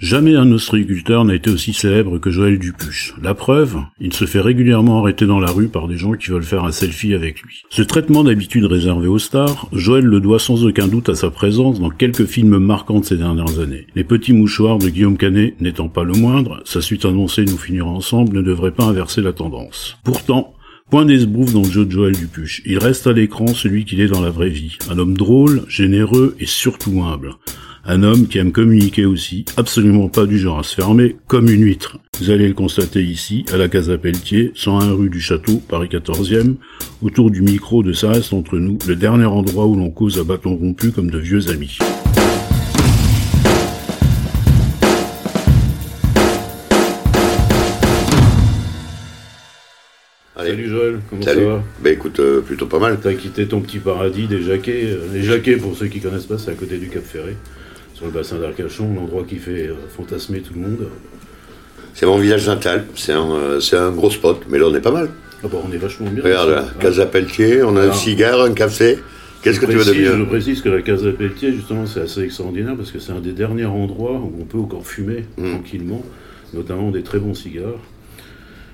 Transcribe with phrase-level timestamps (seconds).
[0.00, 3.14] Jamais un ostréiculteur n'a été aussi célèbre que Joël Dupuche.
[3.22, 6.42] La preuve, il se fait régulièrement arrêter dans la rue par des gens qui veulent
[6.42, 7.64] faire un selfie avec lui.
[7.68, 11.80] Ce traitement d'habitude réservé aux stars, Joël le doit sans aucun doute à sa présence
[11.80, 13.88] dans quelques films marquants de ces dernières années.
[13.94, 17.90] Les petits mouchoirs de Guillaume Canet n'étant pas le moindre, sa suite annoncée Nous finira
[17.90, 19.98] ensemble ne devrait pas inverser la tendance.
[20.02, 20.54] Pourtant,
[20.90, 22.62] Point d'esbrouf dans le jeu de Joël Dupuche.
[22.66, 24.76] Il reste à l'écran celui qu'il est dans la vraie vie.
[24.90, 27.36] Un homme drôle, généreux et surtout humble.
[27.84, 31.62] Un homme qui aime communiquer aussi, absolument pas du genre à se fermer, comme une
[31.64, 31.98] huître.
[32.20, 36.56] Vous allez le constater ici, à la Casa Pelletier, 101 rue du Château, Paris 14e,
[37.02, 40.24] autour du micro de Ça reste entre nous, le dernier endroit où l'on cause à
[40.24, 41.78] bâton rompu comme de vieux amis.
[50.36, 51.40] Salut Joël, comment Salut.
[51.42, 51.62] ça va?
[51.82, 52.98] Bah écoute, euh, plutôt pas mal.
[53.02, 54.84] T'as quitté ton petit paradis des Jacquets.
[54.86, 57.36] Euh, Les Jacquets, pour ceux qui connaissent pas, c'est à côté du Cap Ferré,
[58.00, 60.86] sur le bassin d'Arcachon, l'endroit qui fait euh, fantasmer tout le monde.
[61.92, 64.80] C'est mon village natal, c'est un, euh, c'est un gros spot, mais là on est
[64.80, 65.10] pas mal.
[65.44, 66.22] Ah bah on est vachement bien.
[66.24, 66.74] Regarde, là, Ah.
[66.82, 68.98] Casa Pelletier, on a un cigare, un café.
[69.42, 72.00] Qu'est-ce que tu veux de précise- Je mieux précise que la Casa Pelletier, justement, c'est
[72.00, 75.50] assez extraordinaire parce que c'est un des derniers endroits où on peut encore fumer Mm.
[75.50, 76.02] tranquillement,
[76.54, 77.78] notamment des très bons cigares.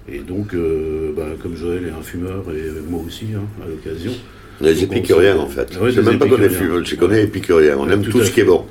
[0.08, 4.12] Et donc, euh, bah, comme Joël est un fumeur et moi aussi, hein, à l'occasion.
[4.60, 5.76] On est des épicuriens en fait.
[5.80, 7.76] Ouais, c'est des même pas qu'on est fumeurs, c'est qu'on est épicuriens.
[7.78, 8.64] On Ouais, aime tout ce qui est bon.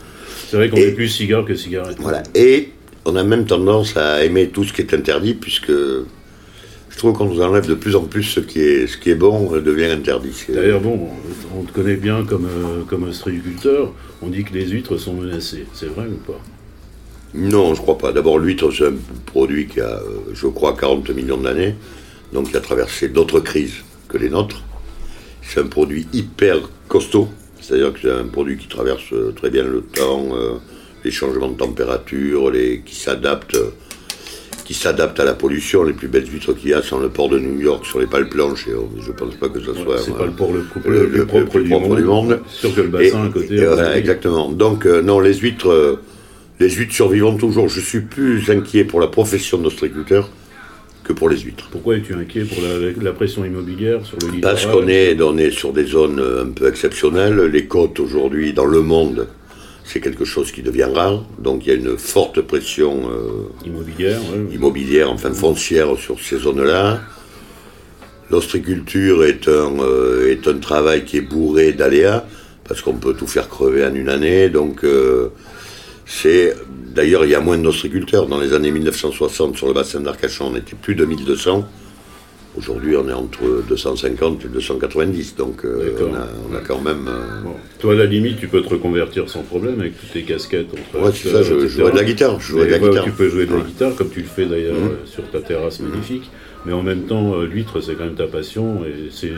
[0.48, 1.98] C'est vrai qu'on est plus cigare que cigarette.
[2.00, 2.24] Voilà.
[2.36, 2.70] Et
[3.06, 7.26] on a même tendance à aimer tout ce qui est interdit, puisque je trouve qu'on
[7.26, 10.46] nous enlève de plus en plus ce qui est, ce qui est bon devient interdit.
[10.50, 11.10] D'ailleurs, bon,
[11.56, 13.92] on te connaît bien comme, euh, comme ostréiculteur.
[14.22, 15.66] On dit que les huîtres sont menacées.
[15.74, 16.40] C'est vrai ou pas?
[17.34, 18.14] Non, je crois pas.
[18.14, 18.94] D'abord, l'huître, c'est un
[19.26, 21.76] produit qui a, euh, je crois, 40 millions d'années,
[22.32, 24.64] donc qui a traversé d'autres crises que les nôtres.
[25.42, 27.28] C'est un produit hyper costaud,
[27.68, 30.54] c'est-à-dire que c'est un produit qui traverse euh, très bien le temps, euh,
[31.04, 33.58] les changements de température, les, qui s'adapte
[34.66, 35.84] qui s'adapte à la pollution.
[35.84, 38.08] Les plus belles huîtres qu'il y a sont le port de New York sur les
[38.08, 40.64] pales planches, et euh, je pense pas que ce soit C'est pas le port le,
[40.86, 41.98] le, le- le le propre, plus du, propre monde.
[41.98, 42.40] du monde.
[42.50, 43.56] Sûr que le Et- bassin à côté.
[43.56, 43.98] et voilà, oui.
[44.00, 44.50] exactement.
[44.52, 46.00] Donc, euh, non, les huîtres, euh,
[46.60, 47.68] les huîtres survivent toujours.
[47.70, 50.30] Je suis plus inquiet pour la profession d'ostréiculteur
[51.06, 51.70] que pour les huîtres.
[51.72, 52.62] Pourquoi es-tu inquiet pour
[53.02, 56.44] la, pression immobilière sur le littoral Parce qu'on est, on est sur des zones euh,
[56.44, 57.40] un peu exceptionnelles.
[57.46, 59.28] Les côtes aujourd'hui, dans le monde,
[59.86, 61.24] c'est quelque chose qui devient rare.
[61.38, 64.20] Donc, il y a une forte pression euh, immobilière.
[64.20, 64.56] ouais.
[64.56, 67.00] immobilière, enfin foncière sur ces zones-là.
[68.32, 72.26] L'ostriculture est un, euh, est un travail qui est bourré d'aléas,
[72.68, 74.50] parce qu'on peut tout faire crever en une année.
[74.50, 75.30] Donc, euh,
[76.06, 76.56] c'est.
[76.94, 78.28] D'ailleurs, il y a moins d'ostriculteurs.
[78.28, 81.68] Dans les années 1960, sur le bassin d'Arcachon, on était plus de 1200.
[82.58, 85.36] Aujourd'hui, on est entre 250 et 290.
[85.36, 87.06] Donc, euh, on, a, on a quand même.
[87.10, 87.52] euh, Bon.
[87.80, 90.68] Toi, à la limite, tu peux te reconvertir sans problème avec toutes tes casquettes.
[90.72, 93.04] Entre Ouais, c'est ça, je- de la guitare, je de la Et ouais, guitare.
[93.04, 94.88] Tu peux jouer de la guitare, comme tu le fais d'ailleurs Mhm.
[94.88, 96.30] euh, sur ta terrasse magnifique.
[96.66, 98.86] Mais en même temps, l'huître, c'est quand même ta passion.
[98.86, 99.34] Et c'est.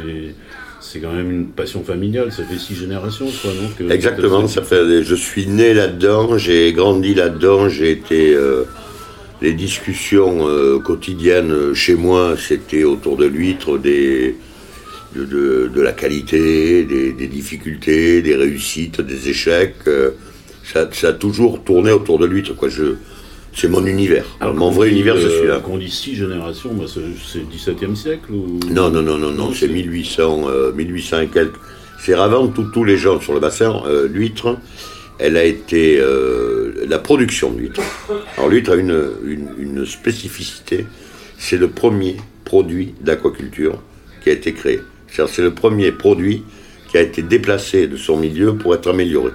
[0.80, 4.62] C'est quand même une passion familiale, ça fait six générations, crois, non que- Exactement, ça
[4.62, 8.34] fait, je suis né là-dedans, j'ai grandi là-dedans, j'ai été.
[8.36, 8.64] euh,
[9.40, 14.36] les discussions euh, quotidiennes chez moi, c'était autour de l'huître, des,
[15.16, 19.76] de, de- de la qualité, des, des difficultés, des réussites, des échecs.
[19.88, 20.12] euh,
[20.64, 22.56] ça, ça a toujours tourné autour de l'huître.
[22.56, 22.70] Quoi.
[22.70, 22.96] Je,
[23.60, 24.26] C'est mon univers.
[24.54, 25.62] mon vrai univers, c'est celui-là.
[25.66, 28.60] Quand on dit six générations, bah, c'est le 17e siècle ou...
[28.70, 31.56] Non, non, non, non, non, c'est 1800, 1800 et quelques.
[32.00, 33.82] C'est avant tous les gens sur le bassin.
[34.12, 34.58] l'huître,
[35.18, 36.00] elle a été
[36.88, 37.82] la production de l'huître.
[38.38, 39.10] Alors l'huître a une,
[39.58, 40.86] une spécificité,
[41.40, 43.82] c'est le premier produit d'aquaculture
[44.24, 44.82] qui a été créé.
[45.10, 46.44] C'est le premier produit
[46.92, 49.32] qui a été déplacé de son milieu pour être amélioré.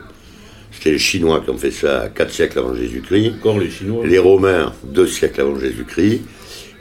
[0.82, 3.34] C'était les Chinois qui ont fait ça 4 siècles avant Jésus-Christ.
[3.38, 6.23] Encore les Chinois Les Romains 2 siècles avant Jésus-Christ.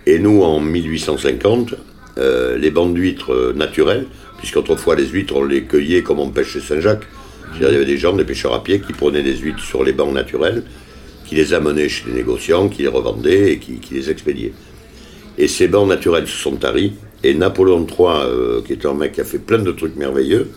[0.07, 1.75] Et nous, en 1850,
[2.17, 4.07] euh, les bandes d'huîtres naturelles,
[4.39, 7.03] puisqu'autrefois les huîtres, on les cueillait comme on pêche chez Saint-Jacques.
[7.57, 9.93] Il y avait des gens, des pêcheurs à pied, qui prenaient des huîtres sur les
[9.93, 10.63] bancs naturels,
[11.27, 14.53] qui les amenaient chez les négociants, qui les revendaient et qui, les expédiaient.
[15.37, 16.93] Et ces bancs naturels se sont taris.
[17.23, 20.49] Et Napoléon III, euh, qui est un mec qui a fait plein de trucs merveilleux,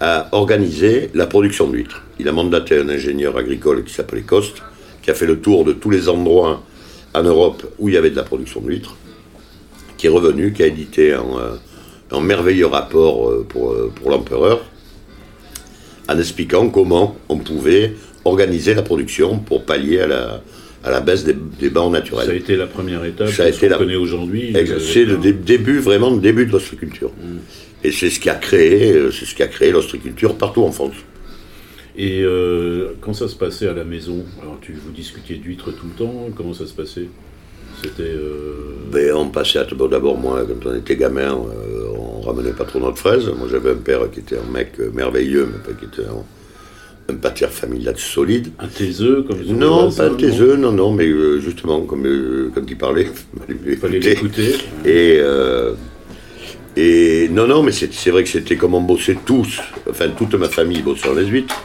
[0.00, 2.02] a organisé la production d'huîtres.
[2.18, 4.62] Il a mandaté un ingénieur agricole qui s'appelait Coste,
[5.02, 6.62] qui a fait le tour de tous les endroits
[7.14, 8.96] en Europe où il y avait de la production d'huîtres,
[9.98, 11.24] qui est revenu, qui a édité un,
[12.12, 14.64] euh, merveilleux rapport euh, pour, euh, pour l'empereur,
[16.08, 17.92] en expliquant comment on pouvait
[18.24, 20.42] organiser la production pour pallier à la,
[20.82, 22.26] à la baisse des, des bancs naturels.
[22.26, 23.76] Ça a été la première étape ça a été la...
[23.76, 24.54] connaît aujourd'hui.
[24.80, 27.10] C'est le début, vraiment le début de l'ostriculture.
[27.10, 27.38] Mm.
[27.82, 30.72] Et c'est ce qui a créé, euh, c'est ce qui a créé l'ostriculture partout en
[30.72, 30.96] France.
[31.96, 35.86] Et euh, quand ça se passait à la maison, alors tu vous discutiez d'huîtres tout
[35.86, 37.08] le temps, comment ça se passait?
[37.82, 38.02] C'était.
[38.02, 38.76] Euh...
[38.92, 42.80] Ben, on passait à d'abord moi quand on était gamin, euh, on ramenait pas trop
[42.80, 43.26] notre fraise.
[43.26, 47.48] Moi j'avais un père qui était un mec merveilleux, mais qui était un, un pâtier
[47.48, 48.48] familial solide.
[48.58, 51.08] Un taiseux comme Non, pas un taiseux, non, non, mais
[51.40, 52.06] justement comme
[52.54, 53.08] quand il parlait,
[53.66, 54.54] il fallait l'écouter.
[54.84, 55.20] Et
[56.76, 60.48] et non, non, mais c'est vrai que c'était comme on bossait tous, enfin toute ma
[60.48, 61.60] famille bossait en les huîtres.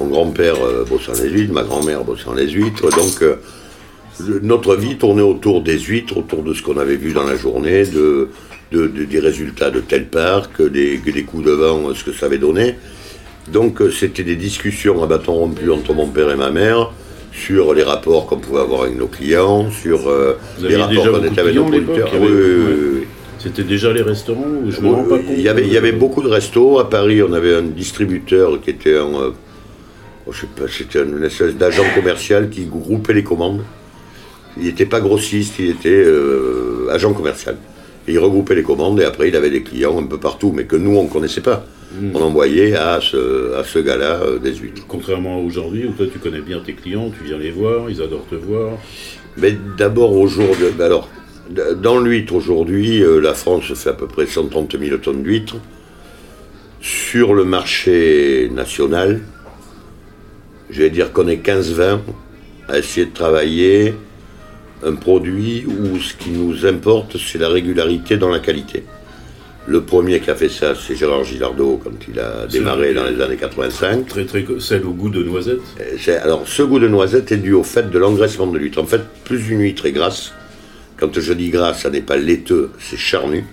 [0.00, 2.88] Mon grand-père euh, bossait en les huîtres, ma grand-mère bossait en les huîtres.
[2.90, 3.36] Donc euh,
[4.42, 7.84] notre vie tournait autour des huîtres, autour de ce qu'on avait vu dans la journée,
[7.84, 8.28] de,
[8.72, 12.76] des résultats de tel parc, des, des coups de vent, ce que ça avait donné.
[13.52, 16.90] Donc euh, c'était des discussions à bâton rompu entre mon père et ma mère
[17.32, 20.10] sur les rapports qu'on pouvait avoir avec nos clients, sur
[20.60, 22.10] les rapports qu'on était avec nos producteurs.
[22.18, 23.06] oui, oui.
[23.38, 25.26] C'était déjà les restaurants je me rends pas compte.
[25.30, 26.78] Il y, avait, il y avait beaucoup de restos.
[26.78, 29.14] À Paris, on avait un distributeur qui était un.
[29.14, 29.30] Euh,
[30.26, 33.62] oh, je sais pas, c'était une espèce d'agent commercial qui groupait les commandes.
[34.56, 37.56] Il n'était pas grossiste, il était euh, agent commercial.
[38.08, 40.64] Et il regroupait les commandes et après il avait des clients un peu partout, mais
[40.64, 41.64] que nous on ne connaissait pas.
[41.92, 42.10] Hmm.
[42.14, 44.82] On envoyait à ce, à ce gars-là euh, des huîtres.
[44.88, 48.02] Contrairement à aujourd'hui où toi tu connais bien tes clients, tu viens les voir, ils
[48.02, 48.78] adorent te voir.
[49.36, 50.82] Mais d'abord au jour de.
[50.82, 51.08] Alors,
[51.48, 55.56] dans l'huître aujourd'hui, euh, la France fait à peu près 130 000 tonnes d'huîtres.
[56.80, 59.20] Sur le marché national,
[60.70, 62.00] je vais dire qu'on est 15-20
[62.68, 63.94] à essayer de travailler
[64.84, 68.84] un produit où ce qui nous importe, c'est la régularité dans la qualité.
[69.66, 73.20] Le premier qui a fait ça, c'est Gérard Gilardot quand il a démarré dans les
[73.20, 74.06] années 85.
[74.06, 77.52] Très, très, celle au goût de noisette euh, Alors, ce goût de noisette est dû
[77.52, 78.80] au fait de l'engraissement de l'huître.
[78.80, 80.32] En fait, plus une huître est grasse,
[80.98, 83.44] quand je dis gras, ça n'est pas laiteux, c'est charnu.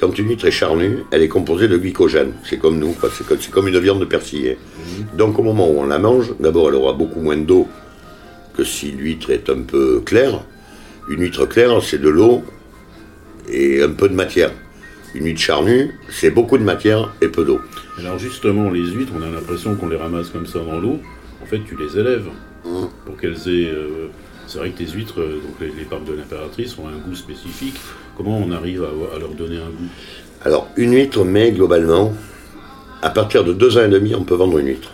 [0.00, 2.34] Quand une huître est charnue, elle est composée de glycogène.
[2.44, 4.56] C'est comme nous, c'est comme une viande de persillé.
[4.78, 5.16] Mhm.
[5.16, 7.66] Donc au moment où on la mange, d'abord elle aura beaucoup moins d'eau
[8.56, 10.44] que si l'huître est un peu claire.
[11.08, 12.42] Une huître claire, c'est de l'eau
[13.50, 14.52] et un peu de matière.
[15.14, 17.60] Une huître charnue, c'est beaucoup de matière et peu d'eau.
[17.98, 21.00] Alors justement, les huîtres, on a l'impression qu'on les ramasse comme ça dans l'eau.
[21.42, 22.28] En fait, tu les élèves
[22.64, 22.68] mmh.
[23.04, 24.08] pour qu'elles aient euh,
[24.48, 27.76] c'est vrai que les huîtres, euh, donc les, parcs de l'impératrice, ont un goût spécifique.
[28.16, 29.88] Comment on arrive à, leur donner un goût?
[30.44, 32.14] Alors, une huître, mais globalement,
[33.02, 34.92] à partir de deux ans et demi, on peut vendre une huître.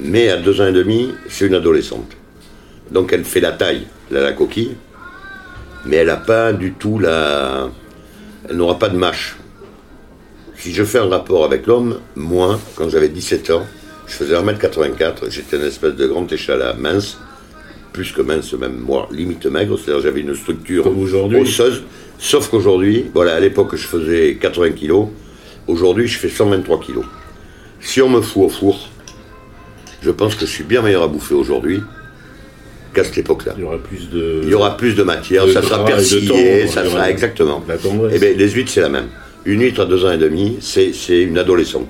[0.00, 2.16] Mais à deux ans et demi, c'est une adolescente.
[2.90, 4.76] Donc elle fait la taille, la coquille,
[5.86, 7.70] mais elle n'a pas du tout la.
[8.48, 9.36] Elle n'aura pas de mâche.
[10.56, 13.66] Si je fais un rapport avec l'homme, moi, quand j'avais 17 ans,
[14.06, 17.18] je faisais 1m84, j'étais une espèce de grand échalas mince,
[17.96, 21.82] plus que mince, même moi, limite maigre, c'est-à-dire j'avais une structure osseuse.
[22.18, 25.08] Sauf qu'aujourd'hui, voilà, à l'époque je faisais 80 kg,
[25.66, 26.98] aujourd'hui je fais 123 kg.
[27.80, 28.88] Si on me fout au four,
[30.02, 31.80] je pense que je suis bien meilleur à bouffer aujourd'hui
[32.94, 33.54] qu'à cette époque-là.
[33.56, 36.84] Il y aura plus de, Il y aura plus de matière, ça sera persillé, ça
[36.84, 37.64] sera exactement.
[37.66, 39.08] Et eh bien, les huîtres, c'est la même.
[39.46, 41.88] Une huître à deux ans et demi, c'est une adolescente.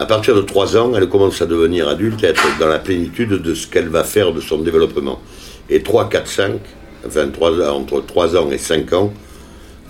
[0.00, 3.32] À partir de 3 ans, elle commence à devenir adulte et être dans la plénitude
[3.32, 5.20] de ce qu'elle va faire de son développement.
[5.68, 6.52] Et 3, 4, 5,
[7.06, 9.12] enfin 3, entre 3 ans et 5 ans,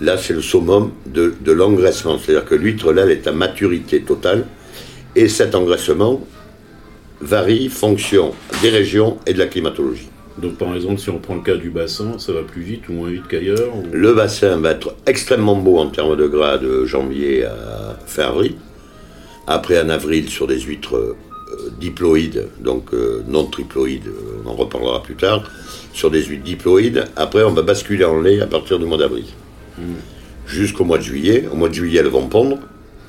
[0.01, 2.19] là c'est le summum de, de l'engraissement.
[2.19, 4.47] C'est-à-dire que l'huître, là, elle est à maturité totale.
[5.15, 6.19] Et cet engraissement
[7.21, 10.09] varie fonction des régions et de la climatologie.
[10.37, 12.93] Donc par exemple, si on prend le cas du bassin, ça va plus vite ou
[12.93, 13.85] moins vite qu'ailleurs ou...
[13.93, 18.55] Le bassin va être extrêmement beau en termes de gras de janvier à fin avril.
[19.47, 21.15] Après en avril sur des huîtres euh,
[21.79, 25.43] diploïdes, donc euh, non triploïdes, euh, on en reparlera plus tard,
[25.93, 27.05] sur des huîtres diploïdes.
[27.15, 29.25] Après on va basculer en lait à partir du mois d'avril.
[30.45, 31.45] Jusqu'au mois de juillet.
[31.51, 32.59] Au mois de juillet elles vont pondre,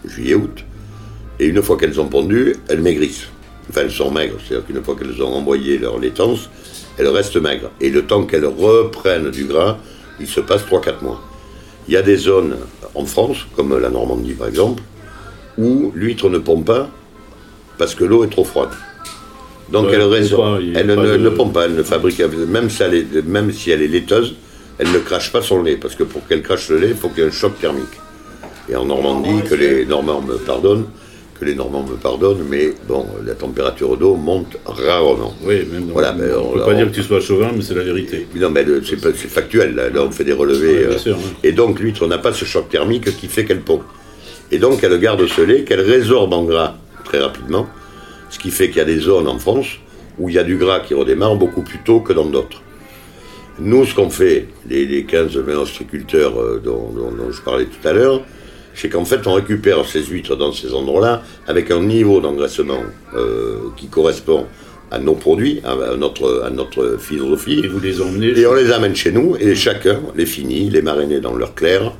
[0.06, 0.64] juillet-août.
[1.38, 3.28] Et une fois qu'elles ont pondu, elles maigrissent.
[3.68, 6.48] Enfin elles sont maigres, c'est-à-dire qu'une fois qu'elles ont envoyé leur laitance,
[6.98, 7.70] elles restent maigres.
[7.80, 9.76] Et le temps qu'elles reprennent du gras,
[10.18, 11.20] il se passe 3-4 mois.
[11.88, 12.56] Il y a des zones
[12.94, 14.82] en France, comme la Normandie par exemple,
[15.58, 16.88] où l'huître ne pompe pas
[17.78, 18.70] parce que l'eau est trop froide.
[19.70, 21.82] Donc Ouais, elle, elle pompe raison- pas, elle ne, de- ne pompe pas, elle ne
[21.82, 24.34] fabrique même si elle est, même si elle est laiteuse,
[24.78, 27.08] elle ne crache pas son lait parce que pour qu'elle crache le lait, il faut
[27.08, 27.98] qu'il y ait un choc thermique.
[28.68, 30.86] Et en Normandie, que les Normands me pardonnent,
[31.38, 35.34] que les Normands me pardonnent, mais bon, la température d'eau monte rarement.
[35.42, 37.50] Oui, même dans- Voilà, mais on on- peut pas on- dire que tu sois chauvin,
[37.54, 38.26] mais c'est la vérité.
[38.36, 40.74] Non, mais c'est pas- c'est factuel, là, Là, on fait des relevés.
[40.74, 41.32] Ouais, bien euh, sûr, hein.
[41.42, 43.80] Et donc, l'huître n'a pas ce choc thermique qui fait qu'elle pond.
[44.52, 47.66] Et donc, elle garde ce lait qu'elle résorbe en gras très rapidement,
[48.30, 49.66] ce qui fait qu'il y a des zones en France
[50.18, 52.60] où il y a du gras qui redémarre beaucoup plus tôt que dans d'autres.
[53.58, 57.86] Nous, ce qu'on fait, les, les 15-20 ostréiculteurs euh, dont, dont- dont je parlais tout
[57.88, 58.20] à l'heure,
[58.74, 62.80] c'est qu'en fait, on récupère ces huîtres dans ces endroits-là avec un niveau d'engraissement
[63.14, 64.46] euh, qui correspond
[64.90, 67.60] à nos produits, à, notre, à notre philosophie.
[67.64, 68.38] Et vous les emmenez.
[68.38, 71.92] Et on les amène chez nous, et chacun les finit, les marinés dans leur clair,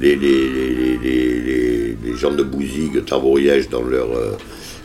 [0.00, 4.32] les, les, les, les, gens de Bouzigues, Tarboriège dans leur, euh,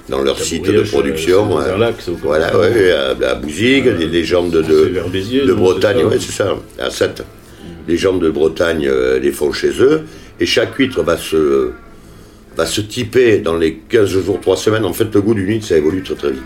[0.10, 1.60] dans leur site de Tarboriège, production.
[1.60, 5.98] euh, euh, au voilà, ouais, à, à Bouzigues, les, les gens de, de, Béziers, Bretagne,
[6.20, 7.24] c'est ça ouais, c'est ça, à 7.
[7.88, 10.02] Les gens de Bretagne euh, les font chez eux,
[10.40, 11.72] et chaque huître va se,
[12.56, 14.86] va se typer dans les 15 jours, 3 semaines.
[14.86, 16.42] En fait, le goût d'une huître, ça évolue très très vite.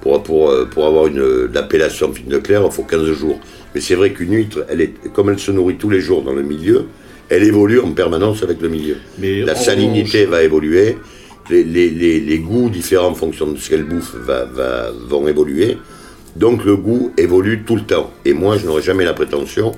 [0.00, 3.40] Pour, pour, euh, pour avoir une, l'appellation fine de clair, il faut 15 jours.
[3.74, 6.32] Mais c'est vrai qu'une huître, elle est, comme elle se nourrit tous les jours dans
[6.32, 6.86] le milieu,
[7.28, 8.96] elle évolue en permanence avec le milieu.
[9.18, 10.96] Mais La salinité va évoluer,
[11.50, 15.26] les, les, les, les goûts différents en fonction de ce qu'elle bouffe va, va, vont
[15.28, 15.78] évoluer.
[16.36, 18.12] Donc le goût évolue tout le temps.
[18.24, 19.72] Et moi, je n'aurai jamais la prétention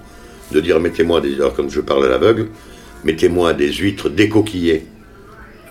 [0.52, 1.34] de dire mettez-moi des.
[1.36, 2.48] Alors, quand je parle à l'aveugle,
[3.04, 4.84] mettez-moi des huîtres décoquillées.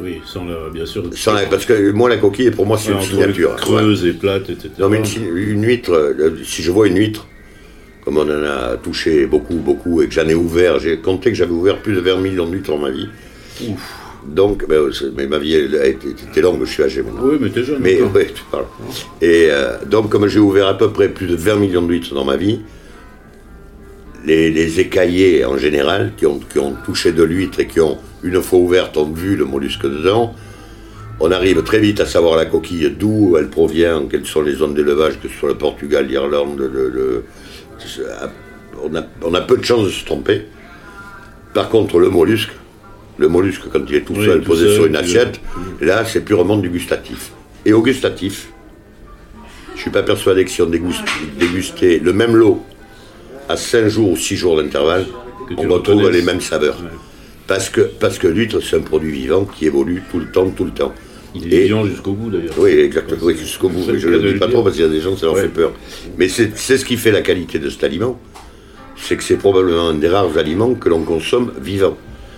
[0.02, 1.04] Oui, sans la, bien sûr.
[1.14, 3.56] Sans la- parce que moi, la coquille, pour moi, c'est une signature.
[3.58, 4.70] Creuse et plate, etc.
[4.80, 7.28] Non, mais une, une huître, euh, si je vois une huître,
[8.10, 11.36] comme on en a touché beaucoup, beaucoup, et que j'en ai ouvert, j'ai compté que
[11.36, 13.08] j'avais ouvert plus de 20 millions d'huîtres dans ma vie.
[14.26, 17.22] Donc, ben, c'est- mais ma vie elle a été, était longue, je suis âgé maintenant.
[17.24, 17.78] Oui, mais t'es jeune.
[17.82, 18.16] Mais encore.
[18.16, 18.66] ouais, tu parles.
[19.22, 22.26] Et euh, donc, comme j'ai ouvert à peu près plus de 20 millions d'huîtres dans
[22.26, 22.62] ma vie,
[24.26, 28.00] les, les écaillés en général, qui ont, qui ont touché de l'huître et qui ont,
[28.24, 30.34] une fois ouverte, ont vu le mollusque dedans,
[31.20, 34.74] on arrive très vite à savoir la coquille, d'où elle provient, quelles sont les zones
[34.74, 37.24] d'élevage, que ce soit le Portugal, l'Irlande, le, le-
[38.84, 40.44] on, a, on a peu de chances de se tromper.
[41.54, 42.52] Par contre, le mollusque,
[43.18, 45.40] le mollusque, quand il est tout Oui, seul, tout posé seul, sur une assiette,
[45.82, 47.32] là, c'est purement du gustatif.
[47.66, 48.50] Et au gustatif,
[49.76, 51.04] je suis pas persuadé que si on déguste-
[51.40, 52.64] dégustait le même lot
[53.50, 55.06] à 5 jours ou 6 jours d'intervalle,
[55.58, 56.78] on retrouve les mêmes saveurs.
[56.82, 56.90] Ouais.
[57.48, 60.66] Parce que, parce que l'huître, c'est un produit vivant qui évolue tout le temps, tout
[60.66, 60.94] le temps.
[61.36, 62.54] Il est vivant jusqu'au bout d'ailleurs.
[62.58, 63.84] oui, exactement, oui, jusqu'au bout.
[63.88, 65.36] Mais je ne le dis pas trop parce qu'il y a des gens, ça leur
[65.36, 65.44] Ouais.
[65.44, 65.74] fait peur.
[66.18, 68.20] Mais c'est ce qui fait la qualité de cet aliment.
[68.98, 71.96] C'est que c'est probablement un des rares aliments que l'on consomme vivant.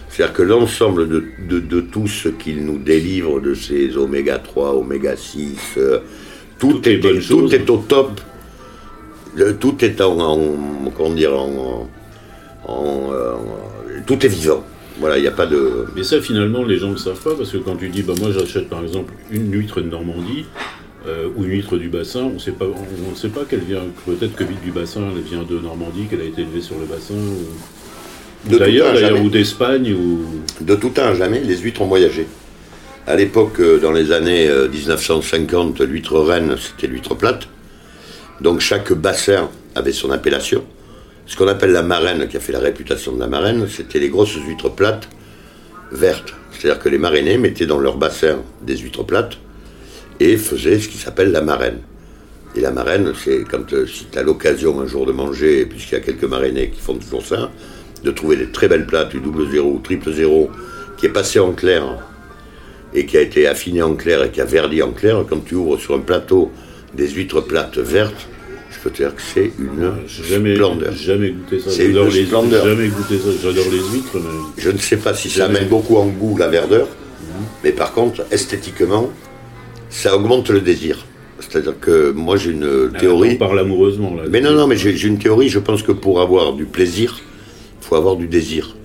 [0.09, 4.73] C'est-à-dire que l'ensemble de, de, de tout ce qu'il nous délivre, de ces oméga 3,
[4.75, 5.99] oméga 6, euh,
[6.59, 8.19] tout, est, tout est au top.
[9.35, 11.89] Le- tout est en, en- comment dire, en,
[12.67, 13.33] en, euh,
[14.05, 14.63] tout est vivant.
[15.01, 15.87] Voilà, il n'y a pas de.
[15.95, 18.13] Mais ça, finalement, les gens ne le savent pas, parce que quand tu dis, bah,
[18.19, 20.45] moi j'achète par exemple une huître de Normandie,
[21.07, 23.81] euh, ou une huître du bassin, on sait pas, on ne sait pas qu'elle vient,
[24.05, 26.85] peut-être que l'huître du bassin, elle vient de Normandie, qu'elle a été élevée sur le
[26.85, 28.93] bassin, ou, d'ailleurs,
[29.23, 30.19] ou d'Espagne, ou...
[30.63, 32.27] De tout à jamais, les huîtres ont voyagé.
[33.07, 37.47] À l'époque, euh, dans les années euh, 1950, l'huître reine, c'était l'huître plate.
[38.39, 40.63] Donc chaque bassin avait son appellation.
[41.31, 44.09] Ce qu'on appelle la marraine, qui a fait la réputation de la marraine, c'était les
[44.09, 45.07] grosses huîtres plates
[45.93, 46.33] vertes.
[46.51, 49.37] C'est-à-dire que les marinés mettaient dans leur bassin des huîtres plates
[50.19, 51.79] et faisaient ce qui s'appelle la marraine.
[52.57, 55.93] Et la marraine, c'est quand euh, si tu as l'occasion un jour de manger, puisqu'il
[55.93, 57.49] y a quelques marinés qui font toujours ça,
[58.03, 60.51] de trouver des très belles plates, du double zéro ou triple zéro,
[60.97, 61.97] qui est passé en clair
[62.93, 65.55] et qui a été affiné en clair et qui a verdi en clair, quand tu
[65.55, 66.51] ouvres sur un plateau
[66.93, 68.27] des huîtres plates vertes,
[68.83, 70.93] peux te dire que c'est une jamais, splendeur.
[70.93, 71.71] jamais goûté ça.
[71.71, 72.65] C'est J'adore une les splendeur.
[72.65, 73.29] Jamais goûté ça.
[73.41, 74.61] J'adore les huîtres, mais...
[74.61, 76.87] Je ne sais pas si ça amène beaucoup en goût la verdeur,
[77.63, 79.09] mais par contre, esthétiquement,
[79.89, 81.05] ça augmente le désir.
[81.39, 83.31] C'est-à-dire que moi j'ai une théorie.
[83.33, 84.23] On parle amoureusement là.
[84.29, 85.49] Mais non, non, mais j'ai j'ai une théorie.
[85.49, 87.19] Je pense que pour avoir du plaisir,
[87.81, 88.75] il faut avoir du désir.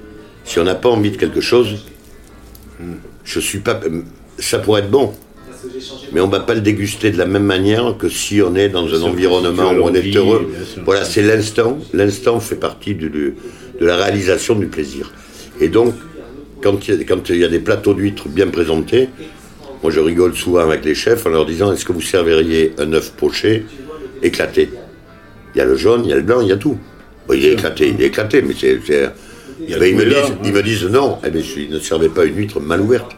[0.45, 1.85] Si on n'a pas envie de quelque chose,
[3.25, 3.79] je suis pas.
[4.39, 5.13] Ça pourrait être bon,
[6.13, 8.87] mais on va pas le déguster de la même manière que si on est dans
[8.95, 10.49] un environnement où on est heureux.
[10.85, 11.79] Voilà, c'est l'instant.
[11.93, 13.35] L'instant fait partie du- du-
[13.81, 15.13] de la réalisation du plaisir.
[15.61, 15.95] Et donc,
[16.63, 19.09] quand il y a, quand il y a des plateaux d'huîtres bien présentés,
[19.83, 22.93] moi je rigole souvent avec les chefs en leur disant est-ce que vous serveriez un
[22.93, 23.65] œuf poché
[24.23, 24.71] éclaté?
[25.55, 26.79] Il y a le jaune, il y a le blanc, il y a tout.
[27.27, 28.79] Bon, il est éclaté, il est éclaté, mais c'est.
[29.59, 30.39] Il y a Ben, ils, me disent, hein.
[30.45, 33.13] ils me disent non, eh ben, je ne servais pas une huître mal ouverte.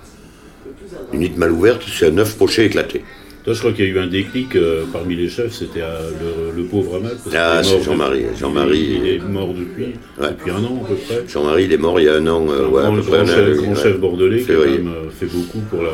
[1.12, 3.02] Une huître mal ouverte, c'est un œuf poché éclaté.
[3.44, 6.10] Toi, je crois qu'il y a eu un déclic euh, parmi les chefs, c'était euh,
[6.52, 7.16] le, le pauvre Amal.
[7.34, 8.78] Ah, c'est Jean-Marie, Jean-Marie.
[8.78, 10.30] Il, il est mort depuis, Ouais.
[10.30, 11.24] depuis un an à peu près.
[11.26, 13.22] Jean-Marie, il est mort il y a un an, euh, Un à peu près un
[13.22, 13.82] an, chef, oui, grand ouais.
[13.82, 15.90] chef bordelais qui a euh, fait beaucoup pour la,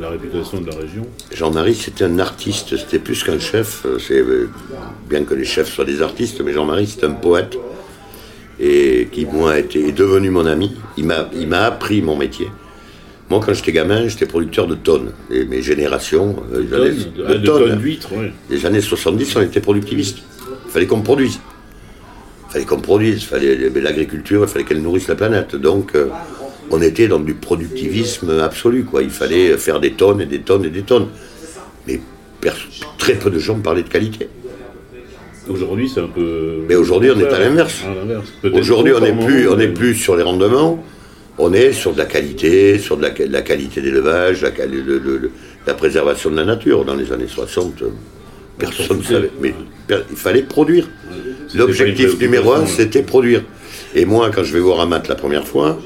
[0.00, 1.06] la réputation de la région.
[1.34, 3.82] Jean-Marie, c'était un artiste, c'était plus qu'un chef.
[3.84, 4.48] euh, C'est euh,
[5.10, 7.58] bien que les chefs soient des artistes, mais Jean-Marie, c'est un poète
[8.60, 10.74] et qui moi était est devenu mon ami.
[10.96, 12.48] Il m'a, il m'a appris mon métier.
[13.30, 15.12] Moi, quand j'étais gamin, j'étais producteur de tonnes.
[15.30, 17.68] Et mes générations, euh, les années- Tonnes, de de, de tonnes.
[17.68, 18.32] tonnes d'huîtres, ouais.
[18.48, 20.18] Les années 70, on était productiviste.
[20.66, 21.38] Il fallait qu'on produise.
[22.48, 23.22] Il fallait qu'on produise.
[23.22, 25.54] Il fallait l'agriculture, il fallait qu'elle nourrisse la planète.
[25.56, 26.06] Donc, euh,
[26.70, 28.84] on était dans du productivisme absolu.
[28.84, 29.02] Quoi.
[29.02, 31.08] Il fallait faire des tonnes et des tonnes et des tonnes.
[31.86, 32.00] Mais
[32.96, 34.28] très peu de gens parlaient de qualité.
[35.50, 36.60] Aujourd'hui, c'est un peu.
[36.68, 37.82] Mais aujourd'hui, on est à l'inverse.
[38.52, 40.82] Aujourd'hui, on n'est plus, on mais- plus sur les rendements.
[41.38, 45.30] On est sur de la qualité, sur de la, la qualité d'élevage, la, le- le-
[45.66, 46.84] la préservation de la nature.
[46.84, 47.86] Dans les années 60, euh,
[48.58, 49.30] personne ne savait.
[49.40, 49.54] Mais
[50.10, 50.88] il fallait produire.
[51.54, 53.42] L'objectif numéro un, c'était produire.
[53.94, 55.78] Et moi, quand je vais voir Amat la première fois,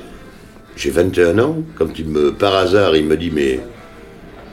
[0.77, 1.63] j'ai 21 ans.
[1.77, 3.61] Quand il me, par hasard, il me dit mais,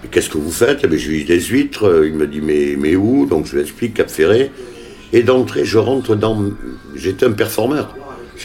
[0.04, 0.82] mais qu'est-ce que vous faites?
[0.84, 2.04] Eh ben, Je lui dis des huîtres.
[2.06, 3.26] Il me dit mais, mais où?
[3.26, 4.52] Donc je lui explique Cap Ferré.
[5.14, 6.44] Et d'entrée, je rentre dans.
[6.96, 7.96] J'étais un performeur.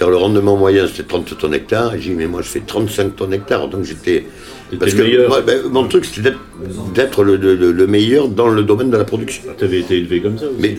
[0.00, 1.94] Le rendement moyen, c'était 30 tonnes hectare.
[1.94, 3.68] Et j'ai dit mais moi, je fais 35 tonnes hectare.
[3.68, 4.26] Donc j'étais.
[5.04, 5.28] Meilleur.
[5.28, 6.32] moi, ben, mon truc, c'était
[6.94, 9.42] d'être- le, le- le meilleur dans le domaine de la production.
[9.56, 10.56] Tu avais été élevé comme ça aussi.
[10.58, 10.78] Mais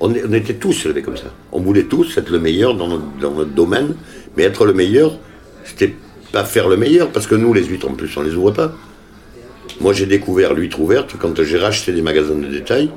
[0.00, 1.32] on, était tous élevés comme ça.
[1.52, 3.94] On voulait tous être le meilleur dans notre, dans notre domaine,
[4.36, 5.16] mais être le meilleur,
[5.64, 5.94] c'était
[6.32, 8.74] pas faire le meilleur, parce que nous, les huîtres, en plus, on les ouvre pas.
[9.80, 12.90] Moi, j'ai découvert l'huître ouverte quand j'ai racheté des magasins de détail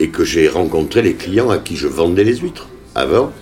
[0.00, 2.68] et que j'ai rencontré les clients à qui je vendais les huîtres.
[2.94, 3.32] Avant,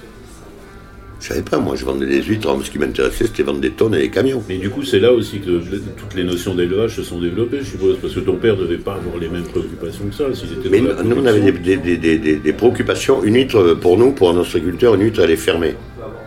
[1.21, 3.95] je savais pas, moi, je vendais des huîtres, ce qui m'intéressait, c'était vendre des tonnes
[3.95, 4.43] et des camions.
[4.49, 5.61] Mais du coup, c'est là aussi que
[5.97, 8.95] toutes les notions d'élevage se sont développées, je suppose, parce que ton père devait pas
[8.95, 11.83] avoir les mêmes préoccupations que ça, était Mais nous, on avait des, production.
[11.85, 13.25] des- des- des- des préoccupations.
[13.25, 15.75] Une huître, pour nous, pour un ostréiculteur, une huître, elle est fermée.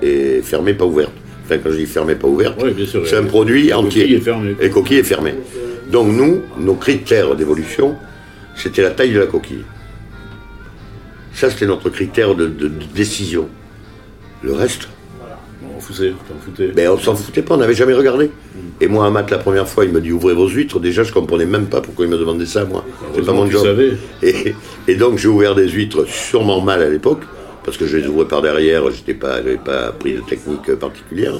[0.02, 1.12] Et fermée, pas ouverte.
[1.46, 2.74] Enfin, quand je dis fermée, pas ouverte, Ouais,
[3.06, 4.02] c'est un produit la entier.
[4.04, 4.56] coquille est fermée.
[4.62, 5.34] Et coquille est fermée.
[5.92, 7.96] Donc nous, nos critères d'évolution,
[8.56, 9.64] c'était la taille de la coquille.
[11.34, 13.50] Ça, c'était notre critère de, de- de décision.
[14.42, 14.88] Le reste,
[15.76, 16.68] on foutait, t'en foutais.
[16.70, 18.32] ben, on s'en foutait pas, on n'avait jamais regardé.
[18.82, 20.80] Et moi, Amat, la première fois, il me dit ouvrez vos huîtres.
[20.80, 22.86] Déjà, je comprenais même pas pourquoi il me demandait ça, moi.
[23.14, 23.64] C'est pas mon job.
[23.64, 23.98] savais.
[24.24, 24.56] Et,
[24.88, 27.24] et donc, j'ai ouvert des huîtres sûrement mal à l'époque,
[27.66, 31.34] parce que je les ouvrais par derrière, j'étais pas, j'avais pas appris de technique particulière.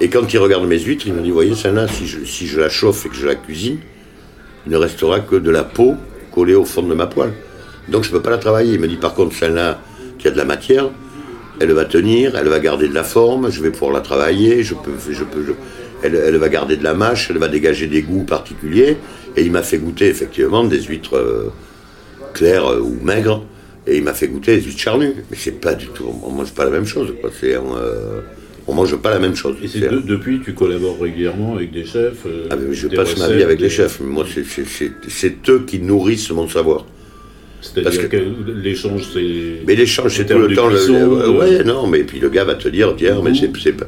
[0.00, 2.60] Et quand il regarde mes huîtres, il me dit voyez, celle-là, si je, si je
[2.60, 3.78] la chauffe et que je la cuisine,
[4.66, 5.96] il ne restera que de la peau
[6.32, 7.32] collée au fond de ma poêle.
[7.88, 8.74] Donc, je peux pas la travailler.
[8.74, 9.80] Il me dit par contre, celle-là,
[10.18, 10.90] qui a de la matière,
[11.60, 14.74] elle va tenir, elle va garder de la forme, je vais pouvoir la travailler, je
[14.74, 15.52] peux, je peux, je-
[16.02, 18.96] elle, elle va garder de la mâche, elle va dégager des goûts particuliers.
[19.36, 21.50] Et il m'a fait goûter effectivement des huîtres euh,
[22.34, 23.44] claires euh, ou maigres,
[23.86, 25.14] et il m'a fait goûter des huîtres charnues.
[25.30, 27.12] Mais c'est pas du tout, on, mange pas la même chose.
[27.20, 27.30] Quoi.
[27.40, 28.20] C'est, on, euh,
[28.66, 29.56] on mange pas la même chose.
[29.62, 32.26] Et c'est C'est- de- depuis, tu collabores régulièrement avec des chefs.
[32.50, 34.00] ah, mais je des passe ma vie avec les des- chefs.
[34.00, 36.84] Moi, c'est, c'est, c'est, c'est eux qui nourrissent mon savoir.
[37.82, 38.16] Parce que- que,
[38.62, 39.62] l'échange, c'est.
[39.66, 40.68] Mais l'échange, c'est tout le temps.
[40.68, 43.72] le- euh, ouais, non, mais puis le gars va te dire, tiens, mais c'est, c'est,
[43.72, 43.86] pas-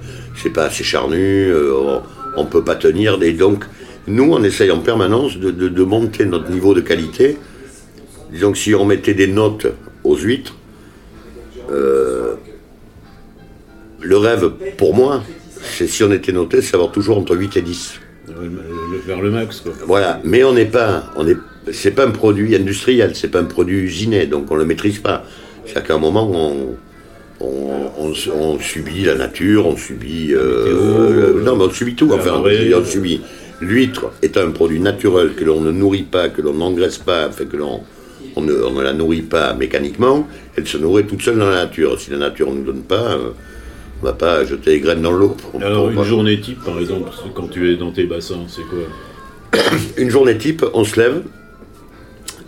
[0.53, 1.17] pas assez charnu,
[1.51, 1.99] euh,
[2.37, 3.23] on, peut pas tenir.
[3.23, 3.65] Et donc,
[4.09, 7.37] nous, on essaye en permanence de, de- de monter notre niveau de qualité.
[8.33, 9.67] Disons que si on mettait des notes
[10.05, 10.57] aux huîtres,
[11.71, 12.35] euh,
[14.01, 15.23] le rêve, pour moi,
[15.63, 18.01] c'est si on était noté, c'est avoir toujours entre 8 et 10.
[18.29, 19.73] le- le- vers le max, quoi.
[19.87, 21.37] Voilà, mais on n'est pas, on est,
[21.73, 25.25] c'est pas un produit industriel, c'est pas un produit usiné, donc on le maîtrise pas.
[25.89, 26.77] Un moment, on,
[27.41, 30.39] on, on- on subit la nature, on subit, euh,
[31.39, 32.11] euh, non, mais on subit tout.
[32.13, 32.75] Enfin, on, marée.
[32.75, 33.21] on subit.
[33.61, 37.45] L'huître est un produit naturel que l'on ne nourrit pas, que l'on n'engraisse pas, enfin,
[37.45, 37.83] que l'on
[38.37, 40.27] on ne, la nourrit pas mécaniquement.
[40.57, 41.99] Elle se nourrit toute seule dans la nature.
[42.01, 43.31] Si la nature ne nous donne pas, euh,
[44.03, 45.37] on va pas jeter les graines dans l'eau.
[45.61, 49.61] Alors, une journée type, par exemple, quand tu es dans tes bassins, c'est quoi?
[49.99, 51.23] Une journée type, on se lève.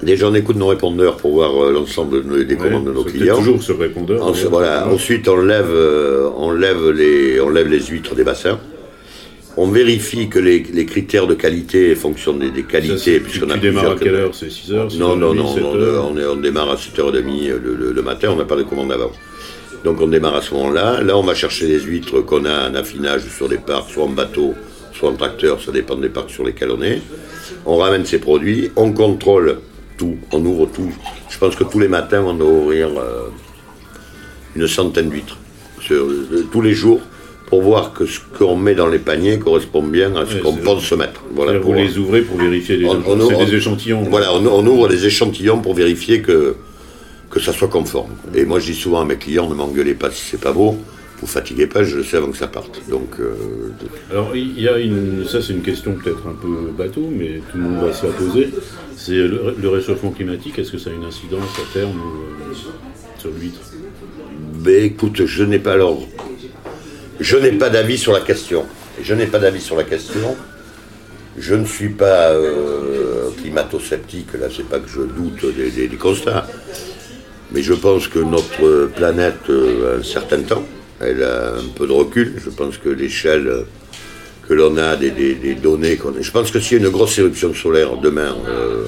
[0.03, 3.37] Déjà, on écoute nos répondeurs pour voir euh, l'ensemble de- des commandes de nos clients.
[3.39, 4.25] toujours ce répondeur.
[4.27, 4.89] Ensuite, voilà.
[4.89, 8.59] Ensuite, on lève, euh, on, lève les, on lève les huîtres des bassins.
[9.57, 13.93] On vérifie que les, les critères de qualité fonctionnent des, qualités, puisqu'on a tu démarres
[13.93, 14.35] à quelle heure?
[14.35, 18.03] C'est 6 heures Non, non, non, 7 on, on démarre à 7h30 le, le- le
[18.03, 19.13] matin, on n'a pas de commande avant.
[19.85, 21.03] Donc on démarre à ce moment-là.
[21.03, 24.09] Là, on va chercher les huîtres qu'on a en affinage sur des parcs, soit en
[24.09, 24.55] bateau,
[24.95, 27.03] soit en tracteur, ça dépend des parcs sur lesquels on est.
[27.67, 29.59] On ramène ces produits, on contrôle
[30.03, 30.91] tout, on ouvre tout.
[31.31, 33.29] Je pense que tous les matins, on doit ouvrir euh,
[34.57, 35.39] une centaine d'huîtres
[35.93, 37.01] euh, tous les jours
[37.47, 40.57] pour voir que ce qu'on met dans les paniers correspond bien à ce Ouais, qu'on
[40.57, 41.23] pense se mettre.
[41.35, 44.03] Voilà, Vous pour- les ouvrez pour vérifier les on- on- des échantillons.
[44.11, 46.57] Voilà, on, on ouvre des échantillons pour vérifier que,
[47.31, 48.11] que ça soit conforme.
[48.35, 50.79] Et moi, je dis souvent à mes clients, ne m'engueulez pas si c'est pas beau,
[51.23, 52.83] vous fatiguez pas, je le sais avant que ça parte.
[52.91, 53.33] Donc, euh,
[54.11, 55.25] Alors, il y a une.
[55.27, 58.13] Ça, c'est une question peut-être un peu bateau, mais tout le monde va se la
[58.13, 58.51] poser.
[58.97, 60.59] C'est le, le réchauffement climatique.
[60.59, 62.55] Est-ce que ça a une incidence à terme euh,
[63.21, 63.61] sur l'huître?
[64.55, 66.03] Ben, écoute, je n'ai pas alors,
[67.21, 68.67] je n'ai pas d'avis sur la question.
[69.01, 70.37] Je n'ai pas d'avis sur la question.
[71.39, 75.97] Je ne suis pas euh, climato-sceptique, là, c'est pas que je doute des, des- des
[75.97, 76.47] constats.
[77.53, 80.65] Mais je pense que notre planète euh, a un certain temps.
[81.03, 82.35] Elle a un peu de recul.
[82.45, 83.63] Je pense que l'échelle euh,
[84.49, 86.21] que l'on a des, des- des données qu'on a.
[86.21, 88.35] Je pense que s'il y a une grosse éruption solaire demain.
[88.49, 88.85] euh,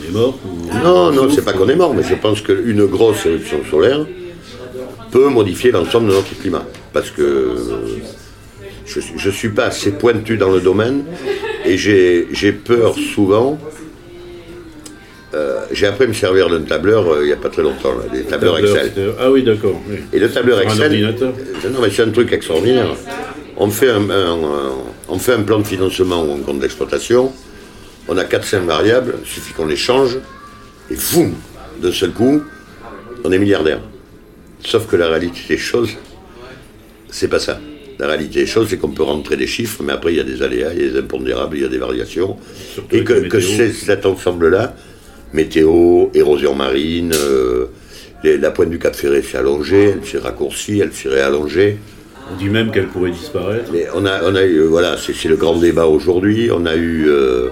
[0.00, 0.84] On est mort ou...
[0.84, 4.06] non, non, c'est pas qu'on est mort, mais je pense qu'une grosse éruption solaire
[5.10, 6.64] peut modifier l'ensemble de notre climat.
[6.92, 7.54] Parce que
[8.86, 11.04] je ne suis pas assez pointu dans le domaine
[11.64, 13.58] et j'ai peur souvent.
[15.34, 17.92] Euh, j'ai appris à me servir d'un tableur euh, il n'y a pas très longtemps,
[17.96, 19.12] là, des tableurs Tableur, Excel.
[19.20, 19.80] Ah oui, d'accord.
[19.88, 19.96] oui.
[20.12, 20.86] Et le tableur Sur un Excel.
[20.86, 21.32] ordinateur
[21.64, 22.88] Euh, Non, mais c'est un truc extraordinaire.
[23.56, 24.72] On fait un, un- un-
[25.08, 27.32] on fait un plan de financement ou un compte d'exploitation.
[28.08, 30.18] On a 4-5 variables, il suffit qu'on les change.
[30.90, 31.34] Et boum
[31.80, 32.42] D'un seul coup,
[33.22, 33.80] on est milliardaire.
[34.64, 35.90] Sauf que la réalité des choses,
[37.10, 37.60] c'est pas ça.
[37.98, 40.24] La réalité des choses, c'est qu'on peut rentrer des chiffres, mais après, il y a
[40.24, 42.36] des aléas, il y a des impondérables, il y a des variations.
[42.74, 44.74] Surtout Et que, c'est cet ensemble-là,
[45.32, 47.66] météo, érosion marine, euh,
[48.24, 51.78] les- la pointe du Cap Ferré s'est allongée, elle s'est raccourcie, elle s'est réallongée.
[52.32, 53.70] On dit même qu'elle pourrait disparaître.
[53.72, 56.50] Mais on a, on a eu, voilà, c'est le grand débat aujourd'hui.
[56.52, 57.48] On a eu, euh,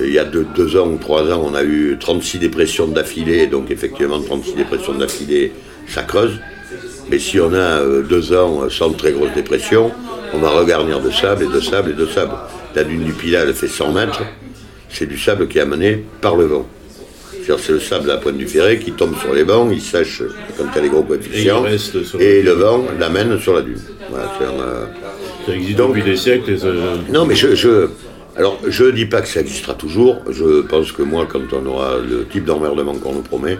[0.00, 3.46] il y a deux, deux ans ou trois ans, on a eu 36 dépressions d'affilée.
[3.48, 5.52] Donc effectivement, 36 dépressions d'affilée,
[5.88, 6.38] ça creuse.
[7.10, 9.90] Mais si on a euh, deux ans sans très grosse dépression,
[10.34, 12.32] on va regarnir de sable et de sable et de sable.
[12.74, 14.22] La dune du Pilat, elle fait 100 mètres.
[14.88, 16.68] C'est du sable qui est amené par le vent.
[17.58, 20.22] C'est le sable à la pointe du ferré qui tombe sur les bancs, il sèche
[20.56, 21.64] quand il y a les gros coefficients,
[22.18, 23.78] Et et le vent l'amène sur la dune.
[24.10, 24.84] Voilà, c'est un, euh,
[25.46, 26.50] Ça existe Donc- depuis des siècles.
[26.52, 26.66] Et ça-
[27.12, 27.88] non, mais je, je
[28.36, 30.18] alors je ne dis pas que ça existera toujours.
[30.30, 33.56] Je pense que moi, quand on aura le type d'emmerdement qu'on nous promet,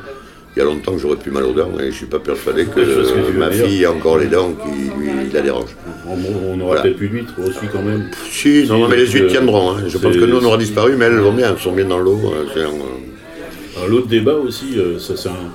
[0.55, 2.64] il y a longtemps que j'aurais plus mal aux dents, mais je suis pas persuadé
[2.64, 5.77] que, que ma fille a encore les dents qui lui la dérangent.
[6.09, 6.83] On, aura Voilà.
[6.83, 8.11] peut-être plus d'huîtres aussi quand même.
[8.31, 9.72] Si, non, mais les huîtres tiendront.
[9.72, 9.83] hein.
[9.87, 11.99] Je pense que nous, on aura disparu, mais elles vont bien, elles sont bien dans
[11.99, 12.18] l'eau.
[13.77, 15.53] Alors, L'autre débat aussi, euh, ça, c'est un-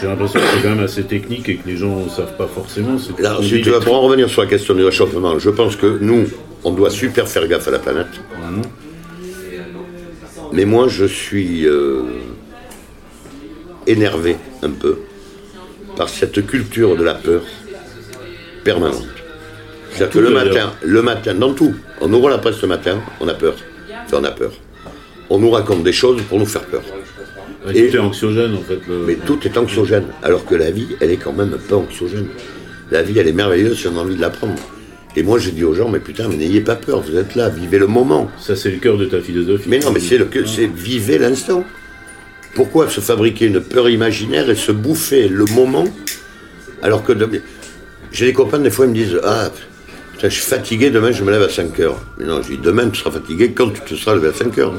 [0.00, 2.46] j'ai l'impression que c'est quand même assez technique et que les gens ne savent pas
[2.46, 2.98] forcément.
[3.12, 5.98] qu'on si tu vas pour en revenir sur la question du réchauffement, je pense que
[6.00, 6.26] nous,
[6.64, 8.06] on doit super faire gaffe à la planète.
[10.52, 12.02] Mais moi, je suis euh,
[13.86, 14.98] énervé un peu
[15.96, 17.42] par cette culture de la peur
[18.64, 19.06] permanente.
[19.90, 23.28] C'est-à-dire que le matin, le matin, dans tout, on ouvre la presse ce matin, on
[23.28, 23.54] a peur.
[24.06, 24.52] Enfin, on a peur.
[25.30, 26.82] On nous raconte des choses pour nous faire peur.
[27.66, 28.78] Ouais, et- tout est anxiogène en fait.
[28.88, 32.26] le- Mais tout est anxiogène, alors que la vie, elle est quand même pas anxiogène.
[32.90, 34.54] La vie, elle est merveilleuse si on a envie de la prendre.
[35.16, 37.48] Et moi, je dis aux gens, mais putain, mais n'ayez pas peur, vous êtes là,
[37.48, 38.30] vivez le moment.
[38.38, 39.68] Ça, c'est le cœur de ta philosophie.
[39.68, 41.64] Mais non, mais c'est le que c'est vivez l'instant.
[42.54, 45.84] Pourquoi se fabriquer une peur imaginaire et se bouffer le moment
[46.82, 47.28] alors que de-
[48.12, 49.50] j'ai des copains des fois ils me disent ah
[50.14, 52.00] putain, je suis fatigué demain je me lève à 5 heures.
[52.18, 54.56] Mais non, je dis demain tu seras fatigué quand tu te seras levé à 5
[54.58, 54.72] heures.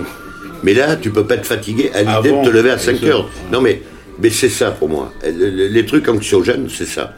[0.64, 2.84] Mais là tu peux pas être fatigué à l'idée Avant, de te lever à bien
[2.84, 3.08] 5 sûr.
[3.08, 3.30] heures.
[3.52, 3.82] Non mais
[4.22, 5.14] mais c'est ça pour moi.
[5.24, 7.14] Les, les- trucs anxiogènes c'est ça.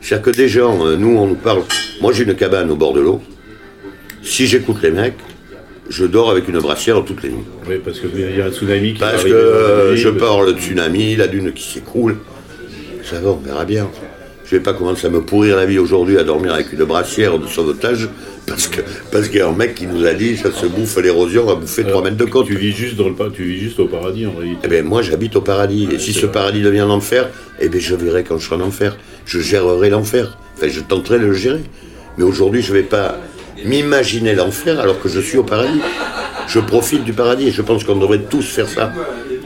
[0.00, 1.62] C'est-à-dire que des gens, euh, nous on nous parle.
[2.00, 3.20] Moi j'ai une cabane au bord de l'eau.
[4.22, 5.14] Si j'écoute les mecs,
[5.88, 7.44] je dors avec une brassière toutes les nuits.
[7.68, 11.16] Oui, parce qu'il y a un tsunami qui Parce que euh, je parle de tsunami,
[11.16, 12.16] la dune qui s'écroule.
[13.02, 13.90] Ça va, on verra bien.
[14.46, 17.38] Je vais pas commencer à me pourrir la vie aujourd'hui à dormir avec une brassière
[17.38, 18.08] de sauvetage
[18.46, 18.80] parce que
[19.10, 21.54] parce qu'il y a un mec qui nous a dit ça se bouffe l'érosion, va
[21.54, 22.46] bouffer 3 mètres de côte.
[22.46, 24.60] Tu vis juste dans le pas, tu vis juste au paradis en réalité.
[24.64, 25.88] Eh bien, moi, j'habite au paradis.
[25.92, 27.30] Et si ce paradis devient l'enfer,
[27.60, 28.96] eh bien, je verrai quand je serai en enfer.
[29.24, 30.36] Je gérerai l'enfer.
[30.56, 31.62] Enfin, je tenterai de le gérer.
[32.18, 33.18] Mais aujourd'hui, je ne vais pas
[33.64, 35.80] m'imaginer l'enfer alors que je suis au paradis.
[36.46, 38.92] Je profite du paradis et je pense qu'on devrait tous faire ça.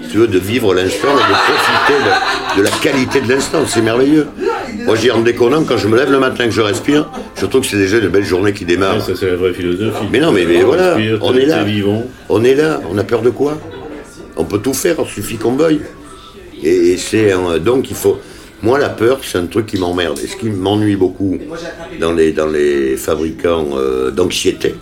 [0.03, 3.65] si tu veux, de vivre l'instant et de profiter de, de la qualité de l'instant.
[3.67, 4.27] C'est merveilleux.
[4.85, 7.47] Moi, je dis en déconnant, quand je me lève le matin que je respire, je
[7.47, 8.97] trouve que c'est déjà une belle journée qui démarre.
[8.97, 10.07] Ouais, ça, c'est la vraie philosophie.
[10.13, 11.65] Mais non, mais, mais On voilà, respire, on est là.
[11.65, 12.05] vivant.
[12.29, 13.59] On est là, on a peur de quoi?
[14.37, 15.81] On peut tout faire, il suffit qu'on veuille.
[16.63, 18.19] Et, et c'est un- donc il faut.
[18.63, 20.19] Moi, la peur, c'est un truc qui m'emmerde.
[20.23, 21.39] Et ce qui m'ennuie beaucoup
[22.01, 24.75] dans les, dans les fabricants euh, d'anxiété,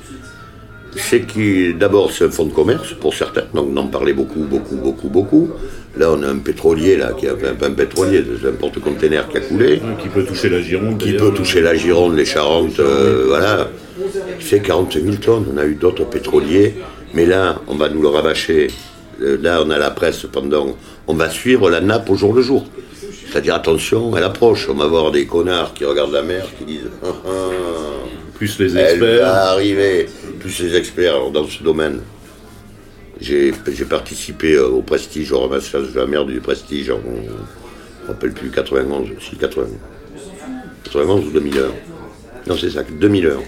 [0.96, 4.76] c'est que d'abord, c'est un fonds de commerce pour certains, donc n'en parlez beaucoup, beaucoup,
[4.76, 5.50] beaucoup, beaucoup.
[5.96, 9.28] Là, on a un pétrolier, là, qui a enfin, pas un pétrolier, c'est un porte-container
[9.28, 10.98] qui a coulé Qui peut toucher la Gironde.
[10.98, 13.68] qui peut toucher la Gironde, les Charentes, euh, voilà.
[14.40, 15.46] C'est 40 000 tonnes.
[15.54, 16.74] On a eu d'autres pétroliers,
[17.14, 18.68] mais là, on va nous le rabâcher.
[19.22, 20.76] Euh, Là, on a la presse pendant.
[21.06, 22.66] On va suivre la nappe au jour le jour.
[23.32, 24.68] C'est-à-dire, attention, elle approche.
[24.70, 27.30] On va voir des connards qui regardent la mer, qui disent Ah, ah,
[28.34, 29.26] Plus les Elle experts.
[29.26, 30.06] va arriver.
[30.40, 32.00] Tous ces experts dans ce domaine.
[33.20, 33.52] J'ai
[33.88, 37.00] participé euh, au Prestige, au ramassage de la mer du Prestige en.
[37.02, 39.70] Je ne me rappelle plus, 91, si 91.
[40.84, 41.62] 91 ou 2001.
[42.46, 43.38] Non, c'est ça, 2001.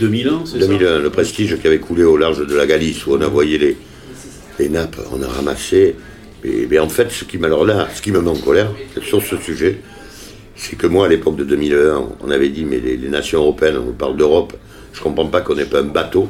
[0.00, 3.14] 2001, c'est ça 2001, le Prestige qui avait coulé au large de la Galice, où
[3.14, 3.76] on a voyé les,
[4.58, 5.94] les nappes, on a ramassé.
[6.44, 8.70] Et, mais en fait, ce qui, alors là, ce qui me met en colère
[9.02, 9.78] sur ce sujet,
[10.56, 13.76] c'est que moi, à l'époque de 2001, on avait dit, mais les, les nations européennes,
[13.78, 14.54] on nous parle d'Europe,
[14.92, 16.28] je ne comprends pas qu'on n'ait pas un bateau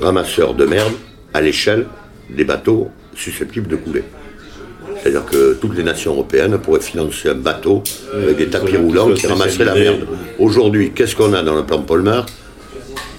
[0.00, 0.92] ramasseur de merde
[1.34, 1.86] à l'échelle
[2.28, 4.02] des bateaux susceptibles de couler.
[5.02, 7.82] C'est-à-dire que toutes les nations européennes pourraient financer un bateau
[8.22, 10.06] avec des tapis roulants qui ramasserait la merde.
[10.38, 12.26] Aujourd'hui, qu'est-ce qu'on a dans le plan Polmar?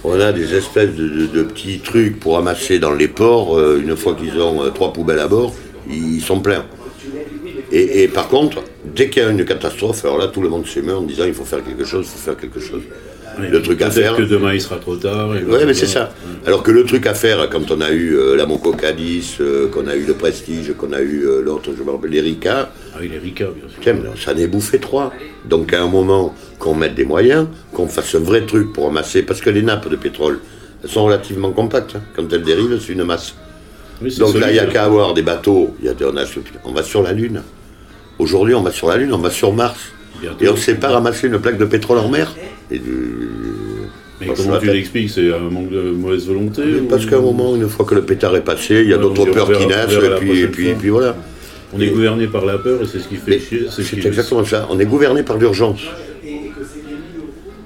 [0.04, 3.58] On a des espèces de, de- de petits trucs pour ramasser dans les ports.
[3.58, 5.54] euh, une fois qu'ils ont euh, trois poubelles à bord,
[5.90, 6.66] ils sont pleins.
[7.72, 8.64] Et, et par contre,
[8.96, 11.34] dès qu'il y a une catastrophe, alors là, tout le monde s'émeut en disant il
[11.34, 12.82] faut faire quelque chose, il faut faire quelque chose.
[13.40, 14.16] Le truc à faire.
[14.16, 15.30] que demain il sera trop tard.
[15.30, 16.12] Ouais, mais c'est ça.
[16.46, 18.46] Alors que le truc à faire, quand on a eu euh, la
[18.80, 22.12] Cadiz, euh, qu'on a eu le Prestige, qu'on a eu euh, l'autre, je me rappelle,
[22.12, 23.78] l'Erika, Ah oui, les Ricard, bien sûr.
[23.82, 25.14] Tiens, mais ça n'est bouffé trois.
[25.46, 29.22] Donc à un moment, qu'on mette des moyens, qu'on fasse un vrai truc pour ramasser,
[29.24, 30.40] parce que les nappes de pétrole,
[30.84, 31.96] elles sont relativement compactes.
[31.96, 32.02] hein.
[32.16, 33.36] Quand elles dérivent, c'est une masse.
[34.02, 34.74] Oui, Donc là, il n'y a solide.
[34.74, 35.76] qu'à avoir des bateaux.
[35.80, 36.26] Il y a des- on, a-
[36.66, 37.44] on va sur la Lune.
[38.20, 39.80] Aujourd'hui, on va sur la Lune, on va sur Mars.
[40.20, 40.44] Bientôt.
[40.44, 42.34] Et on ne sait pas ramasser une plaque de pétrole en mer.
[42.72, 43.28] Et du-
[44.20, 45.10] Mais comment tu l'expliques?
[45.10, 48.04] C'est un manque de mauvaise volonté ou- Parce qu'à un moment, une fois que le
[48.04, 50.64] pétard est passé, il y a d'autres peurs qui naissent, et puis, et prochaine puis,
[50.66, 50.72] fois.
[50.72, 51.16] et puis voilà.
[51.74, 53.66] On est gouverné par la peur et c'est ce qui fait chier.
[53.70, 54.68] ce C'est exactement ça.
[54.70, 55.82] On est gouverné par l'urgence.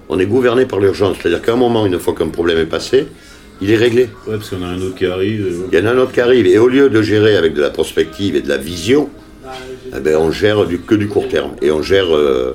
[0.07, 1.17] On est gouverné par l'urgence.
[1.21, 3.07] C'est-à-dire qu'à un moment, une fois qu'un problème est passé,
[3.61, 4.03] il est réglé.
[4.27, 5.47] Ouais, parce qu'on a un autre qui arrive.
[5.71, 6.45] Il y en a un autre qui arrive.
[6.45, 9.09] Et au lieu de gérer avec de la prospective et de la vision,
[9.95, 11.51] eh ben, on gère du, que du court terme.
[11.63, 12.53] Et on gère, euh,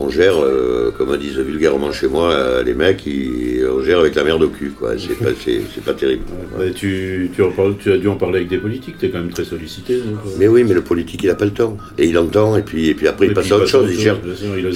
[0.00, 4.14] on gère euh, comme disent vulgairement chez moi, euh, les mecs, ils- on gère avec
[4.14, 4.70] la merde au cul.
[4.70, 4.92] quoi.
[4.98, 6.22] C'est pas, c'est- c'est pas terrible.
[6.58, 9.10] ouais, tu, tu, en parles- tu as dû en parler avec des politiques, tu es
[9.10, 9.96] quand même très sollicité.
[9.96, 11.76] Donc, euh, Mais oui, mais le politique, il n'a pas le temps.
[11.98, 13.90] Et il entend, et puis, et puis après, Et il passe à autre chose.
[13.90, 14.70] a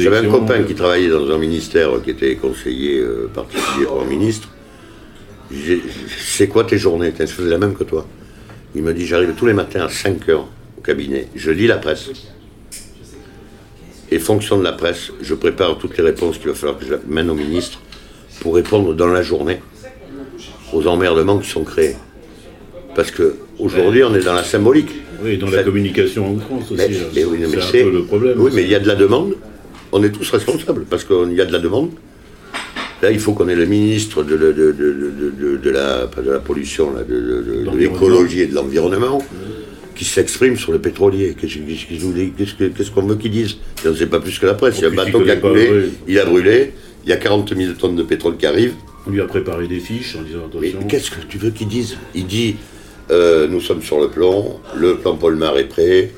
[0.00, 3.02] J'avais un, copain, un qui travaillait dans un ministère qui était conseiller
[3.34, 4.48] particulier pour un ministre.
[6.18, 7.12] C'est quoi tes journées?
[7.18, 8.06] Je faisais la même que toi?
[8.74, 11.28] Il me dit J'arrive tous les matins à 5 heures au cabinet.
[11.34, 12.10] Je lis la presse.
[14.10, 16.94] Et fonction de la presse, je prépare toutes les réponses qu'il va falloir que je
[17.08, 17.80] mène au ministre
[18.40, 19.60] pour répondre dans la journée
[20.72, 21.96] aux emmerdements qui sont créés.
[22.94, 24.90] Parce que aujourd'hui, on est dans la symbolique.
[25.22, 26.82] Oui, dans la communication en France aussi.
[27.14, 28.34] mais, oui, mais c'est c'est un peu le problème.
[28.38, 29.34] Oui, mais il y a de la demande.
[29.92, 31.90] On est tous responsables parce qu'il y a de la demande.
[33.02, 34.34] Là, il faut qu'on ait le ministre de,
[35.70, 39.22] la, pas de la pollution, là, de, l'écologie et de l'environnement
[39.96, 41.34] qui s'exprime sur le pétrolier.
[41.40, 43.56] Qu'est-ce qu'on veut qu'ils disent?
[43.84, 44.78] On ne sait pas plus que la presse.
[44.78, 46.72] Il y a un bateau qui a pas, coulé, il a brûlé,
[47.04, 48.74] il y a 40 000 tonnes de pétrole qui arrivent.
[49.06, 50.88] On lui a préparé des fiches en disant Mais attention.
[50.88, 51.96] qu'est-ce que tu veux qu'ils disent?
[52.14, 52.56] Il dit
[53.10, 56.10] euh, nous sommes sur le plan, le plan Polmar est prêt,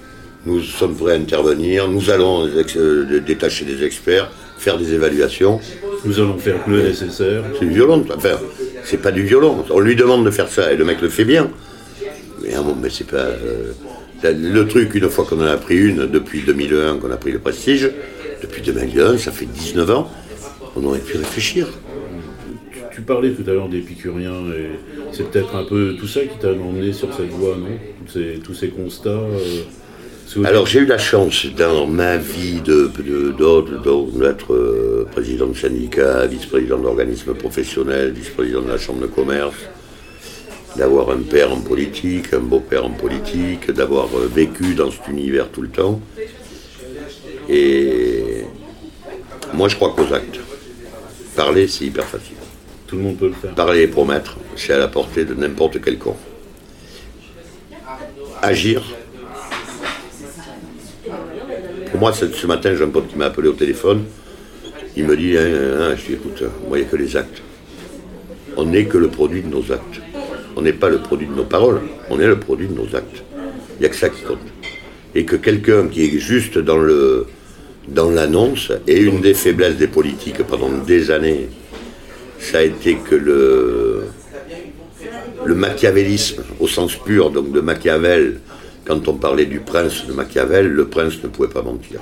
[0.46, 5.60] nous sommes prêts à intervenir, nous allons euh, détacher des experts, faire des évaluations.
[6.06, 7.44] Nous allons faire le nécessaire.
[7.58, 8.38] C'est violent, enfin,
[8.84, 9.64] c'est pas du violon.
[9.68, 11.50] On lui demande de faire ça et le mec le fait bien.
[12.42, 13.16] Mais ah bon, mais c'est pas.
[13.16, 13.72] euh,
[14.24, 17.38] le truc, une fois qu'on en a pris une, depuis 2001, qu'on a pris le
[17.38, 17.90] prestige,
[18.42, 20.10] depuis 2001, ça fait 19 ans,
[20.76, 21.68] on aurait pu réfléchir.
[22.72, 24.70] Tu, tu parlais tout à l'heure d'épicurien et
[25.12, 27.78] c'est peut-être un peu tout ça qui t'a emmené sur cette voie, non?
[28.06, 29.10] Tous ces, tous ces constats.
[29.10, 32.90] euh, Alors j'ai eu la chance dans ma vie de,
[34.18, 39.54] d'être euh, président de syndicat, vice-président d'organismes professionnels, vice-président de la chambre de commerce,
[40.78, 45.48] d'avoir un père en politique, un beau-père en politique, d'avoir euh, vécu dans cet univers
[45.50, 46.00] tout le temps.
[47.48, 48.44] Et
[49.54, 50.38] moi je crois qu'aux actes.
[51.34, 52.36] Parler c'est hyper facile.
[52.86, 53.54] tout le monde peut le faire.
[53.54, 56.16] Parler et promettre, c'est à la portée de n'importe quel con.
[58.42, 58.82] agir.
[61.90, 64.04] Pour moi, ce, ce matin, j'ai un pote qui m'a appelé au téléphone.
[64.96, 65.46] Il me dit, hein,
[65.80, 67.42] hein, je dis, écoute, moi, il n'y a que les actes.
[68.56, 70.00] On n'est que le produit de nos actes.
[70.58, 73.22] On n'est pas le produit de nos paroles, on est le produit de nos actes.
[73.76, 74.40] Il n'y a que ça qui compte.
[75.14, 77.26] Et que quelqu'un qui est juste dans le
[77.86, 81.48] dans l'annonce, et une des faiblesses des politiques pendant des années,
[82.40, 84.02] ça a été que le,
[85.46, 88.40] le machiavélisme, au sens pur, donc de Machiavel,
[88.84, 92.00] quand on parlait du prince de Machiavel, le prince ne pouvait pas mentir.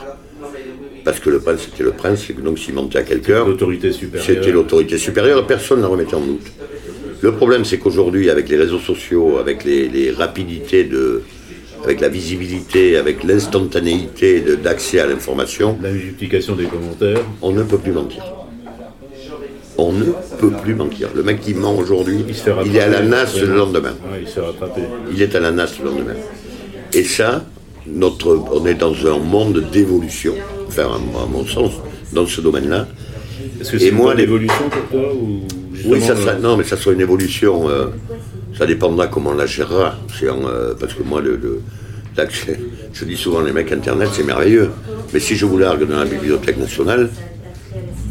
[1.05, 3.92] Parce que le prince était le prince, et que donc s'il mentait à quelqu'un, L'autorité
[3.92, 4.27] supérieure.
[4.27, 6.47] c'était l'autorité supérieure et personne ne remettait en doute.
[7.20, 11.22] Le problème, c'est qu'aujourd'hui, avec les réseaux sociaux, avec les, les rapidités de.
[11.85, 17.20] avec la visibilité, avec l'instantanéité d'accès à l'information, La multiplication des commentaires.
[17.42, 18.22] on ne peut plus mentir.
[19.79, 20.07] On ne
[20.38, 21.11] peut plus mentir.
[21.14, 22.24] Le mec qui ment aujourd'hui,
[22.64, 23.94] Il est à la nasse le lendemain.
[24.11, 24.40] Ouais, il se.
[25.12, 26.14] Il est à la nasse le lendemain.
[26.94, 27.44] Et ça,
[27.87, 30.35] notre, on est dans un monde d'évolution,
[30.68, 31.72] enfin, à mon sens,
[32.12, 32.88] dans ce domaine-là.
[33.61, 35.40] Est-ce que Et c'est une moi, bonne les- évolution pour toi ou
[35.87, 37.69] Oui, ça sera, euh, non, mais ça sera une évolution.
[37.69, 37.87] euh,
[38.59, 39.97] ça dépendra comment on la gérera.
[40.31, 41.38] En, euh, parce que moi, le,
[42.95, 44.71] je dis souvent, les mecs Internet, c'est merveilleux.
[45.12, 47.11] Mais si je vous largue dans la bibliothèque nationale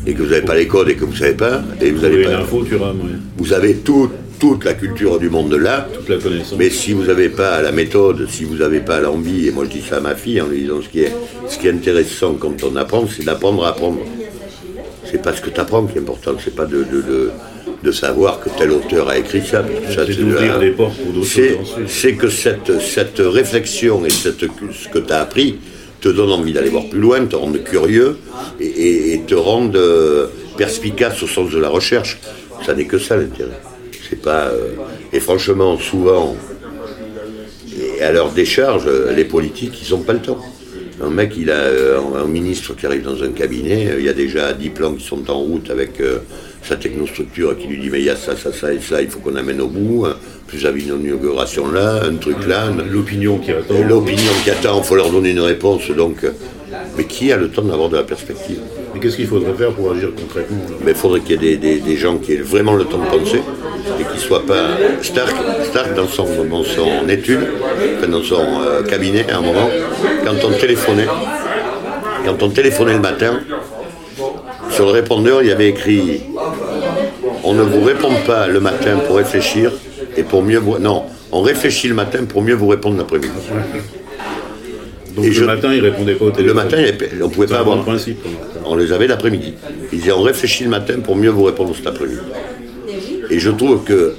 [0.05, 2.03] et que vous n'avez pas les codes et que vous ne savez pas, et vous
[2.03, 2.99] avez pas, info, tu rames,
[3.37, 5.87] vous avez tout- toute la culture du monde là.
[5.91, 6.55] toute la connaissance.
[6.59, 9.71] Mais si vous n'avez pas la méthode, si vous n'avez pas l'envie, et moi je
[9.71, 11.11] dis ça à ma fille en lui disant ce qui est,
[11.47, 13.99] ce qui est intéressant quand on apprend, c'est d'apprendre à apprendre.
[15.15, 17.31] C'est pas ce que tu apprends qui est important, c'est pas de, de, de,
[17.81, 19.63] de savoir que tel auteur a écrit ça.
[19.89, 21.25] C'est de d'ouvrir la- des portes pour d'autres
[21.87, 25.55] c'est- que cette, cette réflexion et cette, ce que tu as appris
[26.01, 28.17] te donne envie d'aller voir plus loin, te rende curieux
[28.59, 32.19] et, et- et te rende euh, perspicace au sens de la recherche.
[32.65, 33.61] Ça n'est que ça l'intérêt.
[34.09, 34.47] C'est pas.
[34.47, 34.71] euh,
[35.13, 36.35] et franchement, souvent,
[37.79, 40.39] et à leur décharge, les politiques, ils n'ont pas le temps.
[41.03, 44.09] Un mec, il a euh, un ministre qui arrive dans un cabinet, euh, il y
[44.09, 46.19] a déjà 10 plans qui sont en route avec euh,
[46.63, 49.09] sa technostructure qui lui dit mais il y a ça, ça, ça et ça, il
[49.09, 50.05] faut qu'on amène au bout.
[50.05, 50.15] hein.
[50.47, 53.83] Plus avez une inauguration là, un truc là, L'opinion qui attend.
[53.87, 55.89] l'opinion qui attend, il faut leur donner une réponse.
[55.91, 56.25] Donc,
[56.97, 58.59] mais qui a le temps d'avoir de la perspective?
[58.95, 61.79] Mais qu'est-ce qu'il faudrait faire pour agir concrètement mais il faudrait qu'il y ait des,
[61.79, 63.41] des- gens qui aient vraiment le temps de penser
[63.99, 64.69] et qui ne soient pas.
[65.01, 67.41] Stark, Stark dans, son, dans son étude,
[68.09, 69.69] dans son euh, cabinet à un moment,
[70.23, 71.07] quand on téléphonait,
[72.25, 73.41] quand on téléphonait le matin,
[74.71, 76.21] sur le répondeur, il y avait écrit
[77.43, 79.71] On ne vous répond pas le matin pour réfléchir
[80.15, 80.77] et pour mieux vous.
[80.79, 81.03] Non,
[81.33, 83.29] on réfléchit le matin pour mieux vous répondre l'après-midi.
[85.15, 86.57] Donc Et le je- matin, il répondait pas au téléphone.
[86.57, 87.81] Le matin, on ne pouvait pas avoir.
[87.83, 88.19] principe.
[88.65, 89.53] On les avait l'après-midi.
[89.93, 92.19] Ils disaient on réfléchit le matin pour mieux vous répondre cet après-midi.
[93.29, 94.15] Et je trouve que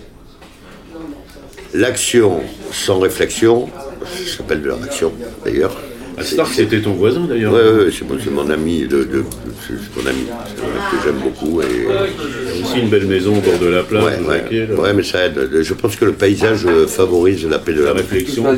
[1.74, 2.40] l'action
[2.72, 3.68] sans réflexion,
[4.04, 5.12] ça s'appelle de la réaction
[5.44, 5.76] d'ailleurs.
[6.18, 7.52] Ah, Stark, c'était ton voisin d'ailleurs.
[7.52, 9.24] Ouais, ouais, c'est mon, ami, de, de-
[9.66, 11.60] c'est c'est mon ami, que j'aime beaucoup.
[11.60, 14.02] Et, Il y a aussi une belle maison au bord de la plage.
[14.02, 15.50] ouais, ouais, mais ça aide.
[15.60, 17.96] Je pense que le paysage euh, favorise la paix de La l'âme.
[17.98, 18.44] réflexion.
[18.44, 18.56] Ouais,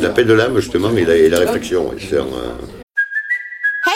[0.00, 1.90] la paix de l'âme justement, mais la, et la réflexion.
[1.98, 2.26] c'est un, euh,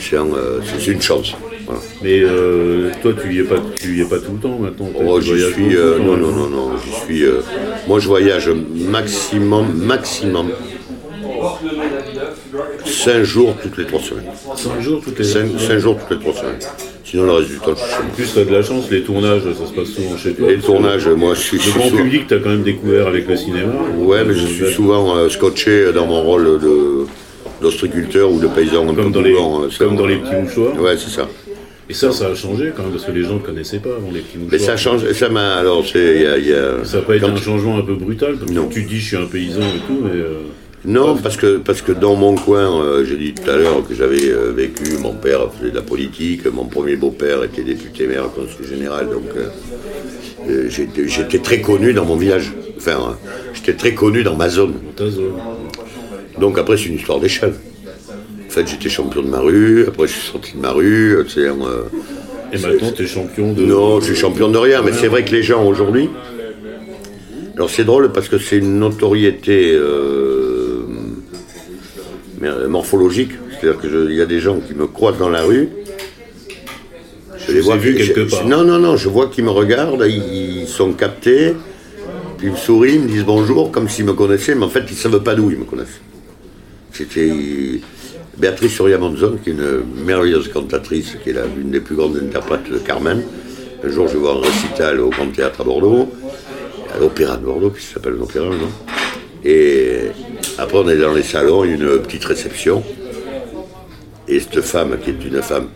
[0.00, 1.34] C'est euh, c'est- une chance.
[1.66, 1.80] Voilà.
[2.02, 4.90] Mais euh, toi, tu y es pas, tu y es pas tout le temps maintenant.
[5.06, 5.76] Oh, tu j'y suis.
[5.76, 6.70] euh, quand non, non, non, non.
[6.84, 7.24] J'y suis.
[7.24, 7.40] euh,
[7.86, 10.48] moi, je voyage maximum, maximum.
[12.84, 14.24] 5 jours toutes les 3 semaines.
[14.56, 16.58] Cinq jours toutes les 5, jours toutes les 3 semaines.
[17.04, 19.02] Sinon, le reste du temps, je suis chez En plus, t'as de la chance, les
[19.02, 20.48] tournages, ça se passe souvent chez toi.
[20.48, 21.58] Les tournages, moi, je suis.
[21.58, 23.72] Le grand public, t'as quand même découvert avec le cinéma.
[23.98, 27.06] Ouais, mais je suis souvent scotché dans mon rôle de
[27.60, 29.34] d'ostriculteur ou de paysan un Comme peu dans, les,
[29.78, 30.80] comme dans les petits mouchoirs.
[30.80, 31.28] Ouais, c'est ça.
[31.88, 34.10] Et ça, ça a changé quand même, parce que les gens ne connaissaient pas avant
[34.12, 34.52] les petits mouchoirs.
[34.52, 35.10] Mais ça change.
[35.12, 35.54] Ça m'a.
[35.54, 36.20] Alors, c'est.
[36.20, 38.50] y a- y a- Ça n'a pas été quand- un changement un peu brutal parce
[38.50, 38.72] que.
[38.72, 40.10] Tu dis, je suis un paysan et tout, mais.
[40.20, 40.34] euh,
[40.84, 43.94] Non, parce que, parce que dans mon coin, euh, j'ai dit tout à l'heure que
[43.94, 48.30] j'avais euh, vécu, mon père faisait de la politique, mon premier beau-père était député maire,
[48.34, 52.52] conseiller général, donc euh, j'étais j'étais très connu dans mon village.
[52.78, 53.18] Enfin,
[53.52, 54.74] j'étais très connu dans ma zone.
[54.96, 55.32] ta zone.
[56.38, 57.54] Donc après, c'est une histoire d'échelle.
[58.50, 61.22] En fait, j'étais champion de ma rue, après je suis sorti de ma rue, euh,
[61.22, 61.84] tu sais, euh,
[62.52, 63.64] Et maintenant, tu es champion de.
[63.64, 66.10] non, je suis champion de rien, mais c'est vrai que les gens aujourd'hui.
[67.54, 70.80] Alors c'est drôle parce que c'est une notoriété euh,
[72.68, 73.30] morphologique.
[73.60, 75.68] C'est-à-dire qu'il y a des gens qui me croisent dans la rue.
[77.46, 78.46] Je les ai vus quelque part.
[78.46, 81.54] Non, non, non, je vois qu'ils me regardent, ils, ils sont captés,
[82.38, 84.84] puis ils me sourient, ils me disent bonjour, comme s'ils me connaissaient, mais en fait,
[84.88, 86.00] ils ne savent pas d'où ils me connaissent.
[86.92, 87.30] C'était
[88.36, 92.70] Béatrice Soria Monzon, qui est une merveilleuse cantatrice, qui est l'une des plus grandes interprètes
[92.70, 93.22] de Carmen.
[93.82, 96.08] Un jour, je voir un récital au Grand Théâtre à Bordeaux,
[96.94, 98.70] à l'Opéra de Bordeaux, qui s'appelle l'Opéra, non?
[99.44, 100.08] Et
[100.58, 102.82] après, on est dans les salons, une petite réception.
[104.28, 105.68] Et cette femme, qui est une femme,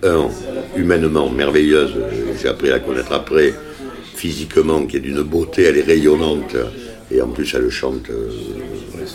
[0.77, 1.95] humainement merveilleuse,
[2.41, 3.55] j'ai appris à la connaître après,
[4.15, 6.57] physiquement, qui est d'une beauté, elle est rayonnante,
[7.11, 8.31] et en plus elle chante euh,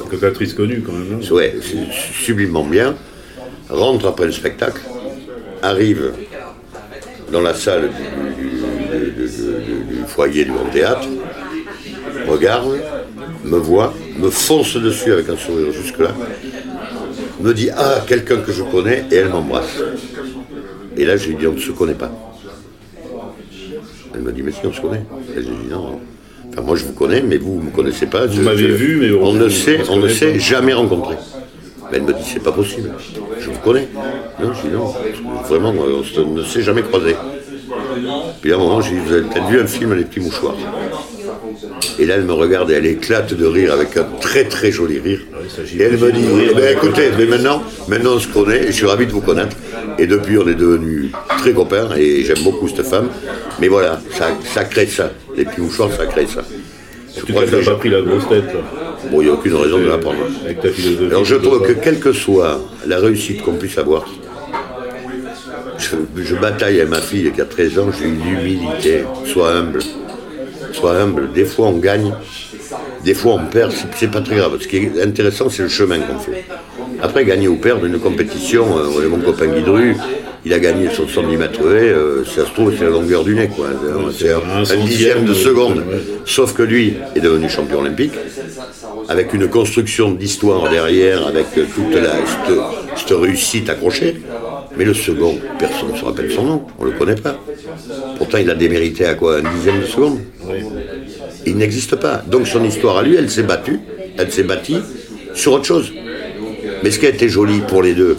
[0.09, 1.21] cantatrice connue quand même.
[1.21, 2.95] su- sublimement bien,
[3.69, 4.81] rentre après le spectacle,
[5.61, 6.11] arrive
[7.31, 7.89] dans la salle
[8.37, 11.07] du, foyer du Grand Théâtre,
[12.27, 12.79] regarde,
[13.45, 16.13] me voit, me fonce dessus avec un sourire jusque-là,
[17.41, 19.79] me dit Ah, quelqu'un que je connais, et elle m'embrasse.
[20.97, 22.11] Et là, je lui dis On ne se connaît pas.
[24.13, 25.03] Elle me dit Mais si, on se connaît.
[25.37, 25.99] Et dit Non.
[26.59, 28.25] Enfin, moi, je vous connais, mais vous ne me connaissez pas.
[28.25, 30.07] Vous m'avez vu, mais on- on ne on s'est on ne
[30.39, 31.15] jamais rencontré.
[31.89, 32.91] Mais elle me dit C'est pas possible.
[33.39, 33.87] Je vous connais.
[34.41, 34.93] Non, je dis Non.
[35.47, 37.15] Vraiment, on se- ne s'est jamais croisé.
[38.41, 40.55] Puis à un moment, j'ai dit Vous avez peut-être vu un film Les petits mouchoirs
[41.97, 44.99] et là, elle me regarde et elle éclate de rire avec un très très joli
[44.99, 45.19] rire.
[45.49, 48.67] ça, Et elle me dit, eh ben, écoutez, mais maintenant, maintenant on se connaît, et
[48.67, 49.55] je suis ravi de vous connaître.
[49.97, 53.09] Et depuis, on est devenus très copains et j'aime beaucoup cette femme.
[53.59, 55.11] Mais voilà, ça, ça crée ça.
[55.39, 56.41] Les petits mouchoirs, ça crée ça.
[57.17, 58.59] Je Tu crois que n'as les pas gens- pris la grosse tête là.
[59.09, 60.17] Bon, il n'y a aucune raison de la prendre.
[61.09, 64.05] Alors je trouve que quelle que soit la réussite qu'on puisse avoir,
[65.77, 69.79] je, je bataille avec ma fille qui a 13 ans, j'ai une humilité, sois humble.
[70.73, 71.31] Sois humble.
[71.33, 72.13] Des fois on gagne,
[73.03, 74.57] des fois on perd, c'est- pas très grave.
[74.61, 76.43] Ce qui est intéressant, c'est le chemin qu'on fait.
[77.01, 79.95] Après, gagner ou perdre une compétition, euh, mon copain Guidru,
[80.49, 83.49] il a gagné sur 110 mètres euh, ça se trouve, c'est la longueur du nez,
[83.55, 83.67] quoi.
[84.17, 85.83] C'est un, un dixième de de- seconde.
[86.25, 88.13] Sauf que lui est devenu champion olympique,
[89.09, 92.57] avec une construction d'histoire derrière, avec toute la, cette,
[92.95, 94.21] cette réussite accrochée.
[94.75, 97.37] Mais le second, personne ne se rappelle son nom, on ne le connaît pas.
[98.17, 100.17] Pourtant, il a démérité à quoi Un dixième de seconde?
[101.45, 102.23] Il n'existe pas.
[102.27, 103.79] Donc son histoire à lui, elle s'est battue,
[104.17, 104.77] elle s'est bâtie
[105.35, 105.91] sur autre chose.
[106.83, 108.17] Mais ce qui a été joli pour les deux,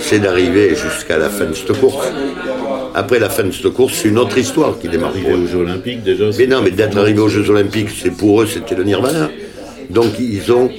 [0.00, 2.06] c'est d'arriver jusqu'à la fin de cette course.
[2.94, 5.10] Après la fin de cette course, c'est une autre histoire qui démarre.
[5.10, 6.24] Arrivé aux Jeux Olympiques déjà.
[6.38, 9.30] Mais non, mais d'être arrivé aux Jeux Olympiques, c'est pour eux, c'était le nirvana.
[9.90, 10.70] Donc ils ont,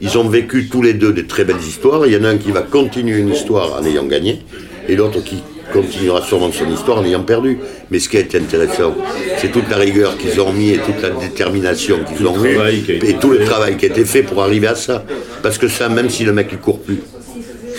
[0.00, 2.06] ils ont vécu tous les deux des très belles histoires.
[2.06, 4.40] Il y en a un qui va continuer une histoire en ayant gagné,
[4.88, 7.58] et l'autre qui continuera sûrement son histoire en ayant perdu.
[7.90, 8.94] Mais ce qui a été intéressant,
[9.38, 12.50] c'est toute la rigueur qu'ils ont mis et toute la détermination qu'ils ont mis,
[12.88, 15.04] et tout le travail qui a été fait pour arriver à ça.
[15.42, 17.00] Parce que ça, même si le mec il court plus,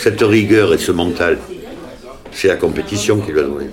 [0.02, 1.38] cette rigueur et ce mental,
[2.32, 3.68] c'est la compétition qui lui a donné.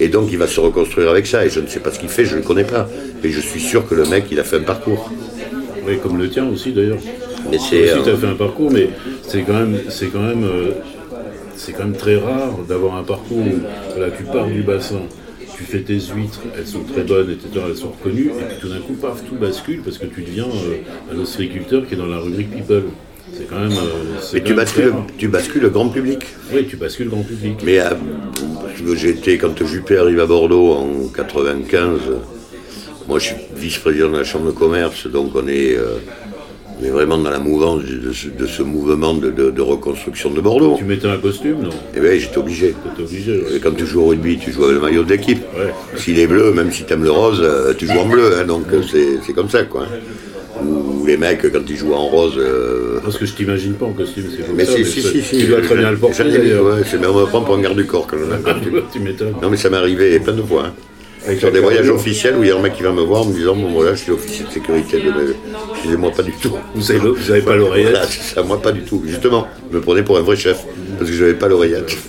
[0.00, 1.46] Et donc il va se reconstruire avec ça.
[1.46, 2.88] Et je ne sais pas ce qu'il fait, je ne le connais pas.
[3.22, 5.12] Mais je suis sûr que le mec, il a fait un parcours.
[5.86, 6.98] Oui, comme le tien aussi d'ailleurs.
[7.48, 7.84] Mais c'est.
[7.84, 8.88] aussi, tu euh, as fait un parcours, mais
[9.22, 10.72] c'est quand même, c'est quand même, euh,
[11.54, 13.60] c'est quand même très rare d'avoir un parcours où
[13.94, 15.02] voilà, tu pars du bassin,
[15.56, 18.68] tu fais tes huîtres, elles sont très bonnes, etc., elles sont reconnues, et puis tout
[18.68, 22.06] d'un coup, paf, tout bascule parce que tu deviens euh, un ostréiculteur qui est dans
[22.06, 22.90] la rubrique People.
[23.40, 23.72] C'est quand même.
[23.72, 23.74] euh,
[24.34, 25.06] mais quand tu même bascules, rare.
[25.18, 26.20] tu bascules le grand public.
[26.52, 27.54] Oui, tu bascules grand public.
[27.64, 27.90] Mais euh,
[29.08, 32.00] été, quand Juppé arrive à Bordeaux en 95,
[33.08, 35.96] moi je suis vice-président de la Chambre de commerce, donc on est, euh,
[36.80, 40.30] on est vraiment dans la mouvance de ce, de ce mouvement de, de- de reconstruction
[40.30, 40.76] de Bordeaux.
[40.78, 41.70] Tu mettais un costume, non?
[41.96, 42.74] Et bien j'étais obligé.
[42.96, 43.32] T'es obligé.
[43.38, 43.56] ouais.
[43.56, 45.42] Et quand tu joues au rugby, tu joues avec le maillot de l'équipe.
[45.58, 45.72] Ouais.
[45.96, 47.42] S'il est bleu, même si tu aimes le rose,
[47.78, 48.32] tu joues en bleu.
[48.38, 49.86] hein, donc c'est c'est comme ça, quoi.
[50.62, 52.34] Ou les mecs, quand ils jouent en rose.
[52.38, 54.72] euh, Parce que je t'imagine pas en costume, c'est comme Mais ça.
[54.76, 55.38] si, si, si, si.
[55.38, 57.76] Tu dois très bien le porter ouais, c'est- mais on me prend pour un garde
[57.76, 58.54] du corps quand on a un
[58.92, 59.34] tu m'étonnes.
[59.42, 60.66] Non, mais ça m'est arrivé plein de fois.
[60.66, 60.72] hein.
[61.26, 63.22] Avec Sur des voyages officiels où il y a un mec qui va me voir
[63.22, 65.00] en me disant Bon, voilà, je suis officier de sécurité.
[65.00, 65.34] De...
[65.74, 66.56] Excusez-moi, pas du tout.
[66.74, 69.02] Vous avez, vous avez pas l'oreillette Voilà, ça, moi, pas du tout.
[69.06, 70.64] Justement, je me prenais pour un vrai chef
[70.98, 71.94] parce que je n'avais pas l'oreillette.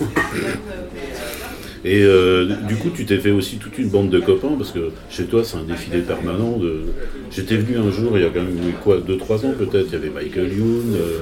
[1.84, 4.90] Et euh, du coup, tu t'es fait aussi toute une bande de copains parce que
[5.10, 6.56] chez toi, c'est un défilé permanent.
[6.56, 6.82] De...
[7.30, 9.86] J'étais venu un jour, il y a quand même quoi, 2-3 ans peut-être.
[9.88, 11.18] Il y avait Michael Youn, euh,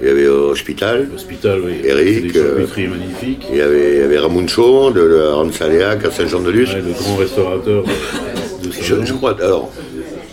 [0.00, 1.74] Il y avait Hospital, l'hôpital, oui.
[1.84, 3.46] Eric, Des euh, magnifiques.
[3.52, 6.70] il y avait, il y avait Ramuncho de la Ransaléac à Saint-Jean-de-Luz.
[6.74, 9.70] Ouais, le grand restaurateur de Je, je crois, alors,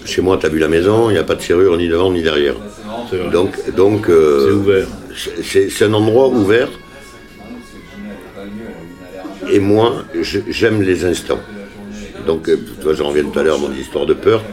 [0.05, 2.11] chez moi, tu as vu la maison, il n'y a pas de serrure ni devant
[2.11, 2.55] ni derrière.
[3.31, 4.87] Donc, donc C'est ouvert.
[5.43, 6.69] c'est un endroit ouvert.
[9.45, 11.41] Et moi, j'aime les instants.
[12.25, 12.57] Donc, euh,
[12.93, 14.43] j'en reviens tout à l'heure, mon histoire de peur.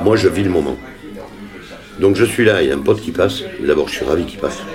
[0.00, 0.76] Moi, je vis le moment.
[1.98, 3.42] Donc, je suis là, il y a un pote qui passe.
[3.58, 4.68] D'abord, je suis ravi qu'il passe.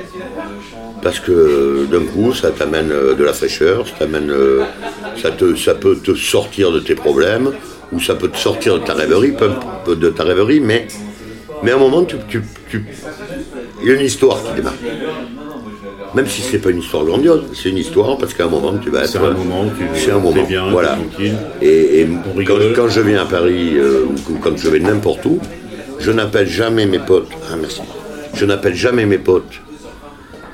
[1.01, 4.65] Parce que d'un coup, ça t'amène euh, de la fraîcheur, ça euh,
[5.15, 7.53] ça, te, ça peut te sortir de tes problèmes,
[7.91, 9.59] ou ça peut te sortir de ta rêverie, peu-
[9.95, 10.88] de ta rêverie, mais,
[11.61, 12.43] mais à un moment, tu- tu-
[13.82, 14.80] il y a une histoire qui démarre.
[16.16, 18.89] Même si c'est pas une histoire grandiose, c'est une histoire parce qu'à un moment, tu
[18.91, 19.09] vas être.
[19.09, 20.89] C'est un moment, tu C'est un moment, t'es bien, voilà.
[20.95, 21.36] tranquille.
[21.61, 22.05] Et,
[22.45, 25.39] quand, je viens à Paris euh, ou quand je vais n'importe où,
[25.99, 27.32] je n'appelle jamais mes potes.
[27.51, 27.82] Ah merci.
[28.36, 29.61] Je n'appelle jamais mes potes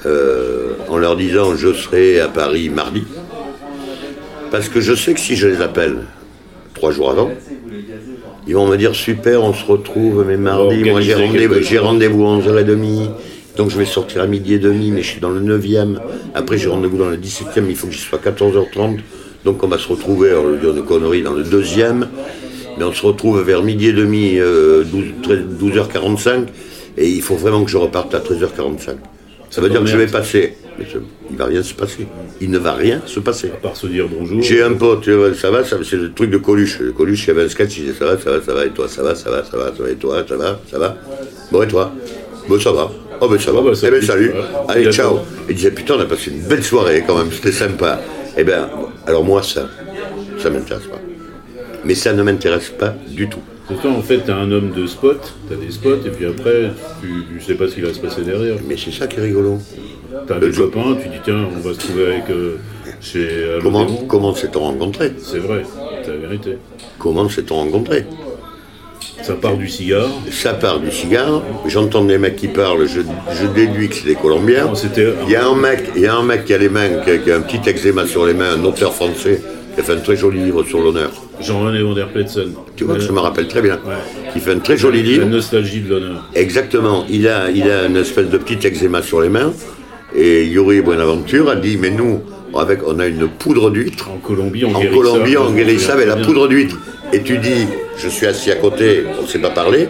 [0.06, 3.04] euh, en leur disant je serai à Paris mardi,
[4.52, 6.06] parce que je sais que si je les appelle
[6.74, 7.32] trois jours avant,
[8.48, 12.38] ils vont me dire super, on se retrouve, mais mardi, moi j'ai rendez-vous, rendez-vous à
[12.38, 13.10] 11h30,
[13.60, 15.98] donc je vais sortir à midi et demi, mais je suis dans le 9e.
[16.34, 19.00] Après j'ai rendez-vous dans le 17e, il faut que j'y sois à 14h30.
[19.44, 22.08] Donc on va se retrouver, on va dire une connerie, dans le deuxième.
[22.78, 26.46] Mais on se retrouve vers midi et demi, euh, 12, 13, 12h45,
[26.98, 28.96] et il faut vraiment que je reparte à 13h45.
[29.50, 30.54] Ça veut dire que je vais passer.
[30.78, 31.00] Mais ce-
[31.30, 32.08] il va rien se passer.
[32.40, 33.48] Il ne va rien se passer.
[33.50, 34.42] À part se dire bonjour.
[34.42, 36.80] J'ai un pote, euh, ça va, ça va, c'est le truc de Coluche.
[36.80, 38.66] Le Coluche, il y avait un sketch, il disait ça va, ça va, ça va,
[38.66, 40.80] et toi, ça va, ça va, ça va, ça va, et toi, ça va, ça
[40.80, 40.96] va.
[41.52, 41.92] Bon, et toi?
[42.50, 42.90] Bon, ça va.
[43.22, 43.60] Oh, ben ça va.
[43.60, 44.30] Ah, bah, eh ça ben, dit, salut.
[44.32, 44.36] ouais.
[44.70, 45.20] Allez, ciao.
[45.48, 48.00] Il disait, putain, on a passé une belle soirée quand même, c'était sympa.
[48.36, 48.68] Eh ben,
[49.06, 49.70] alors moi, ça,
[50.40, 51.00] ça m'intéresse pas.
[51.86, 53.42] Mais ça ne m'intéresse pas du tout.
[53.68, 56.72] Toi, en fait, t'es un homme de spot, t'as des spots, et puis après,
[57.02, 58.56] tu, tu sais pas ce qui va se passer derrière.
[58.68, 59.60] Mais c'est ça qui est rigolo.
[60.28, 62.56] T'as des copains, tu dis tiens, on va se trouver avec euh,
[63.00, 65.14] chez euh, Comment, comment s'est-on rencontrés?
[65.20, 65.62] C'est vrai,
[66.04, 66.58] c'est la vérité.
[66.98, 68.06] Comment s'est-on rencontrés?
[69.30, 70.10] Ça part du cigare.
[70.32, 73.02] Ça part du cigare, j'entends des mecs qui parlent, je,
[73.40, 74.66] je déduis que c'est des Colombiens.
[74.66, 74.74] Non,
[75.28, 77.12] Il y a un mec, il y a un mec qui a les mains, qui
[77.12, 79.40] a, qui a un petit eczéma sur les mains, un auteur français,
[79.76, 81.12] qui a fait un très joli livre sur l'honneur.
[81.40, 82.54] Jean-René Van der Pletsen.
[82.76, 83.76] Tu vois, ça me rappelle très bien.
[83.86, 84.32] Ouais.
[84.34, 85.26] Qui fait un très joli La livre.
[85.28, 86.28] nostalgie de l'honneur.
[86.34, 87.06] Exactement.
[87.08, 89.54] Il a, il a une espèce de petit eczéma sur les mains.
[90.16, 92.22] Et Yuri Buenaventure a dit, mais nous,
[92.58, 94.10] avec, on a une poudre d'huître.
[94.10, 96.78] En Colombie, on En Colombie, on guérit ça avec la poudre d'huître.
[97.14, 99.88] Et tu dis, je suis assis à côté, on ne s'est pas parlé.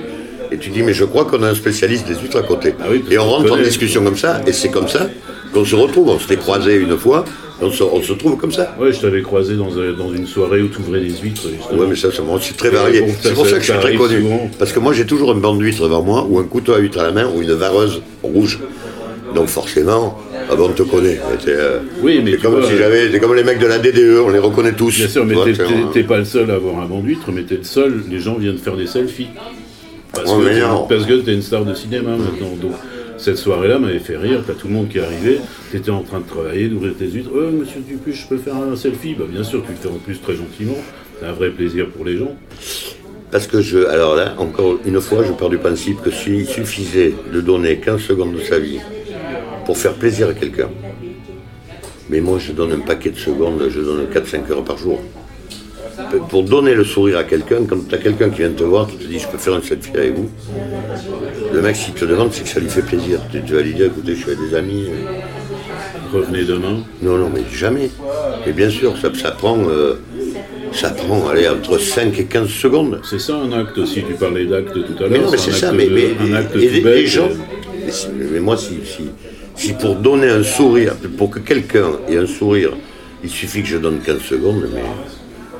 [0.52, 2.74] Et tu dis, mais je crois qu'on a un spécialiste des huîtres à côté.
[2.82, 5.08] Ah oui, et on rentre en discussion comme ça, et c'est comme ça
[5.54, 6.10] qu'on se retrouve.
[6.10, 7.24] On s'était croisés une fois,
[7.62, 8.76] on se, on se trouve comme ça.
[8.80, 11.44] Ouais, je t'avais croisé dans, un- dans une soirée où tu ouvrais des huîtres.
[11.72, 12.08] Ouais, mais ça,
[12.42, 13.02] c'est très varié.
[13.02, 14.22] bon, C'est pour ça- ça que je suis très connu.
[14.22, 14.50] souvent.
[14.58, 17.00] Parce que moi, j'ai toujours une bande d'huîtres devant moi, ou un couteau à huître
[17.00, 18.60] à la main, ou une vareuse rouge.
[19.36, 20.18] Donc forcément,
[20.50, 21.20] ah bon, on te connaît.
[21.44, 23.78] T'es, euh, Oui, c'est comme vois, si euh, j'avais, c'est comme les mecs de la
[23.78, 24.96] DDE, on les reconnaît tous.
[24.98, 25.54] Bien sûr, mais t'es-
[25.94, 28.36] c'est pas le seul à avoir un banc d'huîtres, mais t'es le seul, les gens
[28.36, 29.28] viennent faire des selfies.
[30.14, 30.86] Parce, Oh, que, t'es- non.
[30.88, 32.56] parce que t'es une star de cinéma maintenant.
[32.60, 32.72] Donc,
[33.18, 35.40] cette soirée-là m'avait fait rire, t'as tout le monde qui est arrivé,
[35.72, 37.30] t'étais en train de travailler, d'ouvrir tes huîtres.
[37.34, 39.14] Oh, monsieur Dupuis, je peux faire un selfie?
[39.18, 40.78] Bah, bien sûr, tu le fais en plus très gentiment.
[41.20, 42.36] C'est un vrai plaisir pour les gens.
[43.32, 47.14] Parce que je, alors là, encore une fois, je pars du principe que s'il suffisait
[47.32, 48.80] de donner 15 secondes de sa vie
[49.70, 50.68] pour faire plaisir à quelqu'un,
[52.10, 55.00] mais moi je donne un paquet de secondes, je donne 4-5 heures par jour.
[56.30, 58.98] Pour donner le sourire à quelqu'un, quand tu as quelqu'un qui vient te voir, qui
[58.98, 60.32] te dit je peux faire une selfie avec vous,
[61.54, 63.20] le mec s'il te demande, c'est que ça lui fait plaisir.
[63.32, 64.86] Tu, vas lui dire écoutez, je suis avec des amis.
[66.12, 66.80] Revenez demain.
[67.04, 67.92] Non, non, mais jamais.
[68.48, 70.00] Et bien sûr, ça, ça prend, euh,
[70.74, 73.02] ça prend allez, entre 5 et 15 secondes.
[73.08, 75.32] C'est ça un acte aussi, tu parlais d'acte tout à Mais non, l'heure.
[75.32, 77.30] mais un c'est ça, mais, de- mais un acte et, tout les, gens.
[78.32, 79.04] mais moi, si, si,
[79.60, 82.72] si pour donner un sourire, pour que quelqu'un ait un sourire,
[83.24, 84.82] il suffit que je donne 15 secondes, mais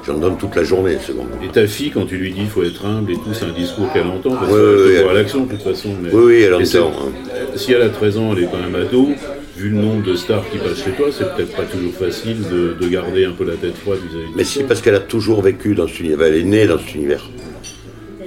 [0.08, 1.28] j'en donne toute la journée, secondes.
[1.44, 3.52] Et ta fille, quand tu lui dis il faut être humble et tout, c'est un
[3.54, 5.04] discours qu'elle entend, parce Ouais, qu'elle ouais.
[5.04, 5.90] voir l'action de toute façon.
[6.02, 6.10] Mais...
[6.14, 7.12] Oui, oui, elle c'est- entend, hein.
[7.56, 9.10] Si elle a 13 ans, elle est quand même ado,
[9.58, 12.76] vu le nombre de stars qui passent chez toi, c'est peut-être pas toujours facile de,
[12.82, 14.62] de garder un peu la tête froide vis-à-vis de Mais ça.
[14.66, 17.30] parce qu'elle a toujours vécu dans cet univers, elle est née dans cet univers.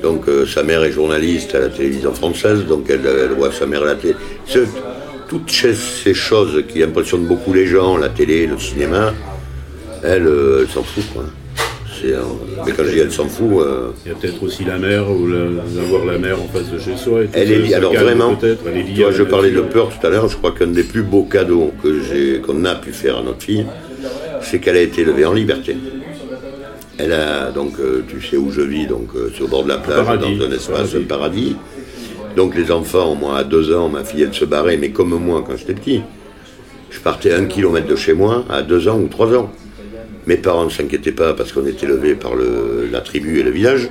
[0.02, 3.66] Donc euh, sa mère est journaliste à la télévision française, donc elle, elle voit sa
[3.66, 4.14] mère à la télé.
[5.32, 9.14] Toutes ces, choses qui impressionnent beaucoup les gens, la télé, le cinéma,
[10.02, 11.04] elle, euh, elle s'en fout.
[11.14, 11.24] Quoi.
[12.04, 12.20] Euh,
[12.66, 15.10] mais quand je dis elle s'en fout, euh, Il y a peut-être aussi la mer,
[15.10, 17.22] ou la- d'avoir la mer en face de chez soi.
[17.22, 17.74] Et elle est liée.
[17.74, 20.36] Alors vraiment, elle est liée toi, je la parlais de peur tout à l'heure, je
[20.36, 21.72] crois qu'un des plus beaux cadeaux
[22.44, 23.64] qu'on a pu faire à notre fille,
[24.42, 25.78] c'est qu'elle a été élevée en liberté.
[26.98, 27.76] Elle a donc,
[28.06, 30.52] tu sais où je vis, donc sur le bord de la plage, paradis, dans un
[30.52, 30.96] espace paradis.
[30.96, 31.56] un paradis.
[32.36, 35.44] Donc les enfants, moi à deux ans, ma fille elle se barrait, mais comme moi
[35.46, 36.02] quand j'étais petit.
[36.90, 39.50] Je partais un kilomètre de chez moi à deux ans ou trois ans.
[40.26, 43.50] Mes parents ne s'inquiétaient pas parce qu'on était élevés par le- la tribu et le
[43.50, 43.90] village.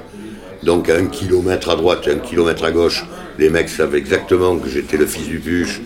[0.64, 3.04] Donc à un kilomètre à droite et un kilomètre à gauche,
[3.39, 5.82] les mecs savaient exactement que j'étais le fils du bûche,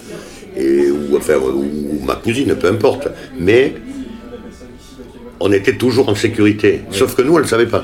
[0.58, 3.08] et, ou, enfin, ou, ou ma cousine, peu importe.
[3.40, 3.76] Mais
[5.40, 6.82] on était toujours en sécurité.
[6.92, 7.84] Sauf que nous, elle ne savait pas.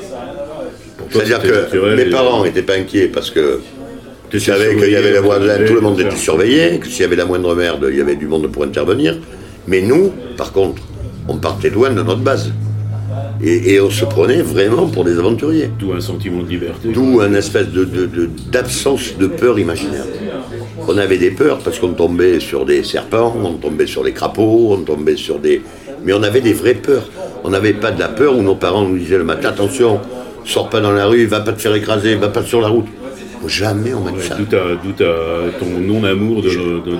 [1.10, 3.62] C'est-à-dire que mes parents n'étaient pas inquiets parce que
[4.32, 7.04] Tu savais qu'il y avait la voisin, tout le monde était surveillé, que s'il y
[7.06, 9.18] avait la moindre merde, il y avait du monde pour intervenir.
[9.68, 10.82] Mais nous, par contre,
[11.28, 12.52] on partait loin de notre base.
[13.44, 15.70] Et, et on se prenait vraiment pour des aventuriers.
[15.78, 16.90] D'où un sentiment de liberté.
[16.94, 20.06] D'où un espèce de, de- de- d'absence de peur imaginaire.
[20.88, 24.70] On avait des peurs parce qu'on tombait sur des serpents, on tombait sur des crapauds,
[24.74, 25.62] on tombait sur des...
[26.06, 27.10] Mais on avait des vraies peurs.
[27.44, 30.00] On n'avait pas de la peur où nos parents nous disaient le matin, attention,
[30.46, 32.86] sors pas dans la rue, va pas te faire écraser, va pas sur la route.
[33.48, 34.36] Jamais on dit Ouais, ça.
[34.36, 36.56] D'où ton non-amour de, de-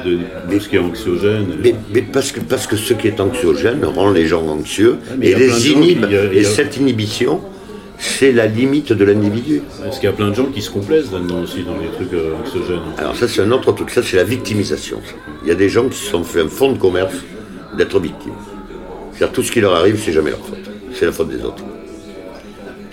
[0.10, 1.48] de- de ce qui est anxiogène.
[1.64, 5.36] Mais, mais parce, que, parce que ce qui est anxiogène rend les gens anxieux et
[5.36, 6.08] les inhibe.
[6.08, 7.42] qui- a- Et a- cette inhibition,
[7.98, 9.62] c'est la limite de l'individu.
[9.88, 12.14] Est-ce qu'il y a plein de gens qui se complaisent là-dedans aussi, dans les trucs
[12.14, 15.00] euh, anxiogènes Alors ça c'est un autre truc, ça c'est la victimisation.
[15.44, 17.14] Il y a des gens qui se sont fait un fonds de commerce
[17.78, 18.34] d'être victimes.
[19.14, 20.58] C'est-à-dire tout ce qui leur arrive, c'est jamais leur faute.
[20.94, 21.64] C'est la faute des autres.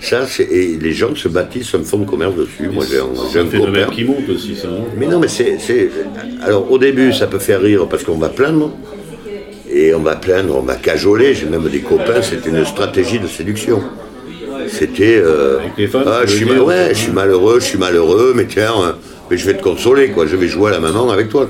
[0.01, 2.69] Ça, c'est, et les gens se bâtissent un fonds de commerce dessus.
[2.69, 5.57] Moi j'ai un, un phénomène qui monte aussi, ça, Mais non, mais c'est,
[6.41, 8.71] Alors au début, ça peut faire rire parce qu'on va plaindre.
[9.71, 11.33] Et on va plaindre, on va cajoler.
[11.33, 13.81] J'ai même des copains, c'était une stratégie de séduction.
[14.67, 15.21] C'était.
[15.23, 15.59] euh,
[16.05, 18.91] ah, je suis, ouais, je suis malheureux, je suis malheureux, mais tiens, euh,
[19.29, 20.25] mais je vais te consoler, quoi.
[20.25, 21.49] Je vais jouer à la maman avec toi.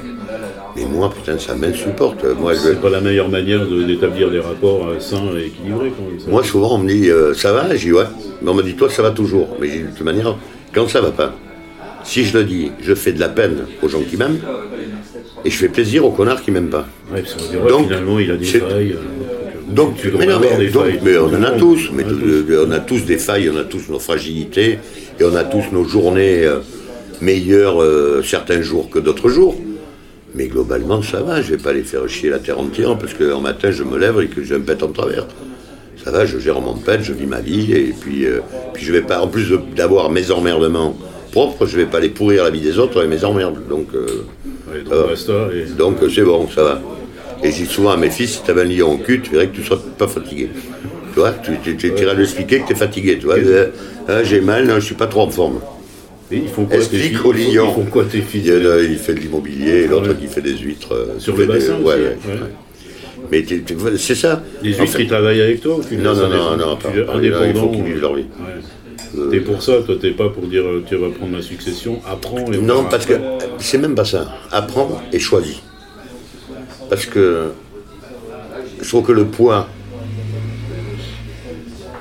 [0.80, 2.24] Mais moi, putain, ça m'insupporte.
[2.40, 5.92] Moi, je, C'est pas la meilleure manière de- d'établir des rapports euh, sains et équilibrés,
[5.96, 6.20] quand même.
[6.32, 8.04] moi, souvent, on me dit euh, ça va dis ouais.
[8.42, 9.50] Mais on me dit toi, ça va toujours.
[9.60, 10.36] Mais j'ai de toute manière,
[10.74, 11.34] quand ça va pas,
[12.04, 14.40] si je le dis, je fais de la peine aux gens qui m'aiment
[15.46, 16.88] et je fais plaisir aux connards qui m'aiment pas.
[17.14, 17.24] Ouais,
[17.68, 18.94] Donc, finalement, il a des failles.
[18.94, 21.00] euh, Donc, tu mais non, mais- des donc, failles.
[21.04, 22.04] mais on en a tous, mais
[22.68, 24.80] On a tous des failles, on a tous nos fragilités,
[25.20, 26.48] et on a tous nos journées
[27.22, 27.84] meilleures
[28.24, 29.56] certains jours que d'autres jours.
[30.36, 33.40] Mais globalement, ça va, je vais pas les faire chier la terre entière, parce qu'un
[33.40, 35.26] matin, je me lève et que j'ai un pet en travers.
[36.04, 38.40] Ça va, je gère mon pet, je vis ma vie, et puis, euh,
[38.74, 40.96] puis je vais pas, en plus d'avoir mes emmerdements
[41.32, 43.68] propres, je vais pas les pourrir la vie des autres avec mes emmerdes.
[43.68, 44.06] Donc, euh,
[44.72, 46.82] Ouais, donc euh, c'est bon, ça va.
[47.44, 49.32] Et je dis souvent à mes fils, si tu avais un lion au cul, tu
[49.32, 50.50] verrais que tu seras pas fatigué.
[51.14, 53.18] Tu vois, tu, tu, tu, tu iras lui expliquer que tu es fatigué.
[53.18, 53.38] Tu vois,
[54.08, 55.60] Ah, j'ai mal, non, je suis pas trop en forme.
[56.32, 58.98] Et ils font quoi Explique Ils font- quoi tes Il, filles y en a, il
[58.98, 60.16] fait de l'immobilier, l'autre Ouais.
[60.16, 60.94] qui fait des huîtres.
[60.94, 62.40] euh, Sur qui le des- bassin ouais, aussi, ouais, ouais.
[62.42, 62.48] ouais.
[63.32, 64.42] Mais c'est ça.
[64.62, 67.54] Les huîtres, fait, ils travaillent avec toi ou tu Non, non, non, non, attends, il
[67.56, 68.26] faut qu'ils vivent leur vie.
[68.40, 69.28] Ouais.
[69.32, 72.52] T'es pour ça, toi, t'es pas pour dire euh, tu vas prendre ma succession, apprends
[72.52, 73.14] et on Non, parce que
[73.58, 74.32] c'est même pas ça.
[74.52, 75.62] Apprends et choisis.
[76.92, 77.48] Parce que
[78.82, 79.68] je trouve que le poids,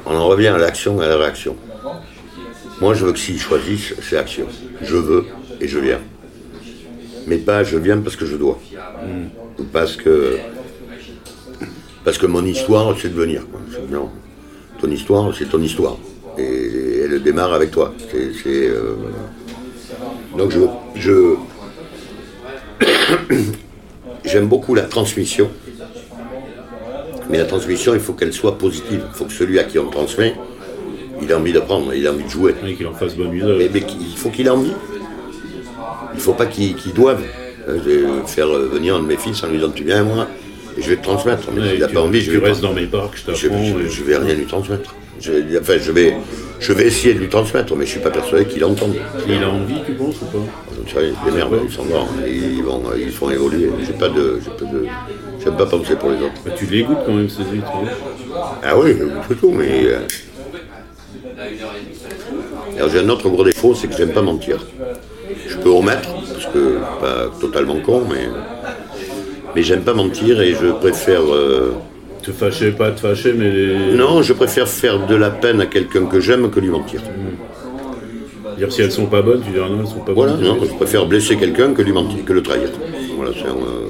[0.07, 1.57] on en revient à l'action et à la réaction.
[2.81, 4.47] Moi, je veux que s'ils choisissent, c'est action.
[4.83, 5.25] Je veux
[5.61, 6.01] et je viens.
[7.27, 8.59] Mais pas je viens parce que je dois.
[9.59, 10.39] Ou Parce que
[12.05, 13.43] parce que mon histoire, c'est de venir.
[13.91, 14.09] Non.
[14.81, 15.97] Ton histoire, c'est ton histoire.
[16.39, 17.93] Et elle démarre avec toi.
[18.15, 18.95] Euh,
[20.37, 20.61] donc je,
[20.95, 21.35] je
[24.25, 25.51] j'aime beaucoup la transmission,
[27.29, 29.03] mais la transmission, il faut qu'elle soit positive.
[29.13, 30.35] Il faut que celui à qui on transmet,
[31.23, 32.55] il ait envie de prendre, il a envie de jouer.
[32.77, 33.57] Qu'il en fasse bon usage.
[33.59, 34.73] Mais, mais il faut qu'il ait envie.
[36.13, 37.21] Il ne faut pas qu'il doive.
[37.69, 40.27] Euh, vais faire euh, venir un de mes fils en lui disant tu viens moi
[40.77, 41.49] et je vais te transmettre.
[41.55, 42.69] Mais Ouais, n'a tu- pas envie, je tu vais restes pas.
[42.69, 43.39] dans mes parcs, je t'apprends.
[43.43, 44.95] je- vais rien lui transmettre.
[45.21, 46.15] Je, enfin, je vais,
[46.61, 48.95] je vais essayer de lui transmettre, mais je suis pas persuadé qu'il entende.
[49.29, 50.39] Il a envie, tu penses ou pas?
[50.39, 53.69] Ne rien, les merdes, ils sont grands, ils, vont, ils font évoluer.
[53.85, 54.87] J'ai pas de, pas de,
[55.45, 56.41] j'aime pas penser pour les autres.
[56.47, 57.67] Bah, Tu les goûtes quand même, ces huîtres.
[57.75, 57.89] hein.
[58.63, 58.95] Ah oui,
[59.29, 59.83] je tout, mais.
[59.87, 59.99] euh,
[62.77, 64.59] Alors j'ai un autre gros défaut, c'est que j'aime pas mentir.
[65.49, 68.29] Je peux omettre, parce que pas totalement con, mais.
[69.55, 71.23] Mais j'aime pas mentir et je préfère.
[71.33, 71.73] euh,
[72.23, 73.51] Te fâcher, pas te fâcher, mais.
[73.51, 77.01] les- Non, je préfère faire de la peine à quelqu'un que j'aime que lui mentir.
[78.59, 80.45] Dire si elles sont pas bonnes, tu diras non, elles sont pas Voilà, bonnes.
[80.45, 82.69] non, je préfère blesser quelqu'un que lui mentir, que le trahir.
[83.17, 83.53] Voilà, c'est un.
[83.53, 83.89] euh,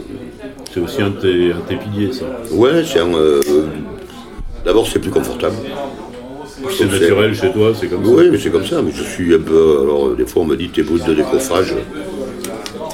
[0.72, 2.26] C'est aussi un de tes, un de tes piliers, ça.
[2.52, 3.14] Ouais, c'est un.
[3.14, 3.40] euh,
[4.64, 5.56] D'abord, c'est plus confortable.
[6.76, 8.10] C'est naturel chez toi, c'est comme ça.
[8.10, 8.82] Oui, mais c'est comme ça.
[8.82, 9.80] Mais je suis un peu.
[9.82, 11.74] Alors, des fois, on me dit tes bouts de décoffrage.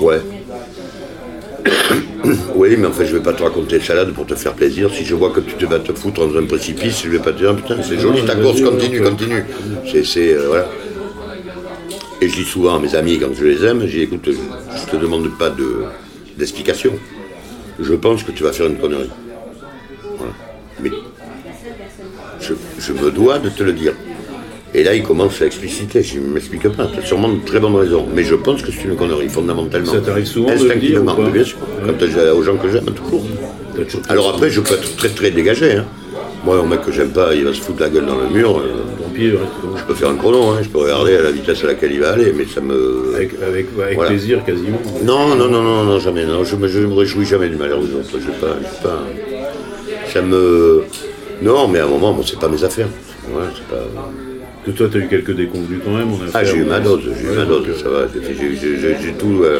[0.00, 0.20] Ouais.
[2.54, 4.90] oui, mais enfin, je vais pas te raconter salade pour te faire plaisir.
[4.92, 7.32] Si je vois que tu te vas te foutre dans un précipice, je vais pas
[7.32, 9.44] te dire putain, c'est joli ta course, continue, continue.
[10.04, 10.34] C'est.
[10.34, 10.68] euh, voilà.
[12.20, 14.90] Et je dis souvent à mes amis quand je les aime, je dis écoute, je,
[14.90, 15.84] te demande pas de,
[16.38, 16.92] d'explication.
[17.80, 19.10] Je pense que tu vas faire une connerie.
[22.86, 23.92] Je, me dois de te le dire.
[24.76, 26.02] Et là, il commence à expliciter.
[26.02, 26.86] Je ne m'explique pas.
[26.92, 28.06] Tu as sûrement de très bonnes raisons.
[28.12, 29.92] Mais je pense que c'est une connerie, fondamentalement.
[29.92, 30.66] Ça t'arrive souvent de le dire
[31.00, 31.58] Instinctivement, ou pas bien sûr.
[31.86, 32.84] Quand j'ai aux gens que j'aime.
[32.86, 35.72] T'as toujours- Alors après, je peux être très très dégagé.
[35.72, 35.84] hein.
[36.44, 38.58] Moi, un mec que j'aime pas, il va se foutre la gueule dans le mur.
[38.58, 38.82] euh,
[39.16, 42.00] je peux faire un chrono, hein, je peux regarder à la vitesse à laquelle il
[42.00, 43.12] va aller, mais ça me.
[43.14, 44.10] Avec, avec, avec Voilà.
[44.10, 44.78] plaisir quasiment.
[45.04, 46.26] Non, non, non, non, non, jamais.
[46.26, 48.10] Non, je, me, je me réjouis jamais du malheur des autres.
[48.20, 49.04] Je pas, pas.
[50.12, 50.82] Ça me.
[51.42, 52.88] Non, mais à un moment, bon, c'est pas mes affaires.
[53.28, 53.84] Voilà, c'est pas.
[54.64, 56.08] Que toi, tu as eu quelques déconvenus quand même.
[56.10, 58.06] On a Ah, j'ai eu ma dose, j'ai eu ma dose, euh, ça va.
[58.14, 59.42] J'ai- tout.
[59.42, 59.58] euh,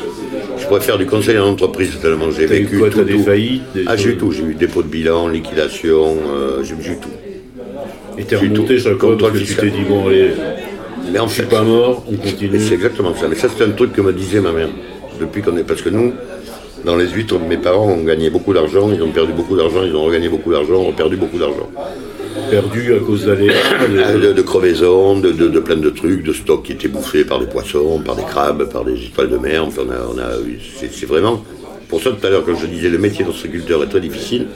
[0.59, 3.05] je pourrais faire du conseil en entreprise tellement j'ai eu vécu quoi, tout.
[3.05, 3.23] des tout.
[3.23, 4.33] faillites, des Ah, j'ai eu tout.
[4.33, 7.09] J'ai eu dépôt de bilan, liquidation, euh, j'ai eu tout.
[8.17, 8.83] Et t'es eu remonté tout.
[8.83, 10.31] chaque fois parce que tu t'es dit, bon, allez,
[11.13, 12.59] Mais en je suis fait, pas mort, on continue.
[12.59, 13.29] c'est exactement ça.
[13.29, 14.69] Mais ça, c'est un truc que me disait ma mère.
[15.21, 15.65] Depuis qu'on est.
[15.65, 16.15] Parce que nous,
[16.85, 19.95] dans les huîtres, mes parents ont gagné beaucoup d'argent, ils ont perdu beaucoup d'argent, ils
[19.95, 21.69] ont regagné beaucoup d'argent, ont perdu beaucoup d'argent.
[22.51, 23.55] Perdu à cause d'aléas.
[23.89, 26.89] Euh, de- De, de crevaisons, de, de, de plein de trucs, de stocks qui étaient
[26.89, 29.65] bouffés par des poissons, par des crabes, par des étoiles de mer.
[29.65, 30.31] Enfin, on a, on a
[30.79, 31.43] c'est, vraiment.
[31.89, 34.47] Pour ça, tout à l'heure, quand je disais le métier d'ostréiculteur est très difficile,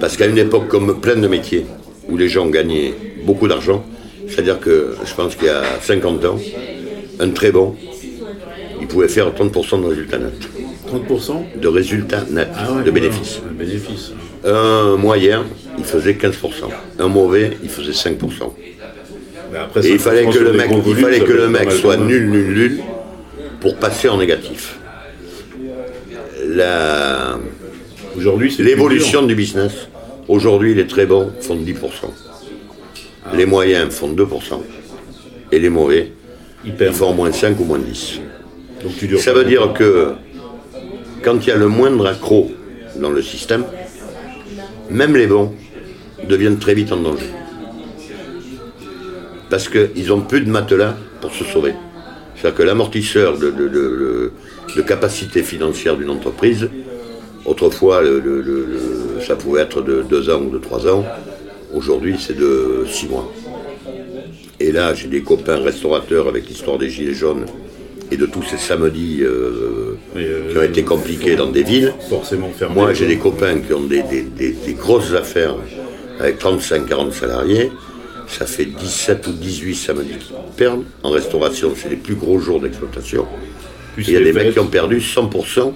[0.00, 1.66] parce qu'à une époque comme plein de métiers,
[2.08, 2.94] où les gens gagnaient
[3.24, 3.84] beaucoup d'argent,
[4.28, 6.38] c'est-à-dire que je pense qu'il y a 50 ans,
[7.20, 7.74] un très bon,
[8.80, 10.48] il pouvait faire 30% de résultats nets.
[10.90, 13.40] 30% De résultats nets, Ah ouais, de bénéfices.
[13.48, 14.12] Un bénéfice.
[14.44, 15.44] Un moyen,
[15.78, 16.70] il faisait 15%.
[16.98, 18.54] Un mauvais, il faisait 5%.
[19.52, 22.28] Mais après, Et il fallait 5% que le mec, il fallait que le soit nul,
[22.30, 22.80] nul, nul
[23.60, 24.78] pour passer en négatif.
[26.46, 27.38] La-
[28.16, 29.72] Aujourd'hui, c'est L'évolution du business,
[30.26, 32.10] aujourd'hui les très bons font 10%.
[33.24, 33.30] Ah.
[33.36, 34.62] Les moyens font 2%.
[35.52, 36.10] Et les mauvais,
[36.64, 36.94] Ils ils perdent.
[36.94, 38.20] font moins 5 ou moins 10.
[38.82, 40.12] Donc tu Ça veut dire que
[41.22, 42.50] quand il y a le moindre accro
[42.96, 43.64] dans le système,
[44.90, 45.52] même les bons
[46.28, 47.26] deviennent très vite en danger.
[49.50, 51.72] Parce qu'ils n'ont plus de matelas pour se sauver.
[52.36, 54.32] C'est-à-dire que l'amortisseur de, de- de- de-
[54.76, 56.68] de capacité financière d'une entreprise,
[57.44, 61.04] autrefois le- le- le- le- ça pouvait être de 2 ans ou de 3 ans,
[61.74, 63.32] aujourd'hui c'est de 6 mois.
[64.60, 67.46] Et là, j'ai des copains restaurateurs avec l'histoire des Gilets jaunes
[68.10, 71.92] et de tous ces samedis euh, euh, qui ont été compliqués dans des villes.
[72.08, 72.74] Forcément fermé.
[72.74, 75.54] Moi, j'ai des copains qui ont des, des- des- des grosses affaires
[76.18, 77.70] avec 35-40 salariés.
[78.26, 80.84] Ça fait 17 ou 18 samedis qu'ils perdent.
[81.02, 83.26] En restauration, c'est les plus gros jours d'exploitation.
[83.96, 85.72] Il y a des mecs qui ont perdu 100%,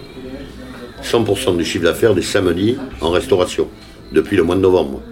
[1.02, 3.68] 100% du chiffre d'affaires des samedis en restauration
[4.12, 5.02] depuis le mois de novembre.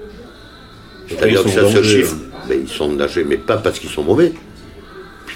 [1.09, 2.17] C'est-à-dire que ça se chiffre.
[2.49, 4.33] Ben, ils sont en danger, mais pas parce qu'ils sont mauvais.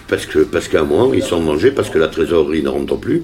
[0.09, 2.97] Parce que parce qu'à un moment, ils sont danger parce que la trésorerie ne rentre
[2.97, 3.23] plus.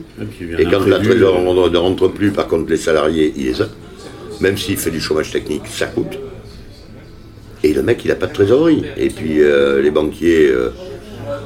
[0.59, 3.67] Et quand la trésorerie euh, ne rentre plus, par contre, les salariés, il les a.
[4.41, 6.19] Même s'il fait du chômage technique, ça coûte.
[7.63, 8.83] Et le mec, il n'a pas de trésorerie.
[8.97, 10.71] Et puis euh, les banquiers, euh,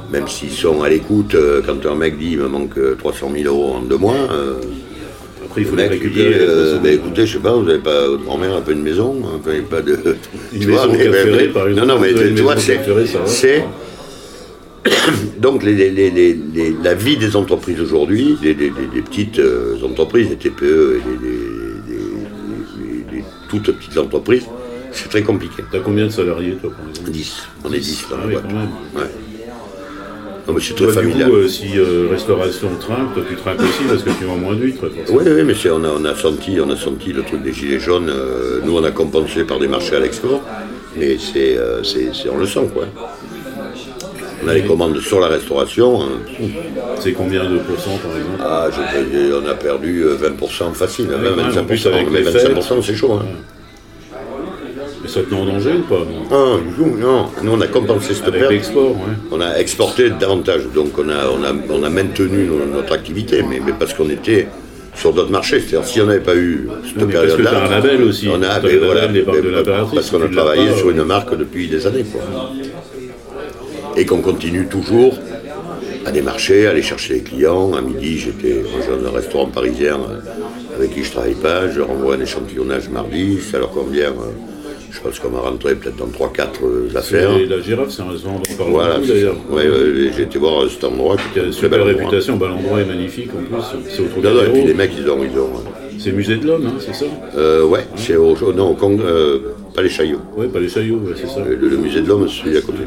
[0.09, 3.31] même s'ils sont à l'écoute, euh, quand un mec dit il me manque euh, 300
[3.37, 4.15] 000 euros en deux mois,
[5.45, 6.23] Après, il le faut les mec lui dit
[6.81, 9.51] ben, écoutez, je sais pas, vous n'avez pas votre grand-mère un peu une maison, peu
[9.69, 9.97] pas de.
[10.53, 12.75] Une tu vois, mais- mais- Ferré, par exemple, Non, non, mais tu vois, c'est.
[12.75, 13.25] Cap Ferré, ça va.
[13.27, 13.65] c'est-
[15.39, 19.01] Donc les, les- les- les- les- la vie des entreprises aujourd'hui, des, des- des- des
[19.01, 24.43] petites euh, entreprises, des TPE et des, toutes petites entreprises,
[24.91, 25.63] c'est très compliqué.
[25.71, 28.33] T'as combien de salariés, toi, par exemple 10, on est 10 dans Ah la oui,
[28.33, 28.43] boîte.
[28.47, 28.69] quand même.
[28.95, 29.11] Ouais.
[30.47, 31.29] Non, mais c'est très Toi, du familial.
[31.31, 34.55] coup, euh, si euh, restauration trinque, toi, tu trinques aussi parce que tu vends moins
[34.55, 34.91] d'huîtres.
[35.09, 37.79] Oui, oui, mais on, a, on, a senti, on a senti le truc des gilets
[37.79, 38.09] jaunes.
[38.09, 40.41] euh, nous, on a compensé par des marchés à l'export,
[40.97, 42.85] mais c'est, euh, c'est, c'est- on le sent, quoi.
[44.45, 46.01] On a les commandes sur la restauration.
[46.03, 46.45] hein.
[46.99, 48.39] C'est combien de pourcents, par exemple?
[48.43, 51.65] Ah, je- on a perdu euh, 20% facile, Ouais, 20, ouais, en 25%.
[51.65, 53.13] plus, avec mais les 25%, c'est chaud.
[53.13, 53.25] Hein.
[55.01, 56.23] Mais ça te met en danger ou pas non?
[56.31, 56.57] Ah,
[56.99, 57.25] non.
[57.43, 58.75] Nous, on a compensé cette Avec perte.
[58.75, 58.91] ouais.
[59.31, 63.43] On a exporté davantage, donc on a, on a, on a maintenu no- notre activité,
[63.47, 64.47] mais, mais parce qu'on était
[64.95, 65.59] sur d'autres marchés.
[65.59, 67.51] C'est-à-dire, si on n'avait pas eu cette parce que période-là.
[67.51, 68.27] t'as un label aussi.
[68.29, 71.37] On a, mais voilà, mais de parce qu'on a travaillé pas, sur euh, une marque
[71.37, 72.03] depuis des années.
[72.11, 72.21] Quoi.
[73.97, 75.17] Et qu'on continue toujours
[76.05, 77.73] à des marchés, à aller chercher les clients.
[77.73, 81.69] À midi, j'étais j'ai un restaurant parisien euh, avec qui je travaille pas.
[81.69, 83.39] Je leur envoie un échantillonnage mardi.
[83.39, 84.09] Ça leur convient.
[84.09, 84.31] euh,
[84.91, 87.37] Je pense qu'on va rentrer peut-être dans 3-4 affaires.
[87.37, 89.15] Et la girafe, c'est un restaurant dont on parle Voilà, beaucoup c'est ça.
[89.15, 89.35] d'ailleurs.
[89.49, 92.85] Ouais, ouais, j'ai été voir cet endroit qui a une super réputation, bah, l'endroit est
[92.85, 95.19] magnifique en plus, c'est au Non, non, et puis les mecs, ils ont.
[95.23, 95.49] Ils ont
[95.97, 97.05] C'est musée de l'homme, hein, c'est ça?
[97.37, 98.35] Euh, ouais, c'est au.
[98.53, 99.39] Non, au Cong- euh,
[99.73, 100.21] pas les Chaillots.
[100.37, 101.39] Ouais, pas les Chaillots, ouais, c'est ça.
[101.43, 102.79] Le, le musée de l'homme, celui à côté.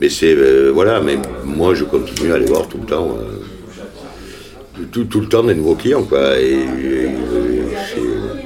[0.00, 0.34] Mais c'est.
[0.34, 3.16] euh, voilà, mais moi, je continue à aller voir tout le temps.
[3.18, 6.36] euh, tout, tout le temps des nouveaux clients, quoi.
[6.38, 6.58] Et,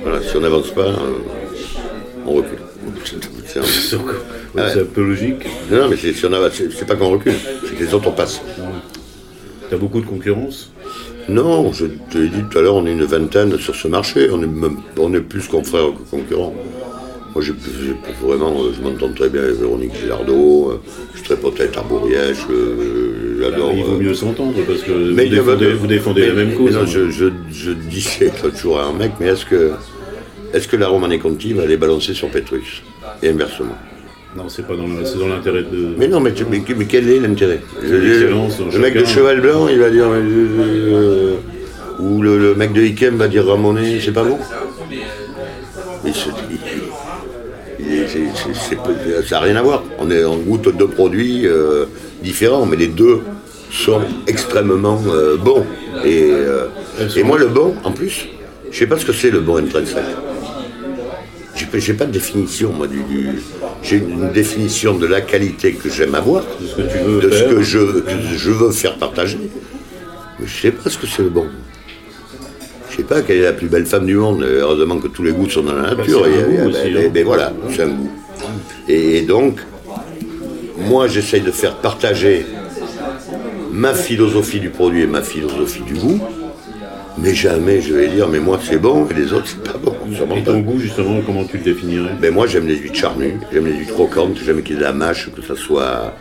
[0.03, 0.94] voilà, si on n'avance pas, euh,
[2.26, 2.59] on recule.
[3.46, 4.01] C'est un-
[4.57, 4.80] Ah ouais.
[4.82, 5.46] un peu logique.
[5.70, 7.32] Non, non, mais c'est si on avance- c'est- c'est pas qu'on recule,
[7.64, 8.40] c'est que les autres passent.
[9.70, 10.70] T'as beaucoup de concurrence?
[11.28, 14.28] Non, je te l'ai dit tout à l'heure, on est une vingtaine sur ce marché.
[14.30, 16.55] On est, même- on est plus confrères que concurrents.
[17.39, 20.70] Moi, j'ai- vraiment, euh, je m'entends très bien avec Véronique Gilardot.
[20.72, 20.80] euh,
[21.12, 22.39] Je suis très pote avec Arborièche.
[22.51, 23.70] euh, J'adore.
[23.76, 26.76] Il vaut mieux s'entendre parce que mais vous défendez, vous défendez la même cause.
[26.76, 26.84] hein.
[26.84, 29.70] je, je, je disais jour à un mec, mais est-ce que,
[30.53, 32.82] est-ce que la Romanée Conti va aller balancer sur Petrus
[33.22, 33.76] Et inversement?
[34.36, 35.95] Non, c'est pas dans l'intérêt de.
[35.97, 37.61] Mais non, mais, tu- mais, mais quel est l'intérêt?
[37.80, 37.89] Je-
[38.72, 39.05] Le mec de.
[39.05, 40.07] Cheval Blanc, il va dire.
[40.11, 41.34] euh,
[42.01, 44.39] ou le, le mec de Ikem va dire Ramonet, c'est pas bon?
[46.05, 47.78] Il se- il- il- c'est- c'est- c'est pas-
[49.26, 49.82] Ça n'a rien à voir.
[49.99, 51.86] On, est, on goûte deux produits euh,
[52.22, 53.20] différents, mais les deux
[53.70, 55.64] sont extrêmement euh, bons.
[56.05, 56.66] Et, euh,
[57.16, 58.28] et moi, le bon, en plus,
[58.70, 60.05] je sais pas ce que c'est le bon intrinsèque.
[61.74, 62.99] J'ai pas- de définition, moi, du.
[63.03, 63.41] du-
[63.82, 67.30] J'ai une définition de la qualité que j'aime avoir, De ce que tu veux de
[67.30, 67.49] ce faire.
[67.51, 69.39] que je, veux faire partager.
[70.39, 71.47] Mais je sais pas ce que c'est le bon.
[72.99, 74.42] Sais pas quelle est la plus belle femme du monde.
[74.42, 76.24] Heureusement que tous les goûts sont dans la nature.
[76.24, 77.11] c'est un Et- goût et- aussi, mais- hein.
[77.14, 78.11] mais voilà, c'est un goût.
[78.88, 79.59] Et, et donc,
[80.78, 82.44] moi, j'essaye de faire partager
[83.72, 86.20] ma philosophie du produit et ma philosophie du goût.
[87.20, 89.96] Mais jamais je vais dire, mais moi c'est bon et les autres c'est pas bon.
[90.14, 90.53] Sûrement Et pas.
[90.53, 92.12] ton goût, justement, comment tu le définirais?
[92.20, 94.84] Ben moi j'aime les huîtres charnues, j'aime les huîtres croquantes, j'aime qu'il y ait de
[94.84, 96.14] la mâche, que ça soit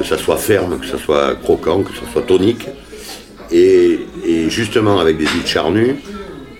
[0.00, 2.66] que ça soit ferme, que ça soit croquant, que ça soit tonique.
[3.52, 5.96] Et, et justement avec des huîtres charnues,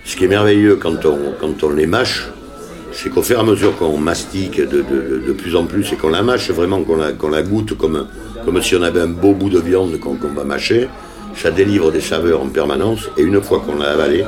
[0.05, 2.27] ce qui est merveilleux quand on, quand on les mâche,
[2.93, 4.83] c'est qu'au fur et à mesure qu'on mastique de,
[5.27, 8.07] de- plus en plus et qu'on la mâche, vraiment qu'on la, la goûte comme,
[8.45, 10.87] comme si on avait un beau bout de viande qu'on va mâcher,
[11.35, 14.23] ça délivre des saveurs en permanence et une fois qu'on l'a avalé,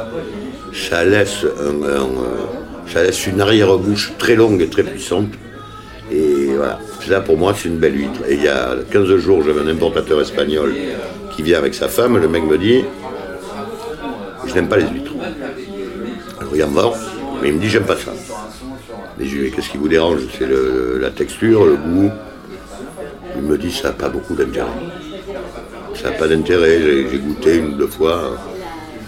[0.74, 2.00] ça laisse, euh,
[2.88, 5.30] ça laisse une arrière-bouche très longue et très puissante.
[6.12, 8.22] Et voilà, ça pour moi c'est une belle huître.
[8.28, 10.74] Et il y a 15 jours, j'avais un importateur espagnol
[11.36, 12.84] qui vient avec sa femme, le mec me dit
[14.50, 15.14] Je n'aime pas les huîtres.
[16.40, 16.94] Alors il en vend,
[17.42, 18.12] mais il me dit J'aime pas ça.
[19.18, 20.22] Mais je lui dis Qu'est-ce qui vous dérange?
[20.38, 20.48] C'est
[21.00, 22.12] la texture, le goût.
[23.38, 24.68] Il me dit Ça n'a pas beaucoup d'intérêt.
[25.96, 26.80] Ça n'a pas d'intérêt,
[27.12, 28.38] j'ai goûté une ou deux fois.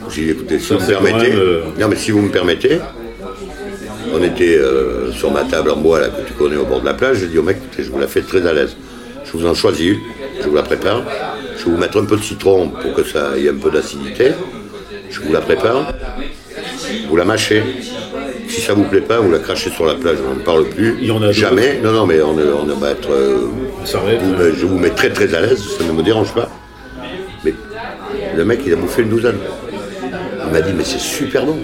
[0.10, 1.32] J'ai dit écoutez, si Ça, vous me permettez.
[1.34, 2.80] euh, Non mais si vous me permettez,
[4.14, 6.86] on était euh, sur ma table en bois là, que tu connais au bord de
[6.86, 8.76] la plage, j'ai dit au mec, écoutez, je vous la fais très à l'aise.
[9.24, 10.00] Je vous en choisis une,
[10.42, 11.04] je vous la prépare,
[11.58, 14.32] je vais vous mettre un peu de citron pour que ça ait un peu d'acidité,
[15.12, 15.94] je vous la prépare,
[17.08, 17.64] vous la mâchez.
[18.48, 20.98] Si ça vous plaît pas, vous la crachez sur la plage, on ne parle plus.
[21.00, 21.32] Il y en a d'autres.
[21.34, 21.80] Jamais.
[21.84, 23.12] Non, non, mais on, on va être.
[23.12, 26.50] euh, vous je vous mets très très à l'aise, ça ne me dérange pas.
[27.46, 27.54] Mais
[28.36, 29.38] le mec, il a bouffé une douzaine.
[30.46, 31.58] Il m'a dit, mais c'est super bon.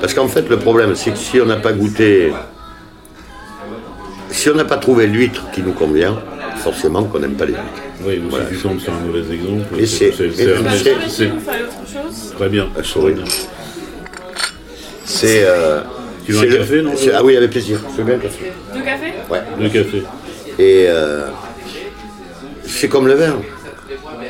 [0.00, 2.32] Parce qu'en fait, le problème, c'est que si on n'a pas goûté,
[4.30, 6.16] si on n'a pas trouvé l'huître qui nous convient,
[6.58, 7.82] forcément qu'on n'aime pas les huîtres.
[8.02, 8.46] Oui, ou Voilà.
[8.48, 9.64] si tu tombes sur un mauvais exemple.
[9.78, 12.68] Et c'est- c'est- et c'est- c'est- c'est- Très bien.
[12.76, 12.80] Ah.
[15.04, 15.42] C'est.
[15.44, 15.80] euh,
[16.24, 17.80] Tu veux c'est un le- café, non c'est- Ah oui, avec plaisir.
[17.92, 18.52] Je veux bien un café.
[18.74, 19.40] Deux cafés Ouais.
[19.60, 20.02] Le café.
[20.58, 21.28] Et euh,
[22.66, 23.36] c'est comme le vin.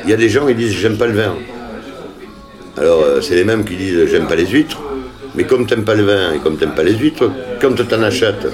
[0.05, 1.35] Il y a des gens qui disent j'aime pas le vin.
[2.77, 4.81] Alors euh, c'est les mêmes qui disent j'aime pas les huîtres.
[5.35, 7.29] Mais comme t'aimes pas le vin et comme t'aimes pas les huîtres,
[7.61, 8.47] quand t'en achètes,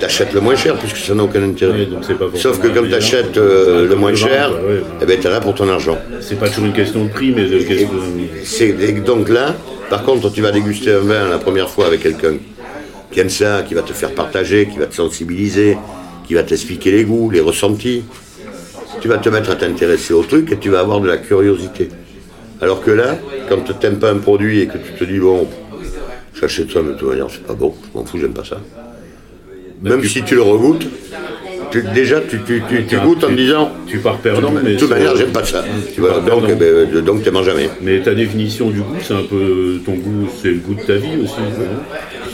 [0.00, 1.72] t'achètes le moins cher puisque ça n'a aucun intérêt.
[1.80, 4.82] Oui, donc c'est pas Sauf que t'achètes euh, Ouais, le comme moins cher, ouais, ouais.
[5.02, 5.98] eh ben t'es là pour ton argent.
[6.20, 7.90] C'est pas toujours une question de prix, mais de question.
[8.60, 9.54] Et donc là,
[9.88, 12.34] par contre, tu vas déguster un vin la première fois avec quelqu'un
[13.12, 15.76] qui aime ça, qui va te faire partager, qui va te sensibiliser,
[16.26, 18.04] qui va t'expliquer les goûts, les ressentis.
[19.00, 21.88] Tu vas te mettre à t'intéresser au truc et tu vas avoir de la curiosité.
[22.60, 23.16] Alors que là,
[23.48, 25.48] quand tu n'aimes pas un produit et que tu te dis, bon,
[26.38, 28.58] j'achète ça, mais de toute manière, c'est pas bon, je m'en fous, j'aime pas ça.
[29.82, 30.86] Même si tu le regoutes,
[31.70, 34.72] tu- déjà, tu, tu, tu, tu goûtes en te disant, Tu pars perdant, mais.
[34.74, 35.64] de toute c'est- manière, j'aime pas ça.
[35.94, 37.70] Tu donc, eh ben, donc tu manges jamais.
[37.80, 39.78] Mais ta définition du goût, c'est un peu.
[39.86, 41.34] Ton goût, c'est le goût de ta vie aussi.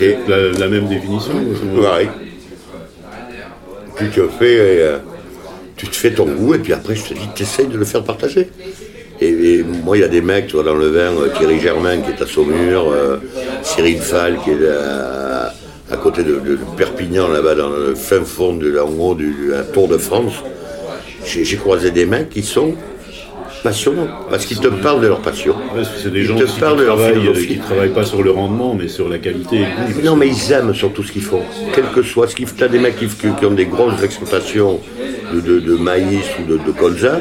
[0.01, 2.09] Et- La, la même définition ou- Pareil.
[3.99, 4.99] Tu te fais, euh,
[5.77, 8.03] tu te fais ton goût et puis après je te dis, t'essayes de le faire
[8.03, 8.49] partager.
[9.23, 11.59] Et, et moi, il y a des mecs, tu vois, dans le vin, euh, Thierry
[11.61, 13.17] Germain qui est à Saumur, euh,
[13.63, 15.55] Cyril Fall qui est à,
[15.91, 19.63] à côté de, de Perpignan, là-bas, dans le fin fond de, en haut de la
[19.63, 20.35] Tour de France.
[21.25, 22.75] J'ai croisé des mecs qui sont
[23.63, 25.53] passionnants parce qu'ils te parlent de leur passion.
[25.55, 27.89] Ouais, parce que c'est des Ils gens te qui parlent de leur travaillent, euh, travaillent
[27.93, 30.03] pas sur le rendement, mais sur la qualité et.
[30.05, 31.43] Non, mais ils aiment surtout ce qu'ils font,
[31.75, 32.55] quel que soit ce qu'ils font.
[32.57, 34.81] Tu as des mecs qui, ont des grosses exploitations
[35.35, 37.21] de, de- de maïs ou de, de colza,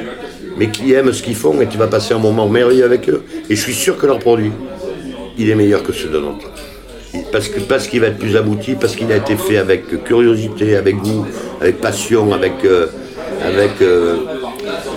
[0.57, 3.23] mais qui aiment ce qu'ils font et tu vas passer un moment merveilleux avec eux.
[3.49, 4.51] Et je suis sûr que leur produit,
[5.39, 6.45] il est meilleur que ceux de notre.
[7.31, 10.75] Parce que parce qu'il va être plus abouti, parce qu'il a été fait avec curiosité,
[10.75, 11.25] avec goût,
[11.61, 12.53] avec passion, avec
[13.43, 14.15] avec euh,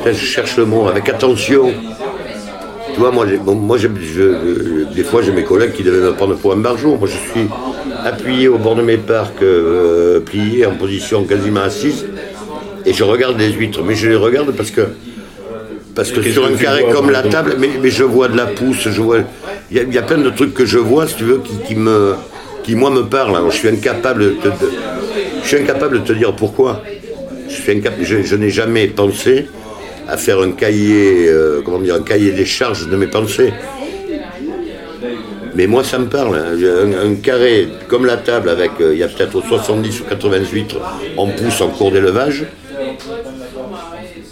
[0.07, 1.73] je cherche le mot, avec attention.
[2.95, 3.89] Tu vois, moi, bon, moi je-
[4.95, 6.97] des fois, j'ai mes collègues qui devaient me prendre pour un barjot.
[6.97, 7.49] Moi, je suis
[8.05, 12.07] appuyé au bord de mes parcs, euh, plié en position quasiment assise,
[12.87, 13.83] et je regarde les huîtres.
[13.85, 14.83] Mais je les regarde parce que,
[15.95, 18.89] parce que sur un carré comme la table, mais, mais je vois de la pousse,
[18.89, 19.19] je vois.
[19.71, 22.15] Il y, a- plein de trucs que je vois, si tu veux, qui, qui me,
[22.63, 23.39] qui moi me parlent.
[23.51, 24.65] Je suis incapable de, te-
[25.43, 26.83] je suis incapable de te dire pourquoi.
[27.49, 29.47] Je, suis incapable, je, n'ai jamais pensé
[30.09, 33.53] à faire un cahier, euh, comment dire, un cahier des charges de mes pensées.
[35.55, 36.37] Mais moi, ça me parle.
[36.37, 40.77] Un, carré comme la table, avec, euh, il y a peut-être 70 ou 80 huîtres
[41.17, 42.45] en pousse en cours d'élevage.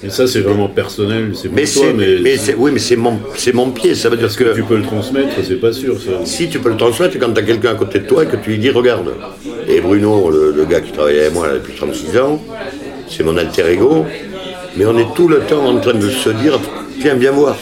[0.07, 2.97] Et ça, c'est vraiment personnel, c'est pour Mais toi, mais, mais c'est- oui, mais c'est
[2.97, 3.95] mon, c'est mon pied.
[3.95, 5.95] Ça veut dire que tu peux le transmettre, c'est pas sûr.
[6.01, 6.25] Ça.
[6.25, 8.37] si tu peux le transmettre quand tu as quelqu'un à côté de toi et que
[8.37, 9.11] tu lui dis regarde.
[9.69, 12.41] Et Bruno, le, le gars qui travaille avec moi là, depuis 36 ans,
[13.09, 14.07] c'est mon alter ego,
[14.77, 16.59] mais on est tout le temps en train de se dire
[17.01, 17.57] tiens, viens voir.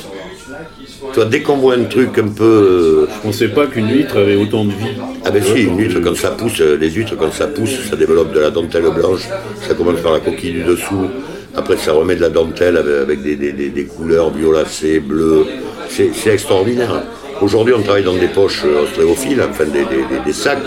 [1.12, 3.07] Toi, dès qu'on voit un truc un peu.
[3.14, 4.97] Je pensais pas qu'une huître avait autant de vie.
[5.24, 7.95] Ah ben si, une huître quand ça pousse, euh, les huîtres quand ça pousse, ça
[7.97, 9.22] développe de la dentelle blanche,
[9.66, 11.09] ça commence par la coquille du dessous,
[11.57, 15.47] après ça remet de la dentelle avec, avec des, des- des- des couleurs violacées, bleues,
[15.89, 17.03] c'est c'est extraordinaire.
[17.41, 20.59] Aujourd'hui on travaille dans des poches euh, ostréophiles, enfin des, sacs,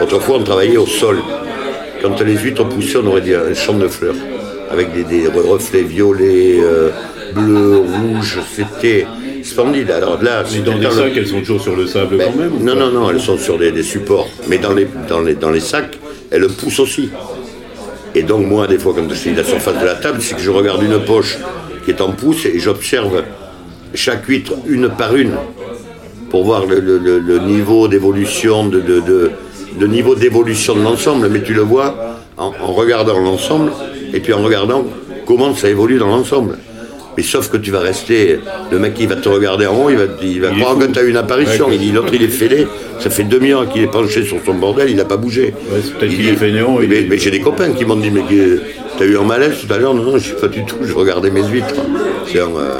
[0.00, 1.18] autrefois on travaillait au sol.
[2.02, 4.14] Quand les huîtres poussaient on aurait dit un champ de fleurs,
[4.70, 6.90] avec des, des reflets violets, euh,
[7.34, 9.06] bleus, rouges, c'était
[9.42, 9.90] splendide.
[9.90, 12.30] Alors là, Mais dans des dans le- sacs, elles sont toujours sur le sable ben,
[12.32, 14.28] quand même non, non, non, elles sont sur des, des supports.
[14.48, 15.98] Mais dans les, dans, les, dans les sacs,
[16.30, 17.10] elles poussent aussi.
[18.14, 20.34] Et donc, moi, des fois, quand je suis à la surface de la table, c'est
[20.34, 21.38] que je regarde une poche
[21.84, 23.22] qui est en pouce et j'observe
[23.94, 25.34] chaque huître une par une
[26.30, 31.28] pour voir le, niveau d'évolution de, niveau d'évolution de l'ensemble.
[31.28, 33.72] Mais tu le vois en regardant l'ensemble
[34.12, 34.84] et puis en regardant
[35.26, 36.58] comment ça évolue dans l'ensemble.
[37.20, 38.40] Mais sauf que tu vas rester,
[38.72, 40.98] le mec qui va te regarder en haut, il va, il Il croire que tu
[40.98, 41.66] as une apparition.
[41.68, 42.66] Ouais, il dit l'autre il est fêlé,
[42.98, 45.52] ça fait demi-heure qu'il est penché sur son bordel, il n'a pas bougé.
[45.70, 47.72] Ouais, c'est peut-être Il qu'il dit- est fainéant, il Mais, est- mais j'ai des copains
[47.72, 48.22] qui m'ont dit mais
[48.96, 50.94] t'as eu un malaise tout à l'heure Non, non, je suis pas du tout, je
[50.94, 51.74] regardais mes huîtres.
[52.26, 52.78] C'est un, euh,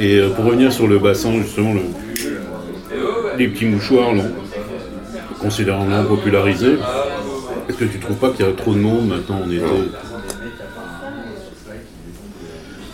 [0.00, 1.82] Et euh, pour revenir sur le bassin, justement, le-
[3.38, 4.24] les petits mouchoirs, là,
[5.40, 6.78] considérablement popularisés,
[7.68, 9.40] est-ce que tu trouves pas qu'il y a trop de monde maintenant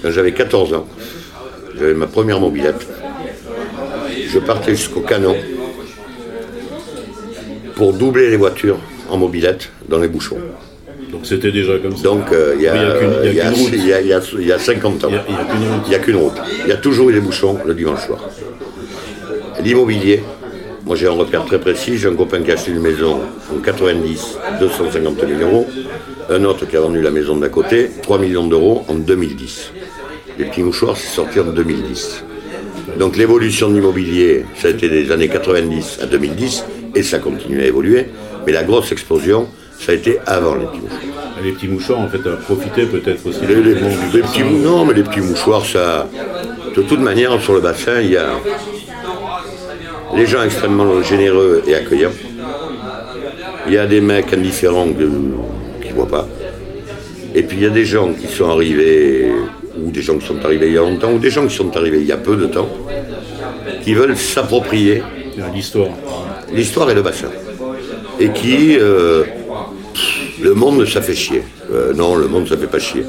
[0.03, 0.87] Quand j'avais 14 ans,
[1.79, 2.87] j'avais ma première mobilette.
[4.29, 5.37] Je partais jusqu'au canon
[7.77, 8.79] pour doubler les voitures
[9.11, 10.39] en mobilette dans les bouchons.
[11.11, 12.03] Donc c'était déjà comme ça.
[12.05, 13.41] Donc euh, il y, a, Mais il y a qu'une- il y a il y
[13.41, 13.71] a- qu'une route.
[13.75, 15.09] il y a- il y a- il y a 50 ans.
[15.11, 15.83] Il y a- il y a qu'une route.
[15.87, 16.33] Il n'y a qu'une route.
[16.65, 18.21] Il y a toujours eu des bouchons le dimanche soir.
[19.63, 20.23] L'immobilier,
[20.87, 21.99] moi j'ai un repère très précis.
[21.99, 23.21] J'ai un copain qui a acheté une maison
[23.55, 25.67] en 90, 250 000 euros.
[26.31, 29.73] Un autre qui a vendu la maison d'à côté, 3 millions d'euros en 2010.
[30.43, 32.25] Les petits mouchoirs, c'est sorti en 2010.
[32.99, 36.65] Donc l'évolution de l'immobilier, ça a été des années 90 à 2010,
[36.97, 38.07] et ça continue à évoluer.
[38.45, 39.47] Mais la grosse explosion,
[39.79, 41.01] ça a été avant les petits mouchoirs.
[41.45, 43.39] Les petits mouchoirs, en fait, à profiter peut-être aussi.
[43.47, 43.75] Les, les-
[44.15, 46.09] les petits, non, mais les petits mouchoirs, ça.
[46.75, 48.31] De toute manière, sur le bassin, il y a
[50.17, 52.11] les gens extrêmement généreux et accueillants.
[53.69, 56.27] Il y a des mecs indifférents que- qui ne voient pas.
[57.33, 59.31] Et puis il y a des gens qui sont arrivés,
[59.85, 61.77] ou des gens qui sont arrivés il y a longtemps, ou des gens qui sont
[61.77, 62.69] arrivés il y a peu de temps,
[63.83, 65.03] qui veulent s'approprier
[65.35, 65.89] Il y a L'histoire.
[66.53, 67.29] l'histoire et le bassin.
[68.21, 68.77] Et qui.
[68.79, 69.25] euh,
[69.95, 71.43] pff, le monde, ça fait chier.
[71.73, 73.05] Euh, non, le monde, ça fait pas chier.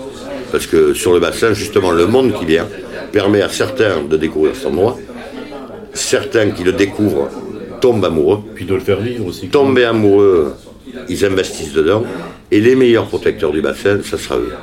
[0.51, 2.67] Parce que sur le bassin, justement, le monde qui vient
[3.11, 4.97] permet à certains de découvrir cet endroit.
[5.93, 7.29] Certains qui le découvrent
[7.81, 8.39] tombent amoureux.
[8.55, 9.47] Puis de le faire vivre aussi.
[9.49, 10.53] Tombés amoureux,
[11.09, 12.03] ils investissent dedans.
[12.51, 14.53] Et les meilleurs protecteurs du bassin, ça sera eux.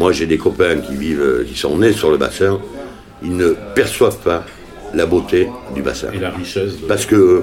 [0.00, 2.58] Moi, j'ai des copains qui vivent, qui sont nés sur le bassin.
[3.22, 4.46] Ils ne perçoivent pas
[4.94, 6.08] la beauté du bassin.
[6.14, 6.80] Et la richesse.
[6.80, 7.42] de- Parce que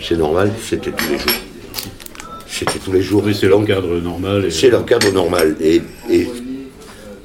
[0.00, 1.32] c'est normal, c'était tous les jours.
[2.46, 3.22] C'était tous les jours.
[3.26, 4.46] Oui, c'est leur cadre normal.
[4.46, 5.54] et- C'est leur cadre normal.
[5.60, 6.26] Et, et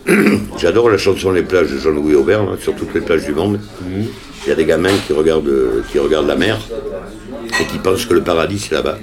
[0.60, 3.62] j'adore la chanson Les plages de Jean-Louis Aubert, là, sur toutes les plages du monde.
[4.46, 6.60] Il y a des gamins qui regardent, qui regardent la mer
[7.62, 8.98] et qui pensent que le paradis c'est là-bas.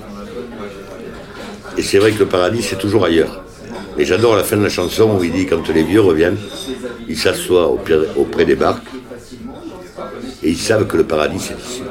[1.79, 3.43] Et c'est vrai que le paradis c'est toujours ailleurs.
[4.01, 6.39] Et j'adore la fin de la chanson où il dit quand les vieux reviennent,
[7.07, 7.69] ils s'assoient
[8.17, 8.87] auprès, des barques
[10.43, 11.83] et ils savent que le paradis c'est ici.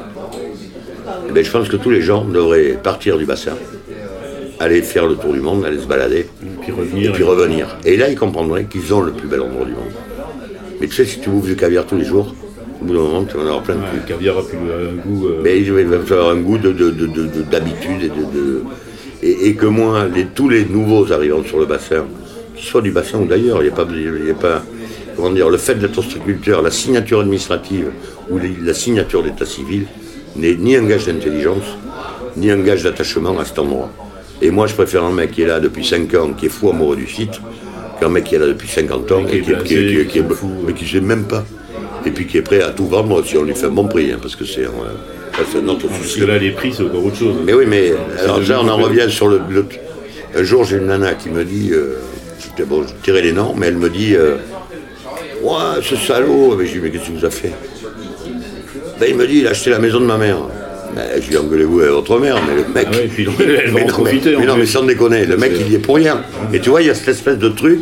[1.28, 3.54] Eh ben, je pense que tous les gens devraient partir du bassin,
[4.60, 6.26] aller faire le tour du monde, aller se balader,
[6.62, 7.12] Puis et revenir.
[7.14, 7.78] puis revenir.
[7.86, 9.92] Et là, ils comprendraient qu'ils ont le plus bel endroit du monde.
[10.82, 12.34] Mais tu sais, si tu bouffes du caviar tous les jours,
[12.82, 13.98] au bout d'un moment, tu vas en avoir plein de Ouais, cul.
[13.98, 15.28] le caviar a plus un goût.
[15.28, 18.12] euh, Mais il va falloir un goût de- de- de- de- de- d'habitude
[19.22, 22.06] et, que moi, les- tous les nouveaux arrivants sur le bassin,
[22.56, 24.64] qu'ils soient du bassin ou d'ailleurs, il n'y a pas, il y a pas
[25.16, 27.92] comment dire, le fait d'être ostréiculteur, la signature administrative
[28.30, 29.86] ou les- la signature d'état civil
[30.36, 31.66] n'est ni un gage d'intelligence,
[32.38, 33.90] ni un gage d'attachement à cet endroit.
[34.42, 36.70] Et moi, je préfère un mec qui est là depuis 5 ans, qui est fou
[36.70, 37.42] amoureux du site,
[38.00, 40.06] qu'un mec qui est là depuis 50 ans Et qui est qui, blasé, qui- qui-
[40.06, 41.44] qui qui est- qui sait même pas.
[42.06, 44.12] Et puis qui est prêt à tout vendre si on lui fait un bon prix,
[44.12, 44.70] hein, parce que c'est ça,
[45.52, 46.20] c'est notre Parce souci.
[46.22, 47.36] que là, les prix, c'est encore autre chose.
[47.46, 49.66] Mais oui, mais alors déjà, on en revient sur le, le-
[50.36, 51.96] Un jour, j'ai une nana qui me dit, euh,
[52.42, 54.36] j'étais- bon, je tirais les noms, mais elle me dit, euh,
[55.42, 56.56] ouais, ce salaud.
[56.58, 57.52] Mais je dis, mais qu'est-ce qu'il vous a fait?
[59.00, 60.38] Ben, Il me dit, il a acheté la maison de ma mère.
[60.96, 62.88] Ben, je lui engueulez-vous avec votre mère, mais le mec.
[62.92, 64.84] Ah ouais, puis elle va mais en non, profiter, Mais, en mais non, mais sans
[64.84, 66.22] déconner, le mec, il y est pour rien.
[66.54, 67.80] Et tu vois, il y a cette espèce de truc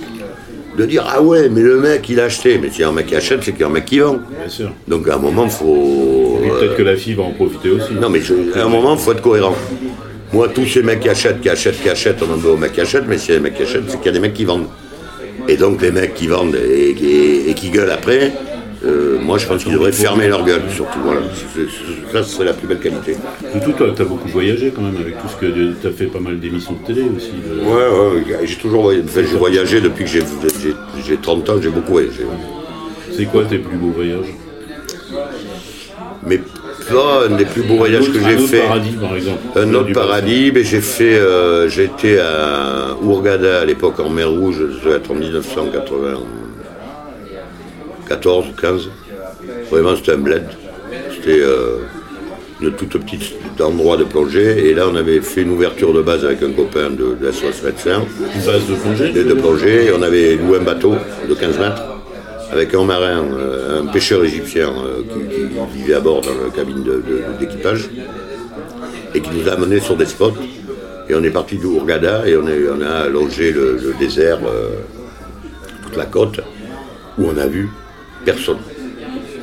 [0.77, 2.59] de dire, ah ouais, mais le mec, il a acheté.
[2.61, 3.99] Mais s'il y a un mec qui achète, c'est qu'il y a un mec qui
[3.99, 4.19] vend.
[4.39, 4.71] Bien sûr.
[4.87, 6.39] Donc à un moment, il faut.
[6.43, 7.93] Euh, peut-être que la fille va en profiter aussi.
[7.93, 9.55] non, mais je- à un moment, il faut être cohérent.
[10.33, 12.73] Moi, tous ces mecs qui achètent, qui achètent, qui achètent, on en veut aux mecs
[12.73, 14.19] qui achètent, mais s'il y a des mecs qui achètent, c'est qu'il y a des
[14.19, 14.67] mecs qui vendent.
[15.47, 18.33] Et donc, les mecs qui vendent et, et- et qui gueulent après,
[18.85, 20.99] euh, moi, je pense qu'ils devraient fermer leur gueule, surtout.
[21.03, 21.21] Voilà.
[22.11, 23.15] Ça, ce serait la plus belle qualité.
[23.51, 26.39] Surtout, toi, t'as beaucoup voyagé quand même avec tout ce que t'as fait pas mal
[26.39, 27.31] d'émissions de télé aussi.
[27.31, 29.05] de- Ouais, ouais, j'ai toujours voyagé.
[29.07, 30.19] Enfin, j'ai voyagé depuis que j'ai-
[30.61, 30.73] j'ai
[31.05, 32.23] j'ai 30 ans, j'ai beaucoup voyagé.
[33.15, 34.33] C'est quoi tes plus beaux voyages?
[36.25, 36.39] Mais
[36.89, 38.59] pas un des plus beaux voyages que Un j'ai autre fait.
[38.61, 39.39] paradis, par exemple.
[39.55, 44.61] Un autre paradis, mais j'ai fait, euh, j'étais à Ourgada à l'époque en mer Rouge,
[44.83, 45.11] ça doit être
[48.11, 48.89] en 1994 ou 15.
[49.71, 50.43] Vraiment, c'était un bled.
[51.11, 51.77] C'était euh,
[52.61, 54.69] une toute petite endroit de plongée.
[54.69, 57.63] Et là, on avait fait une ouverture de base avec un copain de, de SOS
[57.63, 58.03] Médecins,
[58.35, 59.85] Une base de plongée de, de plongée.
[59.85, 60.95] Et on avait loué un bateau
[61.27, 61.83] de 15 mètres
[62.51, 66.49] avec un marin, euh, un pêcheur égyptien euh, qui, qui vivait à bord dans la
[66.55, 66.81] cabine
[67.39, 67.89] d'équipage
[69.13, 70.33] et qui nous a amenés sur des spots.
[71.09, 74.69] Et on est parti d'Ourgada et on, est- on a longé le, le désert, euh,
[75.83, 76.39] toute la côte,
[77.17, 77.69] où on a vu
[78.25, 78.57] personne.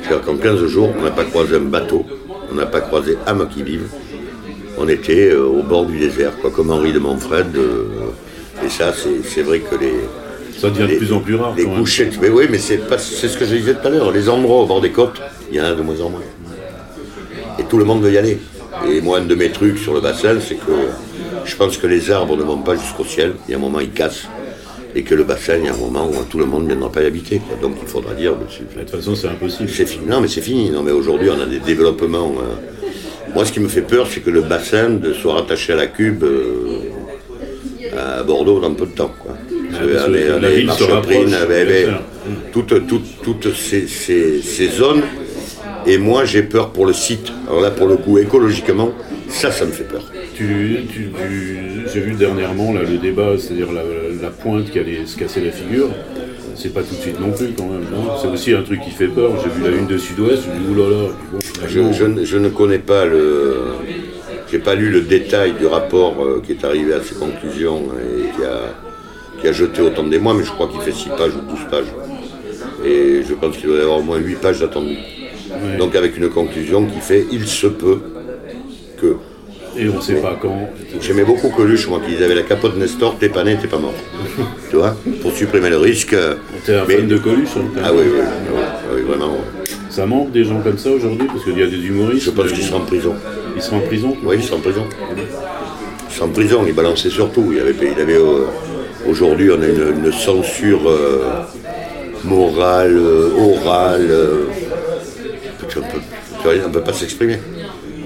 [0.01, 2.05] C'est-à-dire qu'en 15 jours, on n'a pas croisé un bateau,
[2.51, 3.87] on n'a pas croisé âme qui vive.
[4.77, 7.47] On était euh, au bord du désert, quoi, comme Henri de Manfred.
[7.55, 7.85] euh,
[8.63, 9.93] et ça, c'est vrai que les,
[10.59, 11.53] Ça devient de plus en plus rare.
[11.57, 14.11] les couchers, mais oui, mais c'est ce que je disais tout à l'heure.
[14.11, 15.21] Les endroits au bord des côtes,
[15.51, 16.21] il y en a de moins en moins.
[17.59, 18.39] Et tout le monde veut y aller.
[18.89, 20.71] Et moi, un de mes trucs sur le bassin, c'est que
[21.45, 23.33] je pense que les arbres ne vont pas jusqu'au ciel.
[23.47, 24.27] Il y a un moment, ils cassent.
[24.97, 26.89] Et que le bassin, il y a un moment où tout le monde ne viendra
[26.91, 27.39] pas y habiter.
[27.45, 27.57] quoi.
[27.61, 29.69] Donc il faudra dire, De toute façon, c'est impossible.
[29.69, 30.05] c'est fini.
[30.07, 30.69] Non, mais c'est fini.
[30.69, 32.33] Non, mais aujourd'hui, on a des développements.
[32.39, 33.31] euh.
[33.33, 36.23] Moi, ce qui me fait peur, c'est que le bassin soit rattaché à la cube
[36.23, 36.79] euh,
[37.97, 39.11] à Bordeaux dans peu de temps.
[39.21, 39.33] Quoi.
[39.73, 40.07] Ah,
[40.39, 41.15] la ville se rapproche,
[42.53, 45.01] toutes, toutes, toutes ces, ces- ces zones.
[45.85, 47.31] Et moi, j'ai peur pour le site.
[47.49, 48.91] Alors là, pour le coup, écologiquement,
[49.27, 50.09] ça, ça me fait peur.
[50.35, 50.45] Tu,
[50.91, 51.57] tu- tu-
[51.93, 53.83] J'ai vu dernièrement là, le débat, c'est-à-dire la,
[54.21, 55.87] la pointe qui allait se casser la figure.
[56.55, 57.83] C'est pas tout de suite non plus quand même.
[57.91, 59.31] non c'est aussi un truc qui fait peur.
[59.43, 61.07] J'ai vu la une de Sud-Ouest, je me dis oulala.
[61.31, 63.55] Bon, Je, je ne- je ne connais pas le.
[64.51, 68.35] J'ai pas lu le détail du rapport euh, qui est arrivé à ses conclusions et
[68.35, 71.49] qui a, qui a jeté autant d'émoi, mais je crois qu'il fait 6 pages ou
[71.49, 71.91] 12 pages.
[72.85, 74.95] Et je pense qu'il doit y avoir au moins 8 pages d'attendu.
[75.49, 75.77] Ouais.
[75.77, 77.99] Donc avec une conclusion qui fait il se peut
[79.01, 79.15] que.
[79.77, 80.69] Et on sait pas quand.
[81.01, 83.93] J'aimais beaucoup Coluche, moi, qui avait la capote Nestor, t'es pas né, t'es pas mort.
[84.69, 86.13] tu vois Pour supprimer le risque.
[86.13, 88.61] euh, T'es un mais- fan de Coluche hein, Ah oui, oui, oui,
[88.95, 89.35] oui, vraiment.
[89.89, 92.25] Ça manque des gens comme ça aujourd'hui Parce qu'il y a des humoristes.
[92.25, 93.15] Je pense mais qu'il bon, sera en prison.
[93.55, 94.83] Ils seront en prison Oui, il sera en prison.
[96.09, 97.51] Il sera en prison, il balançait surtout.
[97.53, 98.45] Il avait, il avait, euh,
[99.07, 101.25] Aujourd'hui, on a une, une censure euh,
[102.23, 104.07] morale, euh, orale.
[104.09, 104.45] euh,
[106.45, 107.37] on ne peut pas s'exprimer.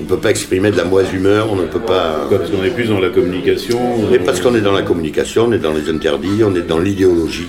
[0.10, 2.26] On ne peut pas exprimer de la mauvaise humeur, on ne peut pas.
[2.28, 3.80] Quoi, Parce qu'on est plus dans la communication.
[4.10, 6.80] Mais parce qu'on est dans la communication, on est dans les interdits, on est dans
[6.80, 7.46] l'idéologie.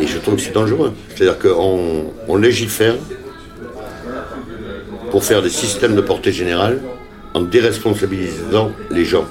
[0.00, 0.94] Et je trouve que c'est dangereux.
[1.14, 2.94] C'est-à-dire qu'on on légifère
[5.10, 6.80] pour faire des systèmes de portée générale
[7.34, 9.26] en déresponsabilisant les gens.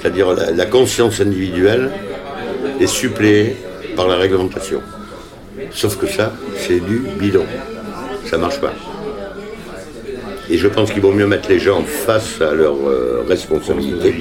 [0.00, 1.90] C'est-à-dire la, la conscience individuelle
[2.80, 3.54] est suppléée
[3.96, 4.80] par la réglementation.
[5.72, 7.44] Sauf que ça, c'est du bidon.
[8.24, 8.72] Ça marche pas.
[10.50, 14.14] Et je pense qu'il vaut mieux mettre les gens face à leurs euh, responsabilités.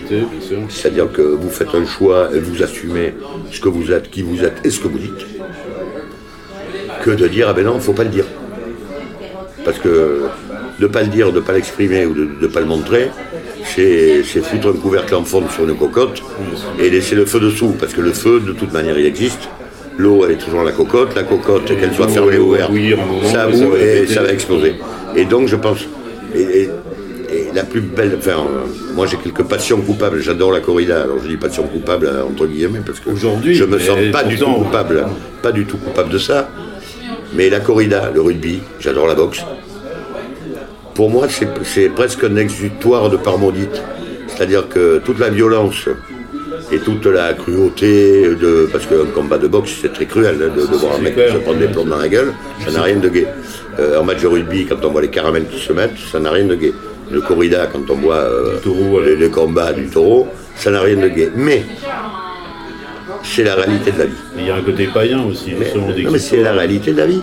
[0.69, 3.13] C'est-à-dire que vous faites un choix et vous assumez
[3.51, 5.25] ce que vous êtes, qui vous êtes et ce que vous dites,
[7.03, 8.25] que de dire ah ben non, il ne faut pas le dire.
[9.63, 10.23] Parce que
[10.79, 13.09] de ne pas le dire, de ne pas l'exprimer ou de ne pas le montrer,
[13.65, 16.21] c'est foutre un couvercle en fonte sur une cocotte
[16.79, 17.75] et laisser le feu dessous.
[17.79, 19.49] Parce que le feu, de toute manière, il existe.
[19.97, 21.15] L'eau, elle est toujours la cocotte.
[21.15, 22.71] La cocotte, qu'elle soit fermée ou ouverte,
[23.31, 24.75] ça boue et ça va exploser.
[25.15, 25.79] Et donc, je pense.
[26.41, 26.69] Et- et-
[27.29, 28.65] et la plus belle, enfin, euh,
[28.95, 32.45] moi j'ai quelques passions coupables, j'adore la corrida, alors je dis passion coupable euh, entre
[32.47, 35.05] guillemets parce que Aujourd'hui, je me sens pas du tout coupable,
[35.41, 36.49] pas du tout coupable de ça,
[37.35, 39.41] Mais la corrida, le rugby, j'adore la boxe.
[40.95, 43.81] Pour moi, c'est- presque un exutoire de part maudite.
[44.27, 45.87] C'est-à-dire que toute la violence
[46.71, 50.61] et toute la cruauté, de, parce qu'un combat de boxe, c'est très cruel hein, de,
[50.61, 52.33] de voir un mec se prendre des plombs dans la gueule,
[52.65, 53.27] ça n'a rien de gay.
[53.79, 56.31] Euh, en match de rugby, quand on voit les caramels qui se mettent, ça n'a
[56.31, 56.73] rien de gay.
[57.11, 60.97] Le corrida, quand on voit euh, taureau, les, les combats du taureau, ça n'a rien
[60.97, 61.31] de gay.
[61.35, 61.63] Mais
[63.23, 64.13] c'est la réalité de la vie.
[64.37, 67.05] Il y a un côté païen aussi, Mais, non, mais c'est la réalité de la
[67.05, 67.21] vie.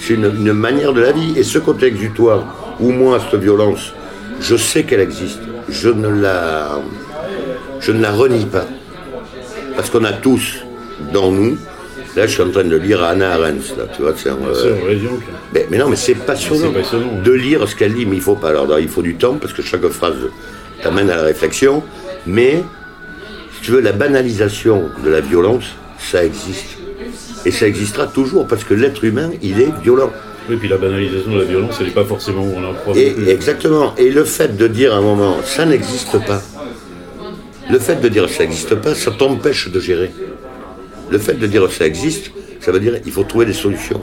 [0.00, 1.34] C'est une, une manière de la vie.
[1.36, 3.92] Et ce côté exutoire, ou moi, cette violence,
[4.40, 5.40] je sais qu'elle existe.
[5.68, 6.80] Je ne la,
[7.78, 8.66] je ne la renie pas.
[9.76, 10.64] Parce qu'on a tous,
[11.12, 11.56] dans nous,
[12.16, 15.20] là je suis en train de lire Anna Arendt, là, tu vois, c'est euh, donc.
[15.52, 17.20] mais, mais non, mais c'est passionnant, passionnant.
[17.22, 18.50] de lire ce qu'elle dit, mais il faut pas.
[18.50, 20.16] Alors, il faut du temps parce que chaque phrase
[20.82, 21.82] t'amène à la réflexion.
[22.26, 22.62] Mais,
[23.54, 25.64] si tu veux, la banalisation de la violence,
[25.98, 26.78] ça existe.
[27.44, 30.12] Et ça existera toujours parce que l'être humain, il est violent.
[30.48, 32.96] Oui, puis la banalisation de la violence, elle n'est pas forcément où on en croit.
[32.96, 33.94] Et exactement.
[33.96, 36.42] Et le fait de dire à un moment, ça n'existe pas.
[37.70, 40.10] Le fait de dire ça n'existe pas, ça t'empêche de gérer.
[41.10, 42.30] Le fait de dire ça existe,
[42.60, 44.00] ça veut dire il faut trouver des solutions.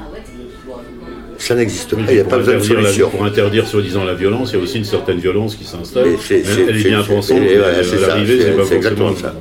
[1.37, 3.09] Ça n'existe pas, il n'y a pas besoin de la- solution.
[3.09, 6.05] Pour interdire soi-disant la violence, il y a aussi une certaine violence qui s'installe.
[6.29, 6.35] Elle-
[6.77, 8.05] est bien pensante, et mais voilà, c'est
[8.67, 9.33] pas exactement ça.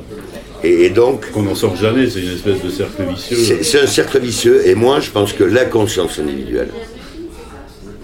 [0.64, 3.58] Et, et donc, Qu'on n'en sort jamais, c'est une espèce de cercle vicieux.
[3.62, 4.66] c'est un cercle vicieux.
[4.66, 6.68] Et moi, je pense que la conscience individuelle,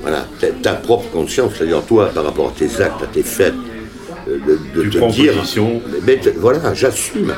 [0.03, 3.55] voilà, ta, ta propre conscience, c'est-à-dire toi, par rapport à tes actes, à tes faits,
[4.29, 5.81] euh, de, de Tu te prends dire, position.
[6.07, 7.33] mais te- voilà, j'assume,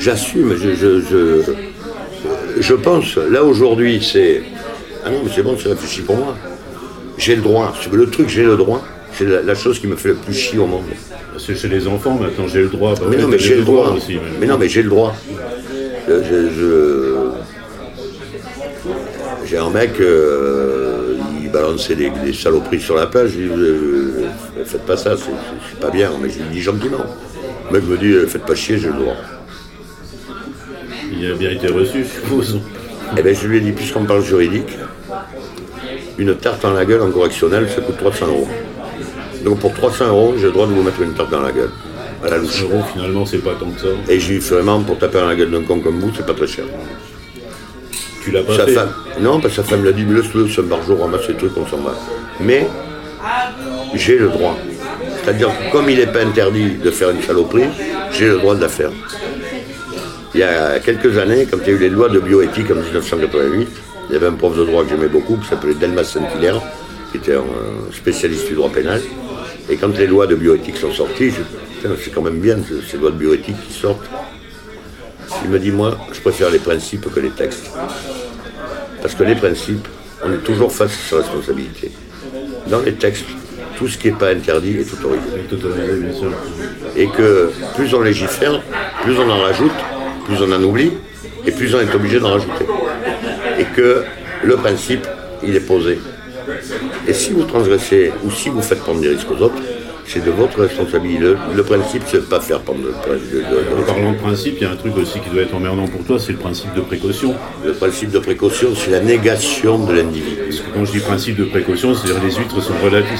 [0.00, 1.52] j'assume, je, je, je,
[2.60, 4.42] je pense, là aujourd'hui, c'est,
[5.04, 6.36] ah non, mais c'est bon, c'est réfléchi pour moi.
[7.18, 8.82] J'ai le droit, le truc, j'ai le droit,
[9.12, 10.84] c'est la, la chose qui me fait le plus chier au monde.
[11.38, 12.94] C'est chez les enfants, maintenant, j'ai le droit.
[13.08, 13.90] Mais non, mais j'ai le droit.
[13.90, 14.14] aussi.
[14.14, 15.14] mais- Mais non, mais j'ai le droit.
[19.46, 23.30] J'ai un mec, euh, il balançait des, des saloperies sur la plage.
[23.32, 24.24] Je lui dis, euh,
[24.64, 26.10] faites pas ça, c'est pas bien.
[26.22, 26.98] Mais je lui dis gentiment.
[27.70, 29.14] Le mec me dit, euh, faites pas chier, j'ai le droit.
[31.20, 32.58] Il a bien été reçu, je suppose.
[33.16, 34.78] Eh bien, je lui ai dit, puisqu'on parle juridique,
[36.16, 38.48] une tarte dans la gueule en correctionnel, ça coûte 300 euros.
[39.44, 41.70] Donc pour 300 euros, j'ai le droit de vous mettre une tarte dans la gueule.
[42.24, 42.62] À la louche.
[42.62, 43.86] Euros, finalement, c'est pas tant que ça.
[44.08, 46.46] Et j'ai vraiment, pour taper dans la gueule d'un con comme vous, c'est pas très
[46.46, 46.64] cher.
[48.22, 48.72] Tu l'as pas Sa fait.
[48.72, 51.34] femme, non, parce que sa femme l'a dit, mais laisse-le, c'est un barjot, ramasse les
[51.34, 51.94] trucs, on s'en va.
[52.40, 52.66] Mais
[53.94, 54.56] j'ai le droit.
[55.22, 57.64] C'est-à-dire comme il n'est pas interdit de faire une saloperie,
[58.12, 58.90] j'ai le droit de la faire.
[60.34, 62.74] Il y a quelques années, quand il y a eu les lois de bioéthique en
[62.76, 63.68] 1988,
[64.08, 66.60] il y avait un prof de droit que j'aimais beaucoup, qui s'appelait Delmas Saint-Hilaire,
[67.10, 67.44] qui était un
[67.92, 69.00] spécialiste du droit pénal.
[69.68, 72.98] Et quand les lois de bioéthique sont sorties, je c'est quand même bien ce- ces
[72.98, 74.06] lois de bioéthique qui sortent.
[75.44, 77.70] Il me dit, moi, je préfère les principes que les textes.
[79.00, 79.86] Parce que les principes,
[80.24, 81.90] on est toujours face à sa responsabilité.
[82.66, 83.24] Dans les textes,
[83.78, 85.28] tout ce qui n'est pas interdit est autorisé.
[86.96, 88.60] Et que plus on légifère,
[89.02, 89.72] plus on en rajoute,
[90.30, 90.92] plus on en oublie,
[91.44, 92.64] et plus on est obligé d'en rajouter.
[93.58, 94.04] Et que
[94.44, 95.06] le principe,
[95.42, 95.98] il est posé.
[97.08, 99.60] Et si vous transgressez, ou si vous faites prendre des risques aux autres,
[100.12, 101.20] c'est de votre responsabilité.
[101.20, 104.54] Le, le principe, c'est de ne pas faire prendre de- de- En parlant de principe,
[104.60, 106.74] il y a un truc aussi qui doit être emmerdant pour toi, c'est le principe
[106.74, 107.34] de précaution.
[107.64, 110.36] Le principe de précaution, c'est la négation de l'individu.
[110.48, 112.72] Parce que quand je dis principe de précaution, c'est-à-dire les huîtres sont,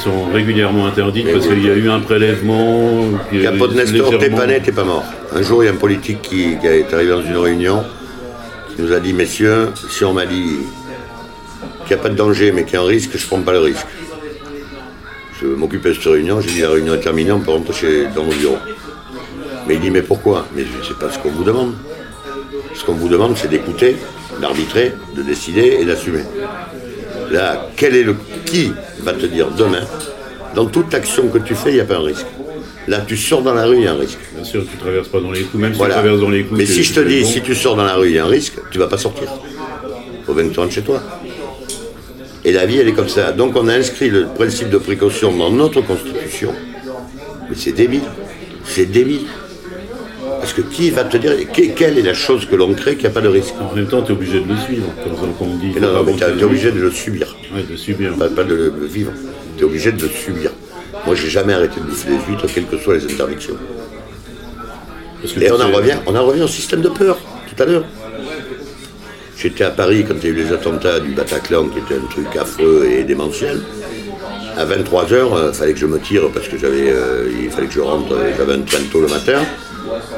[0.04, 3.04] sont régulièrement interdites parce qu'il y a eu un prélèvement.
[3.42, 5.04] Capote Nestor, t'es pas né, t'es pas mort.
[5.34, 7.84] Un jour, il y a un politique qui, qui est arrivé dans une réunion,
[8.74, 10.56] qui nous a dit, messieurs, si on m'a dit
[11.86, 13.40] qu'il n'y a pas de danger, mais qu'il y a un risque, je ne prends
[13.40, 13.86] pas le risque.
[15.40, 18.06] Je m'occupais de cette réunion, j'ai dit, la réunion est terminée, on peut rentrer chez,
[18.14, 18.58] dans nos bureaux.
[19.66, 20.46] Mais il dit, mais pourquoi?
[20.54, 21.74] Mais sais pas ce qu'on vous demande.
[22.74, 23.96] Ce qu'on vous demande, c'est d'écouter,
[24.40, 26.24] d'arbitrer, de décider et d'assumer.
[27.30, 29.82] Là, quel est le qui va te dire demain,
[30.54, 32.26] dans toute action que tu fais, il n'y a pas un risque.
[32.88, 34.18] Là, tu sors dans la rue, il y a un risque.
[34.34, 36.58] Bien sûr, tu traverses pas dans les coups, même si tu traverses dans les coups.
[36.58, 37.28] Mais si je te dis, bon.
[37.28, 39.28] si tu sors dans la rue, il y a un risque, tu vas pas sortir.
[40.26, 41.02] Faut bien que tu rentres chez toi.
[42.44, 43.32] Et la vie, elle est comme ça.
[43.32, 46.52] Donc on a inscrit le principe de précaution dans notre constitution.
[47.48, 48.02] Mais c'est débile.
[48.64, 49.22] C'est débile.
[50.40, 53.04] Parce que qui va te dire, que- quelle est la chose que l'on crée qui
[53.04, 53.54] n'a pas de risque?
[53.60, 54.86] En même temps, tu es obligé de le suivre.
[55.04, 55.72] Comme on dit.
[55.78, 57.36] Non, non, mais le t'es obligé de le subir.
[57.54, 58.14] Ouais, de subir.
[58.16, 59.12] Pas, pas de le vivre.
[59.58, 60.50] Tu es obligé de le subir.
[61.04, 63.56] Moi, j'ai jamais arrêté de bouffer des huîtres, quelles que soient les interdictions.
[65.24, 67.18] Et tu on en revient, on en revient au système de peur,
[67.54, 67.84] tout à l'heure.
[69.40, 72.06] J'étais à Paris quand il y a eu les attentats du Bataclan, qui était un
[72.10, 73.58] truc affreux et démentiel.
[74.58, 77.72] À 23h, il fallait que je me tire parce que j'avais, euh, il fallait que
[77.72, 79.40] je rentre, euh, j'avais un train tôt le matin.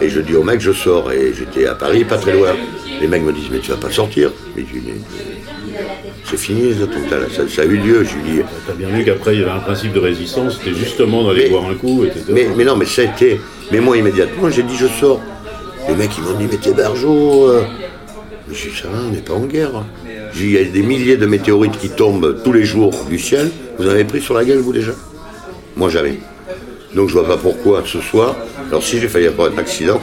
[0.00, 1.12] Et je dis au mec, je sors.
[1.12, 2.48] Et j'étais à Paris, pas très loin.
[3.00, 4.32] Les mecs me disent, mais tu vas pas sortir.
[4.56, 4.88] Mais je dis,
[6.24, 8.40] C'est fini les attentats là, ça, ça a eu lieu, je lui dis.
[8.66, 11.68] T'as bien vu qu'après, il y avait un principe de résistance, c'était justement d'aller boire
[11.70, 12.24] un coup, etc.
[12.30, 13.40] Mais, mais non, mais ça a été.
[13.70, 15.20] Mais moi, immédiatement, j'ai dit je sors.
[15.88, 17.62] Les mecs, ils m'ont dit, mais t'es euh.
[18.50, 19.74] J'ai dit, ça va, on n'est pas en guerre.
[19.76, 19.86] hein.
[20.34, 23.50] Dit, il y a des milliers de météorites qui tombent tous les jours du ciel.
[23.78, 24.92] Vous en avez pris sur la gueule, vous déjà?
[25.76, 26.18] Moi, jamais.
[26.94, 28.36] Donc, je vois pas pourquoi ce soir.
[28.68, 30.00] Alors, si j'ai failli avoir un accident,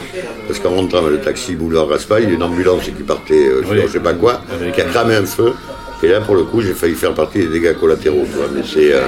[0.48, 3.48] parce qu'en rentrant dans le taxi boulevard Raspail, il y a une ambulance qui partait,
[3.48, 3.78] euh, Oui.
[3.86, 4.41] je sais pas quoi,
[4.74, 5.53] qui a cramé un feu.
[6.02, 8.26] Et là, pour le coup, j'ai failli faire partie des dégâts collatéraux.
[8.56, 8.94] Mais c'est.
[8.94, 9.02] euh,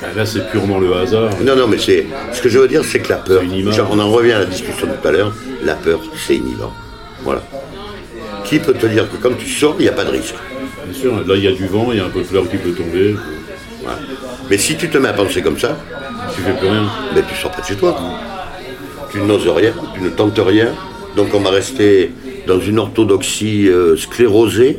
[0.00, 1.30] Bah, là, c'est purement le hasard.
[1.42, 2.06] non, non, mais c'est.
[2.32, 3.42] Ce que je veux dire, c'est que la peur.
[3.72, 5.34] Genre, on en revient à la discussion de tout à l'heure.
[5.64, 6.72] La peur, c'est inhibant.
[7.22, 7.42] Voilà.
[8.44, 10.34] Qui peut te dire que quand tu sors, il n'y a pas de risque
[10.84, 12.48] Bien sûr, là, il y a du vent, il y a un peu de fleurs
[12.48, 13.14] qui peut tomber.
[13.82, 13.98] Voilà.
[14.48, 15.76] Mais si tu te mets à penser comme ça,
[16.34, 16.84] Tu fais plus rien.
[17.14, 17.96] ben, tu sors pas de chez toi.
[19.10, 20.68] Tu n'oses rien, tu ne tentes rien.
[21.16, 22.12] Donc on va rester
[22.46, 24.78] dans une orthodoxie euh, sclérosée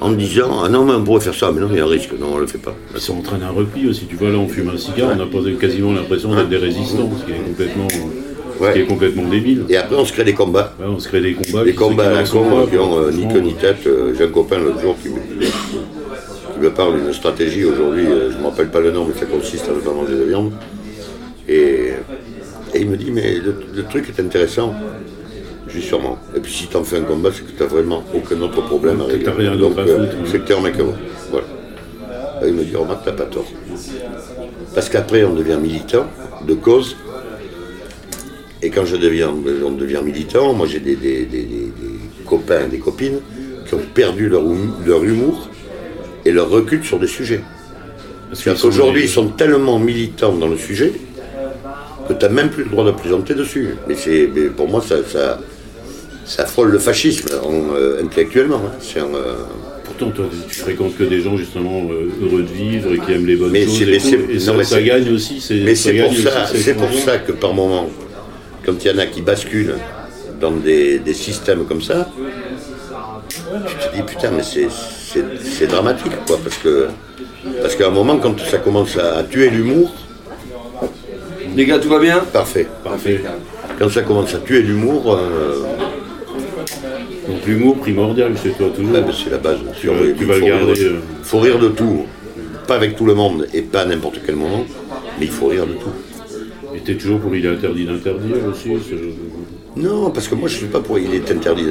[0.00, 1.50] en disant Ah non, mais on pourrait faire ça.
[1.52, 2.10] Mais non, il y a un risque.
[2.18, 2.74] Non, on ne le fait pas.
[2.96, 4.06] Ça entraîne un repli aussi.
[4.06, 7.24] Tu vois, là, on fume un cigare, on a quasiment l'impression d'être des résistants, ce
[7.24, 7.88] qui est complètement,
[8.68, 9.64] ce qui est complètement débile.
[9.68, 10.74] Et après, on se crée des combats.
[10.78, 11.64] Ouais, on se crée des combats.
[11.64, 13.86] Des combats à la con qui ont euh, ni queue ni tête.
[13.86, 18.30] Euh, J'ai un copain l'autre jour qui me, qui me parle d'une stratégie aujourd'hui, euh,
[18.30, 20.24] je ne me rappelle pas le nom, mais ça consiste à ne pas manger de
[20.24, 20.52] viande.
[21.48, 21.92] Et,
[22.74, 24.74] et il me dit, mais le, le truc est intéressant.
[25.68, 26.18] Je dis sûrement.
[26.36, 28.60] Et puis si tu en fais un combat, c'est que tu n'as vraiment aucun autre
[28.62, 29.24] problème à régler.
[29.24, 30.52] t'as rien Donc foutre, c'est que.
[31.30, 31.46] Voilà.
[32.42, 33.46] Et il me dit, remarque, t'as pas tort.
[34.74, 36.06] Parce qu'après, on devient militant
[36.46, 36.96] de cause.
[38.62, 39.30] Et quand je deviens,
[39.64, 43.20] on devient militant, moi j'ai des, des- des- des- des copains, des copines
[43.66, 45.48] qui ont perdu leur, hum- leur humour
[46.24, 47.40] et leur recul sur des sujets.
[48.28, 50.92] Parce qu'aujourd'hui, ils sont tellement militants dans le sujet
[52.08, 53.70] que tu n'as même plus le droit de plaisanter dessus.
[53.88, 55.40] Mais, c'est, mais pour moi, ça, ça,
[56.24, 58.60] ça frôle le fascisme en, euh, intellectuellement.
[58.66, 58.72] hein.
[58.80, 59.34] C'est un, euh,
[59.84, 63.26] Pourtant, toi, tu fréquentes que des gens justement euh, heureux de vivre et qui aiment
[63.26, 63.82] les bonnes Mais choses.
[63.82, 65.40] et mais et non, ça, mais ça gagne aussi.
[65.40, 67.88] C'est, Mais c'est pour ça, aussi, c'est pour ça que par moment,
[68.64, 69.76] quand il y en a qui basculent
[70.40, 72.08] dans des, des systèmes comme ça,
[73.28, 76.88] tu te dis putain mais c'est, c'est, c'est dramatique quoi parce que
[77.62, 79.92] parce qu'à un moment quand ça commence à, à tuer l'humour,
[81.56, 82.20] Les gars, tout va bien?
[82.32, 82.66] Parfait.
[82.84, 83.20] Parfait.
[83.78, 85.64] Quand ça commence à tuer l'humour, euh,
[87.28, 88.92] Donc l'humour primordial chez toi toujours.
[88.94, 89.58] ouais, ben, c'est la base.
[89.80, 91.00] Tu vas- tu vas le garder, Rire, euh.
[91.24, 92.06] faut rire de tout,
[92.68, 94.64] pas avec tout le monde et pas à n'importe quel moment,
[95.18, 95.92] mais il faut rire de tout.
[96.84, 98.70] T'es toujours pour il est interdit d'interdire aussi.
[98.88, 100.98] ce- Non, parce que moi je ne suis pas pour.
[100.98, 101.66] Il est interdit,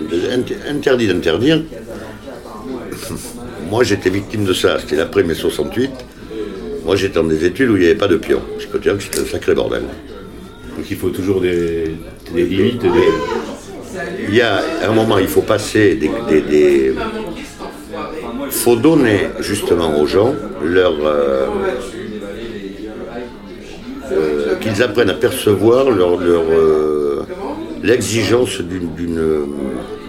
[0.70, 1.64] interdit d'interdire.
[3.70, 5.92] Moi j'étais victime de ça, c'était l'après mai 68.
[6.86, 8.42] Moi j'étais dans des études où il n'y avait pas de pion.
[8.58, 9.84] Je peux dire que c'était un sacré bordel.
[10.76, 11.84] Donc il faut toujours des,
[12.34, 12.82] des limites.
[12.82, 12.90] des-
[14.28, 16.10] Il y a un moment, il faut passer des.
[16.30, 16.94] des, des-
[18.50, 20.34] faut donner justement aux gens
[20.64, 20.96] leur.
[21.06, 21.46] euh,
[24.62, 27.26] qu'ils apprennent à percevoir leur, leur, euh,
[27.84, 29.22] l'exigence d'une, d'une,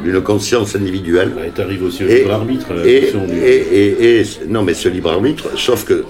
[0.05, 1.33] d'une conscience individuelle.
[1.37, 2.67] Bah, et t'arrives aussi au Et, libre arbitre.
[2.87, 6.05] et, du- et- et- non, mais ce libre arbitre, sauf que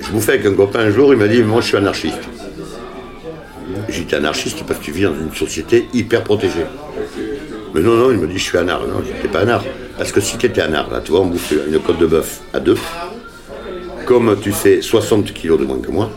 [0.00, 2.20] je bouffais avec un copain un jour, il m'a dit Moi, je suis anarchiste.
[3.88, 6.66] J'étais anarchiste parce que tu vis dans une société hyper protégée.
[7.74, 8.80] Mais non, non, il me dit Je suis anar.
[8.86, 9.64] Non, j'étais pas anar.
[9.96, 12.40] Parce que si tu étais anar, là, tu vois, on bouffe une côte de bœuf
[12.52, 12.76] à deux.
[14.06, 16.10] Comme tu fais 60 kilos de moins que moi,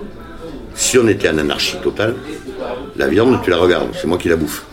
[0.78, 2.16] si on était en anarchie totale,
[2.96, 4.64] la viande, tu la regardes, c'est moi qui la bouffe.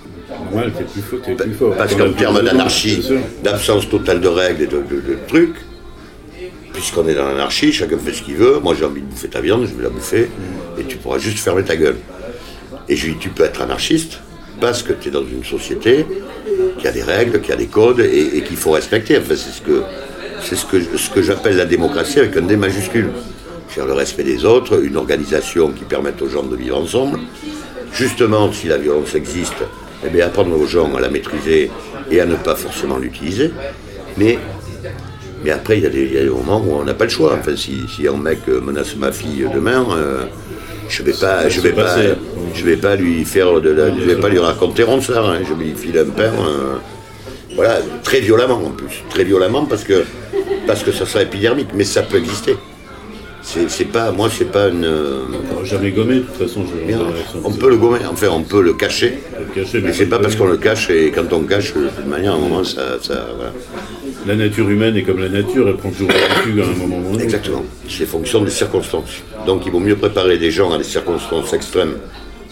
[0.53, 1.19] Ouais, t'es plus fort.
[1.25, 1.75] T'es plus fort.
[1.77, 3.03] Parce qu'en termes d'anarchie,
[3.43, 5.57] d'absence totale de règles et de, de- de trucs,
[6.73, 9.41] puisqu'on est dans l'anarchie, chacun fait ce qu'il veut, moi j'ai envie de bouffer ta
[9.41, 10.29] viande, je vais la bouffer,
[10.79, 11.97] et tu pourras juste fermer ta gueule.
[12.89, 14.21] Et je lui dis, tu peux être anarchiste,
[14.61, 16.05] parce que tu es dans une société
[16.79, 19.17] qui a des règles, qui a des codes, et, et qu'il faut respecter.
[19.19, 19.83] Enfin, c'est ce que,
[20.43, 23.09] c'est ce que, ce que j'appelle la démocratie avec un D majuscule.
[23.75, 27.19] C'est-à-dire le respect des autres, une organisation qui permette aux gens de vivre ensemble.
[27.93, 29.55] Justement, si la violence existe,
[30.07, 31.71] eh bien, apprendre aux gens à la maîtriser
[32.11, 33.51] et à ne pas forcément l'utiliser.
[34.17, 34.39] Mais,
[35.43, 37.05] mais après, il y, a des- il y a des moments où on n'a pas
[37.05, 37.37] le choix.
[37.41, 40.25] Enfin, si, si un mec menace ma fille demain, euh,
[40.89, 41.97] je vais pas, je vais pas,
[42.55, 45.29] je vais pas lui faire de la- je vais pas lui raconter ronsard.
[45.31, 46.33] Hein, je lui file un pain.
[46.47, 46.77] euh,
[47.57, 50.05] voilà, très violemment en plus, très violemment parce que
[50.67, 52.57] parce que ça sera épidermique, mais ça peut exister.
[53.45, 54.87] C'est pas, moi, c'est pas une.
[54.87, 56.65] On va jamais gommer, de toute façon.
[56.67, 56.99] Je, Bien,
[57.45, 60.35] on peut le gommer, enfin on peut le cacher, le cacher, mais c'est pas parce
[60.35, 62.99] qu'on le cache et quand on cache, de toute manière, à un moment, ça.
[63.03, 63.53] ça voilà.
[64.27, 66.09] La nature humaine est comme la nature, elle prend toujours
[66.47, 67.23] le à un moment autre.
[67.23, 67.63] Exactement.
[67.87, 69.23] C'est fonction des circonstances.
[69.47, 71.97] Donc il vaut mieux préparer des gens à des circonstances extrêmes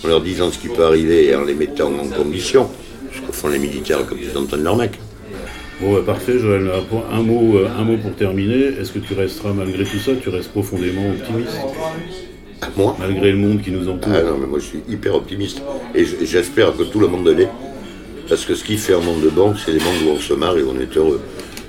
[0.05, 2.69] en leur disant ce qui peut arriver et en les mettant en condition,
[3.15, 4.99] ce que font les militaires quand ils entendent leur mec.
[5.83, 6.71] Bon, bah, parfait, Joël.
[7.13, 8.67] Un, mot, euh, un mot pour terminer.
[8.81, 11.57] Est-ce que tu resteras, malgré tout ça, tu restes profondément optimiste?
[12.77, 12.97] Moi?
[13.01, 15.61] Malgré le monde qui nous entoure Ah non, mais moi je suis hyper optimiste.
[15.97, 17.49] Et j'espère que tout le monde l'est.
[18.29, 20.33] Parce que ce qui fait un monde de banque, c'est les mondes où on se
[20.35, 21.21] marre et où on est heureux.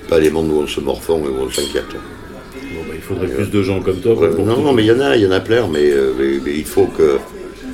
[0.08, 1.86] Pas les mondes où on se morfond et où on s'inquiète.
[1.92, 4.14] Bon, bah, il faudrait plus de gens comme toi.
[4.14, 5.90] Ouais, pour non, non, mais il y en a, il y en a plein, mais,
[5.92, 7.18] euh, mais- mais il faut que.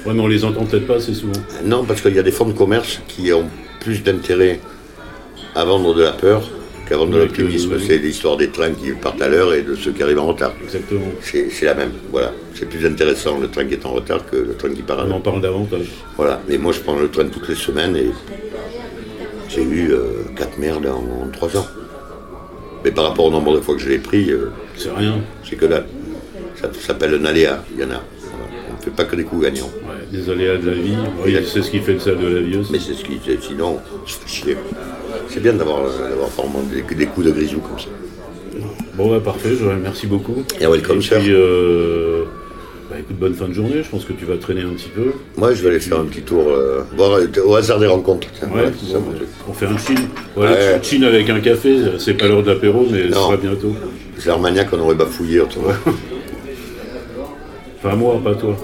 [0.06, 1.34] Ouais, mais on les entend peut-être pas assez souvent.
[1.66, 3.50] Non, parce qu'il y a des fonds de commerce qui ont
[3.82, 4.62] plus d'intérêt
[5.56, 6.42] à vendre de la peur
[6.88, 7.78] qu'à vendre de l'optimisme.
[7.80, 10.54] C'est l'histoire des trains qui partent à l'heure et de ceux qui arrivent en retard.
[10.64, 11.02] Exactement.
[11.22, 12.32] C'est la même, voilà.
[12.56, 15.04] C'est plus intéressant le train qui est en retard que le train qui part à
[15.04, 15.22] On en l'heure.
[15.22, 15.88] parle davantage.
[16.18, 18.10] Voilà, mais moi je prends le train toutes les semaines et
[19.50, 21.68] j'ai eu euh, quatre merdes en, en trois ans.
[22.84, 25.16] Mais par rapport au nombre de fois que je l'ai pris, euh, C'est rien.
[25.48, 25.86] c'est que dalle.
[26.62, 28.02] Ça s'appelle un aléa, il y en a.
[28.70, 29.70] On ne fait pas que des coups gagnants.
[29.84, 30.96] Ouais, des aléas de la vie.
[31.26, 32.72] Oui, c'est ce qui fait le sel de la vie aussi.
[32.72, 34.58] Mais c'est ce qui sinon, je fais chier.
[35.30, 35.82] C'est bien d'avoir
[36.72, 37.88] des, des coups de grisou comme ça.
[38.96, 40.44] Bon, bah, parfait, Joël, merci beaucoup.
[40.60, 41.18] You're welcome, Et sir.
[41.28, 42.24] euh,
[42.90, 43.82] bah, écoute, bonne fin de journée.
[43.84, 45.12] Je pense que tu vas traîner un petit peu.
[45.38, 48.28] Moi je vais aller faire un petit tour, euh, voir au hasard des rencontres.
[48.42, 49.14] Ouais, voilà, ça, bon,
[49.48, 49.94] on fait un chin.
[50.36, 50.80] Ouais, Ouais.
[50.82, 53.26] chin avec un café, c'est pas l'heure d'apéro, mais ce Non.
[53.28, 53.74] sera bientôt.
[54.18, 55.76] C'est l'Armagnac qu'on aurait bafouillé, tu vois.
[57.82, 58.58] Enfin, moi, pas toi.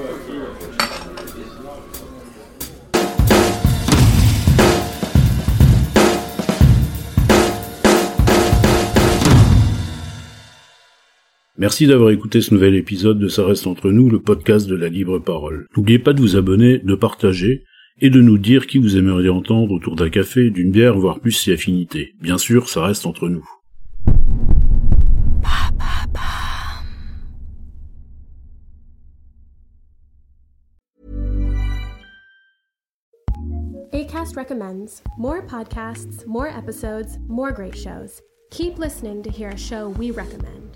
[11.58, 14.90] Merci d'avoir écouté ce nouvel épisode de Ça reste entre nous, le podcast de la
[14.90, 15.68] libre parole.
[15.78, 17.64] N'oubliez pas de vous abonner, de partager
[18.02, 21.32] et de nous dire qui vous aimeriez entendre autour d'un café, d'une bière, voire plus
[21.32, 22.14] si affinité.
[22.20, 23.48] Bien sûr, ça reste entre nous.
[33.94, 38.22] ACAST recommends more podcasts, more episodes, more great shows.
[38.52, 40.76] Keep listening to hear a show we recommend.